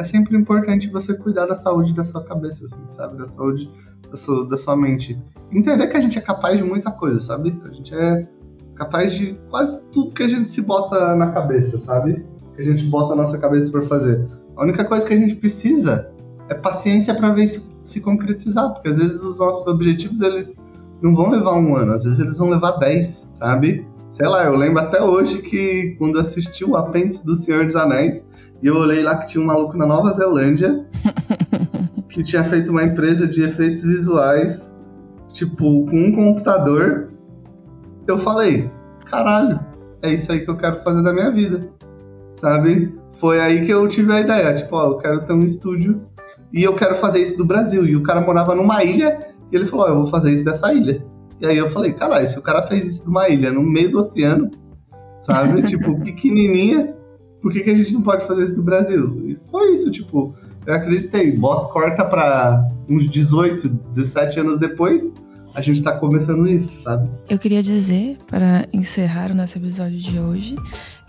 é 0.00 0.04
sempre 0.04 0.36
importante 0.36 0.88
você 0.88 1.14
cuidar 1.14 1.46
da 1.46 1.54
saúde 1.54 1.94
da 1.94 2.04
sua 2.04 2.24
cabeça, 2.24 2.64
assim, 2.64 2.80
sabe? 2.90 3.18
Da 3.18 3.28
saúde 3.28 3.70
da 4.10 4.16
sua, 4.16 4.48
da 4.48 4.56
sua 4.56 4.76
mente. 4.76 5.18
Entender 5.52 5.86
que 5.88 5.96
a 5.96 6.00
gente 6.00 6.18
é 6.18 6.22
capaz 6.22 6.58
de 6.58 6.64
muita 6.64 6.90
coisa, 6.90 7.20
sabe? 7.20 7.60
A 7.64 7.72
gente 7.72 7.94
é 7.94 8.26
capaz 8.74 9.12
de 9.12 9.38
quase 9.50 9.82
tudo 9.92 10.14
que 10.14 10.22
a 10.22 10.28
gente 10.28 10.50
se 10.50 10.62
bota 10.62 11.14
na 11.14 11.32
cabeça, 11.32 11.78
sabe? 11.78 12.24
Que 12.56 12.62
a 12.62 12.64
gente 12.64 12.84
bota 12.86 13.12
a 13.12 13.16
nossa 13.16 13.38
cabeça 13.38 13.70
para 13.70 13.82
fazer. 13.82 14.26
A 14.56 14.62
única 14.62 14.84
coisa 14.84 15.06
que 15.06 15.12
a 15.12 15.16
gente 15.16 15.36
precisa 15.36 16.10
é 16.48 16.54
paciência 16.54 17.14
para 17.14 17.30
ver 17.30 17.44
isso 17.44 17.68
se 17.84 18.00
concretizar, 18.00 18.72
porque 18.72 18.88
às 18.88 18.98
vezes 18.98 19.22
os 19.22 19.38
nossos 19.38 19.66
objetivos 19.66 20.20
eles 20.22 20.54
não 21.02 21.14
vão 21.14 21.30
levar 21.30 21.54
um 21.54 21.76
ano, 21.76 21.92
às 21.92 22.04
vezes 22.04 22.18
eles 22.18 22.38
vão 22.38 22.48
levar 22.48 22.72
dez, 22.72 23.30
sabe? 23.38 23.86
Sei 24.12 24.26
lá, 24.26 24.44
eu 24.44 24.56
lembro 24.56 24.80
até 24.80 25.02
hoje 25.02 25.40
que 25.40 25.94
quando 25.98 26.18
assisti 26.18 26.64
o 26.64 26.76
apêndice 26.76 27.24
do 27.24 27.34
Senhor 27.36 27.66
dos 27.66 27.76
Anéis, 27.76 28.26
e 28.62 28.66
eu 28.66 28.76
olhei 28.76 29.02
lá 29.02 29.16
que 29.18 29.28
tinha 29.28 29.42
um 29.42 29.46
maluco 29.46 29.76
na 29.76 29.86
Nova 29.86 30.12
Zelândia 30.12 30.84
que 32.08 32.22
tinha 32.22 32.44
feito 32.44 32.70
uma 32.70 32.84
empresa 32.84 33.26
de 33.26 33.42
efeitos 33.42 33.82
visuais, 33.82 34.76
tipo, 35.32 35.86
com 35.86 35.96
um 35.96 36.12
computador. 36.12 37.10
Eu 38.06 38.18
falei, 38.18 38.70
caralho, 39.06 39.60
é 40.02 40.12
isso 40.12 40.30
aí 40.30 40.40
que 40.40 40.50
eu 40.50 40.56
quero 40.56 40.76
fazer 40.78 41.02
da 41.02 41.12
minha 41.12 41.30
vida, 41.30 41.70
sabe? 42.34 42.94
Foi 43.14 43.40
aí 43.40 43.64
que 43.64 43.72
eu 43.72 43.86
tive 43.86 44.12
a 44.12 44.20
ideia, 44.20 44.54
tipo, 44.54 44.76
ó, 44.76 44.92
eu 44.92 44.98
quero 44.98 45.24
ter 45.24 45.32
um 45.32 45.44
estúdio 45.44 46.02
e 46.52 46.62
eu 46.62 46.74
quero 46.74 46.94
fazer 46.96 47.20
isso 47.20 47.36
do 47.36 47.44
Brasil. 47.44 47.86
E 47.86 47.96
o 47.96 48.02
cara 48.02 48.20
morava 48.20 48.54
numa 48.54 48.82
ilha 48.82 49.18
e 49.52 49.56
ele 49.56 49.66
falou: 49.66 49.86
oh, 49.86 49.88
eu 49.88 49.96
vou 49.96 50.06
fazer 50.06 50.32
isso 50.32 50.44
dessa 50.44 50.72
ilha. 50.72 51.04
E 51.40 51.46
aí 51.46 51.56
eu 51.56 51.68
falei: 51.68 51.92
caralho, 51.92 52.28
se 52.28 52.38
o 52.38 52.42
cara 52.42 52.62
fez 52.62 52.86
isso 52.86 53.04
de 53.04 53.10
uma 53.10 53.28
ilha 53.28 53.52
no 53.52 53.62
meio 53.62 53.90
do 53.90 54.00
oceano, 54.00 54.50
sabe? 55.22 55.62
tipo, 55.68 55.98
pequenininha, 56.00 56.94
por 57.40 57.52
que, 57.52 57.60
que 57.60 57.70
a 57.70 57.74
gente 57.74 57.92
não 57.92 58.02
pode 58.02 58.26
fazer 58.26 58.44
isso 58.44 58.54
do 58.54 58.62
Brasil? 58.62 59.22
E 59.26 59.38
foi 59.50 59.74
isso, 59.74 59.90
tipo, 59.90 60.34
eu 60.66 60.74
acreditei. 60.74 61.32
Bota, 61.32 61.68
corta 61.72 62.04
pra 62.04 62.68
uns 62.88 63.08
18, 63.08 63.68
17 63.68 64.40
anos 64.40 64.58
depois, 64.58 65.14
a 65.54 65.60
gente 65.60 65.82
tá 65.82 65.96
começando 65.96 66.46
isso, 66.46 66.82
sabe? 66.82 67.10
Eu 67.28 67.38
queria 67.38 67.62
dizer, 67.62 68.18
para 68.26 68.66
encerrar 68.72 69.30
o 69.30 69.34
nosso 69.34 69.58
episódio 69.58 69.98
de 69.98 70.18
hoje, 70.18 70.56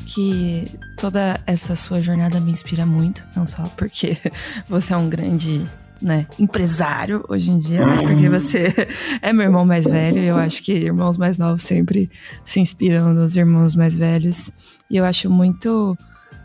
que 0.06 0.68
toda 0.98 1.40
essa 1.46 1.76
sua 1.76 2.00
jornada 2.00 2.40
me 2.40 2.52
inspira 2.52 2.86
muito, 2.86 3.28
não 3.36 3.46
só 3.46 3.64
porque 3.78 4.18
você 4.68 4.94
é 4.94 4.98
um 4.98 5.10
grande 5.10 5.66
né, 6.02 6.26
empresário 6.40 7.24
hoje 7.30 7.52
em 7.52 7.60
dia, 7.60 7.86
mas 7.86 8.02
porque 8.02 8.28
você 8.28 8.74
é 9.22 9.32
meu 9.32 9.46
irmão 9.46 9.66
mais 9.66 9.86
velho. 9.86 10.20
Eu 10.20 10.38
acho 10.38 10.64
que 10.64 10.72
irmãos 10.72 11.18
mais 11.18 11.38
novos 11.38 11.62
sempre 11.62 12.10
se 12.44 12.60
inspiram 12.60 13.14
nos 13.14 13.36
irmãos 13.36 13.76
mais 13.76 13.94
velhos. 13.94 14.52
E 14.90 14.98
eu 14.98 15.06
acho 15.06 15.30
muito 15.30 15.96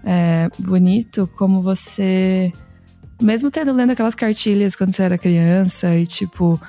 é, 0.04 0.48
bonito 0.58 1.28
como 1.36 1.62
você, 1.62 2.52
mesmo 3.20 3.50
tendo 3.50 3.72
lendo 3.72 3.90
aquelas 3.90 4.14
cartilhas 4.14 4.76
quando 4.76 4.92
você 4.92 5.02
era 5.02 5.18
criança 5.18 5.94
e 5.96 6.06
tipo, 6.06 6.60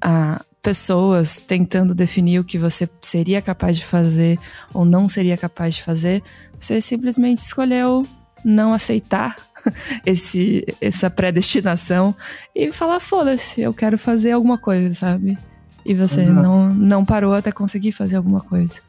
a, 0.00 0.42
pessoas 0.62 1.40
tentando 1.40 1.94
definir 1.94 2.38
o 2.38 2.44
que 2.44 2.58
você 2.58 2.88
seria 3.00 3.40
capaz 3.40 3.76
de 3.76 3.84
fazer 3.84 4.38
ou 4.72 4.84
não 4.84 5.08
seria 5.08 5.36
capaz 5.36 5.76
de 5.76 5.82
fazer, 5.82 6.22
você 6.58 6.80
simplesmente 6.80 7.38
escolheu 7.38 8.06
não 8.44 8.72
aceitar 8.72 9.36
esse 10.04 10.64
essa 10.80 11.10
predestinação 11.10 12.14
e 12.54 12.72
falar 12.72 13.00
foda-se, 13.00 13.60
eu 13.60 13.72
quero 13.72 13.98
fazer 13.98 14.32
alguma 14.32 14.58
coisa, 14.58 14.94
sabe? 14.94 15.38
E 15.84 15.94
você 15.94 16.24
não 16.26 16.72
não 16.74 17.04
parou 17.04 17.32
até 17.34 17.50
conseguir 17.50 17.92
fazer 17.92 18.16
alguma 18.16 18.40
coisa. 18.40 18.80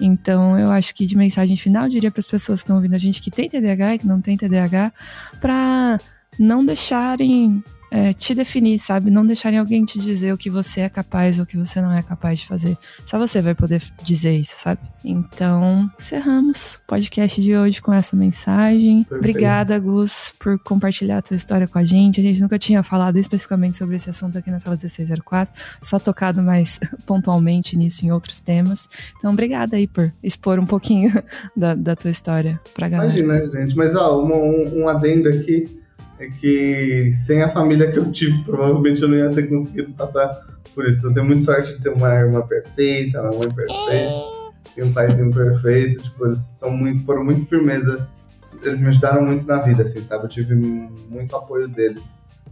Então, 0.00 0.58
eu 0.58 0.70
acho 0.70 0.94
que 0.94 1.06
de 1.06 1.16
mensagem 1.16 1.56
final, 1.56 1.84
eu 1.84 1.90
diria 1.90 2.10
para 2.10 2.20
as 2.20 2.26
pessoas 2.26 2.60
que 2.60 2.64
estão 2.64 2.76
ouvindo 2.76 2.94
a 2.94 2.98
gente 2.98 3.20
que 3.20 3.30
tem 3.30 3.48
TDAH 3.48 3.94
e 3.94 3.98
que 4.00 4.06
não 4.06 4.20
tem 4.20 4.36
TDAH, 4.36 4.92
para 5.40 6.00
não 6.38 6.64
deixarem 6.64 7.62
é, 7.92 8.10
te 8.14 8.34
definir, 8.34 8.78
sabe? 8.78 9.10
Não 9.10 9.24
deixarem 9.26 9.58
alguém 9.58 9.84
te 9.84 9.98
dizer 9.98 10.32
o 10.32 10.38
que 10.38 10.48
você 10.48 10.80
é 10.80 10.88
capaz 10.88 11.38
ou 11.38 11.44
o 11.44 11.46
que 11.46 11.58
você 11.58 11.78
não 11.78 11.92
é 11.92 12.02
capaz 12.02 12.40
de 12.40 12.46
fazer. 12.46 12.78
Só 13.04 13.18
você 13.18 13.42
vai 13.42 13.54
poder 13.54 13.82
dizer 14.02 14.32
isso, 14.32 14.54
sabe? 14.56 14.80
Então, 15.04 15.90
encerramos 15.98 16.76
o 16.76 16.86
podcast 16.86 17.38
de 17.42 17.54
hoje 17.54 17.82
com 17.82 17.92
essa 17.92 18.16
mensagem. 18.16 19.04
Perfeito. 19.04 19.18
Obrigada, 19.18 19.78
Gus, 19.78 20.32
por 20.38 20.58
compartilhar 20.60 21.18
a 21.18 21.22
tua 21.22 21.34
história 21.34 21.68
com 21.68 21.78
a 21.78 21.84
gente. 21.84 22.18
A 22.18 22.22
gente 22.22 22.40
nunca 22.40 22.58
tinha 22.58 22.82
falado 22.82 23.18
especificamente 23.18 23.76
sobre 23.76 23.96
esse 23.96 24.08
assunto 24.08 24.38
aqui 24.38 24.50
na 24.50 24.58
sala 24.58 24.74
1604, 24.74 25.52
só 25.82 25.98
tocado 25.98 26.42
mais 26.42 26.80
pontualmente 27.04 27.76
nisso 27.76 28.06
em 28.06 28.10
outros 28.10 28.40
temas. 28.40 28.88
Então, 29.18 29.32
obrigada 29.32 29.76
aí 29.76 29.86
por 29.86 30.10
expor 30.22 30.58
um 30.58 30.66
pouquinho 30.66 31.12
da, 31.54 31.74
da 31.74 31.94
tua 31.94 32.10
história 32.10 32.58
pra 32.72 32.88
galera. 32.88 33.18
Imagina, 33.18 33.46
gente. 33.50 33.76
Mas, 33.76 33.94
ó, 33.94 34.24
um, 34.24 34.80
um 34.80 34.88
adendo 34.88 35.28
aqui 35.28 35.81
é 36.22 36.28
que 36.28 37.12
sem 37.14 37.42
a 37.42 37.48
família 37.48 37.90
que 37.90 37.98
eu 37.98 38.10
tive, 38.12 38.42
provavelmente 38.44 39.02
eu 39.02 39.08
não 39.08 39.16
ia 39.16 39.28
ter 39.30 39.48
conseguido 39.48 39.92
passar 39.94 40.28
por 40.74 40.88
isso. 40.88 40.98
Então, 41.00 41.10
eu 41.10 41.14
tenho 41.14 41.26
muita 41.26 41.44
sorte 41.44 41.72
de 41.72 41.82
ter 41.82 41.90
uma 41.90 42.14
irmã 42.14 42.42
perfeita, 42.42 43.20
uma 43.20 43.30
mãe 43.30 43.52
perfeita, 43.52 44.14
e 44.76 44.82
um 44.82 44.92
paizinho 44.92 45.32
perfeito. 45.32 46.02
Tipo, 46.02 46.26
eles 46.26 46.38
são 46.38 46.70
muito, 46.70 47.04
foram 47.04 47.24
muito 47.24 47.46
firmeza. 47.46 48.08
Eles 48.62 48.80
me 48.80 48.88
ajudaram 48.88 49.24
muito 49.24 49.46
na 49.46 49.58
vida, 49.58 49.82
assim, 49.82 50.00
sabe? 50.04 50.24
Eu 50.24 50.28
tive 50.28 50.54
muito 50.54 51.34
apoio 51.34 51.66
deles 51.66 52.02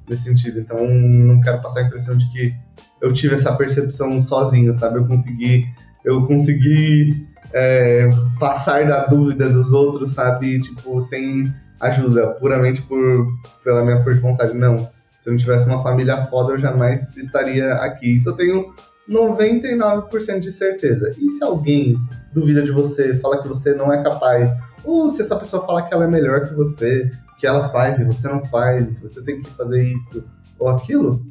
nesse 0.08 0.24
sentido. 0.24 0.58
Então, 0.58 0.78
não 0.88 1.40
quero 1.40 1.62
passar 1.62 1.80
a 1.80 1.84
impressão 1.84 2.16
de 2.16 2.28
que 2.32 2.52
eu 3.00 3.12
tive 3.12 3.36
essa 3.36 3.54
percepção 3.54 4.20
sozinho, 4.20 4.74
sabe? 4.74 4.98
Eu 4.98 5.06
consegui, 5.06 5.66
eu 6.04 6.26
consegui 6.26 7.24
é, 7.52 8.08
passar 8.40 8.86
da 8.86 9.06
dúvida 9.06 9.48
dos 9.48 9.72
outros, 9.72 10.10
sabe? 10.10 10.60
Tipo, 10.60 11.00
sem 11.00 11.52
ajuda 11.80 12.28
puramente 12.34 12.82
por, 12.82 13.26
pela 13.64 13.82
minha 13.82 14.02
força 14.02 14.14
de 14.14 14.20
vontade. 14.20 14.54
Não. 14.54 14.78
Se 14.78 15.28
eu 15.28 15.32
não 15.32 15.38
tivesse 15.38 15.66
uma 15.66 15.82
família 15.82 16.16
foda, 16.26 16.52
eu 16.52 16.58
jamais 16.58 17.16
estaria 17.16 17.72
aqui. 17.74 18.16
Isso 18.16 18.30
eu 18.30 18.36
tenho 18.36 18.72
99% 19.08 20.40
de 20.40 20.52
certeza. 20.52 21.14
E 21.18 21.30
se 21.30 21.42
alguém 21.42 21.96
duvida 22.32 22.62
de 22.62 22.70
você, 22.70 23.14
fala 23.14 23.42
que 23.42 23.48
você 23.48 23.74
não 23.74 23.92
é 23.92 24.02
capaz, 24.02 24.50
ou 24.84 25.10
se 25.10 25.22
essa 25.22 25.36
pessoa 25.36 25.66
fala 25.66 25.82
que 25.82 25.92
ela 25.92 26.04
é 26.04 26.08
melhor 26.08 26.48
que 26.48 26.54
você, 26.54 27.10
que 27.38 27.46
ela 27.46 27.68
faz 27.70 27.98
e 27.98 28.04
você 28.04 28.28
não 28.28 28.44
faz, 28.46 28.88
que 28.88 29.02
você 29.02 29.20
tem 29.22 29.40
que 29.40 29.50
fazer 29.50 29.82
isso 29.82 30.24
ou 30.58 30.68
aquilo, 30.68 31.24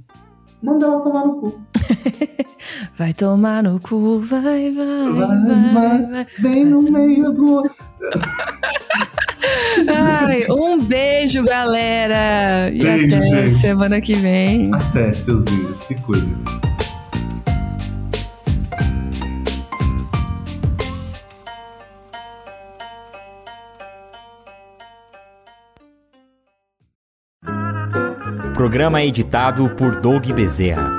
manda 0.61 0.85
ela 0.85 1.01
tomar 1.01 1.25
no 1.25 1.39
cu. 1.39 1.61
vai 2.97 3.13
tomar 3.13 3.63
no 3.63 3.79
cu, 3.79 4.19
vai, 4.19 4.73
vai, 4.73 4.73
vai, 4.73 5.13
vai, 5.13 5.73
vai, 5.73 6.05
vai 6.05 6.27
bem 6.39 6.65
no 6.65 6.81
meio 6.81 7.31
do. 7.31 7.63
Ai, 9.87 10.45
um 10.49 10.79
beijo, 10.79 11.43
galera. 11.43 12.69
E 12.71 12.79
beijo, 12.79 13.15
até 13.15 13.25
gente. 13.27 13.59
semana 13.59 14.01
que 14.01 14.13
vem. 14.13 14.73
Até, 14.73 15.13
seus 15.13 15.43
lindos. 15.45 15.79
Se 15.81 15.95
cuidem. 15.95 16.35
Programa 28.53 29.01
editado 29.01 29.69
por 29.69 29.95
Doug 29.95 30.25
Bezerra. 30.33 30.98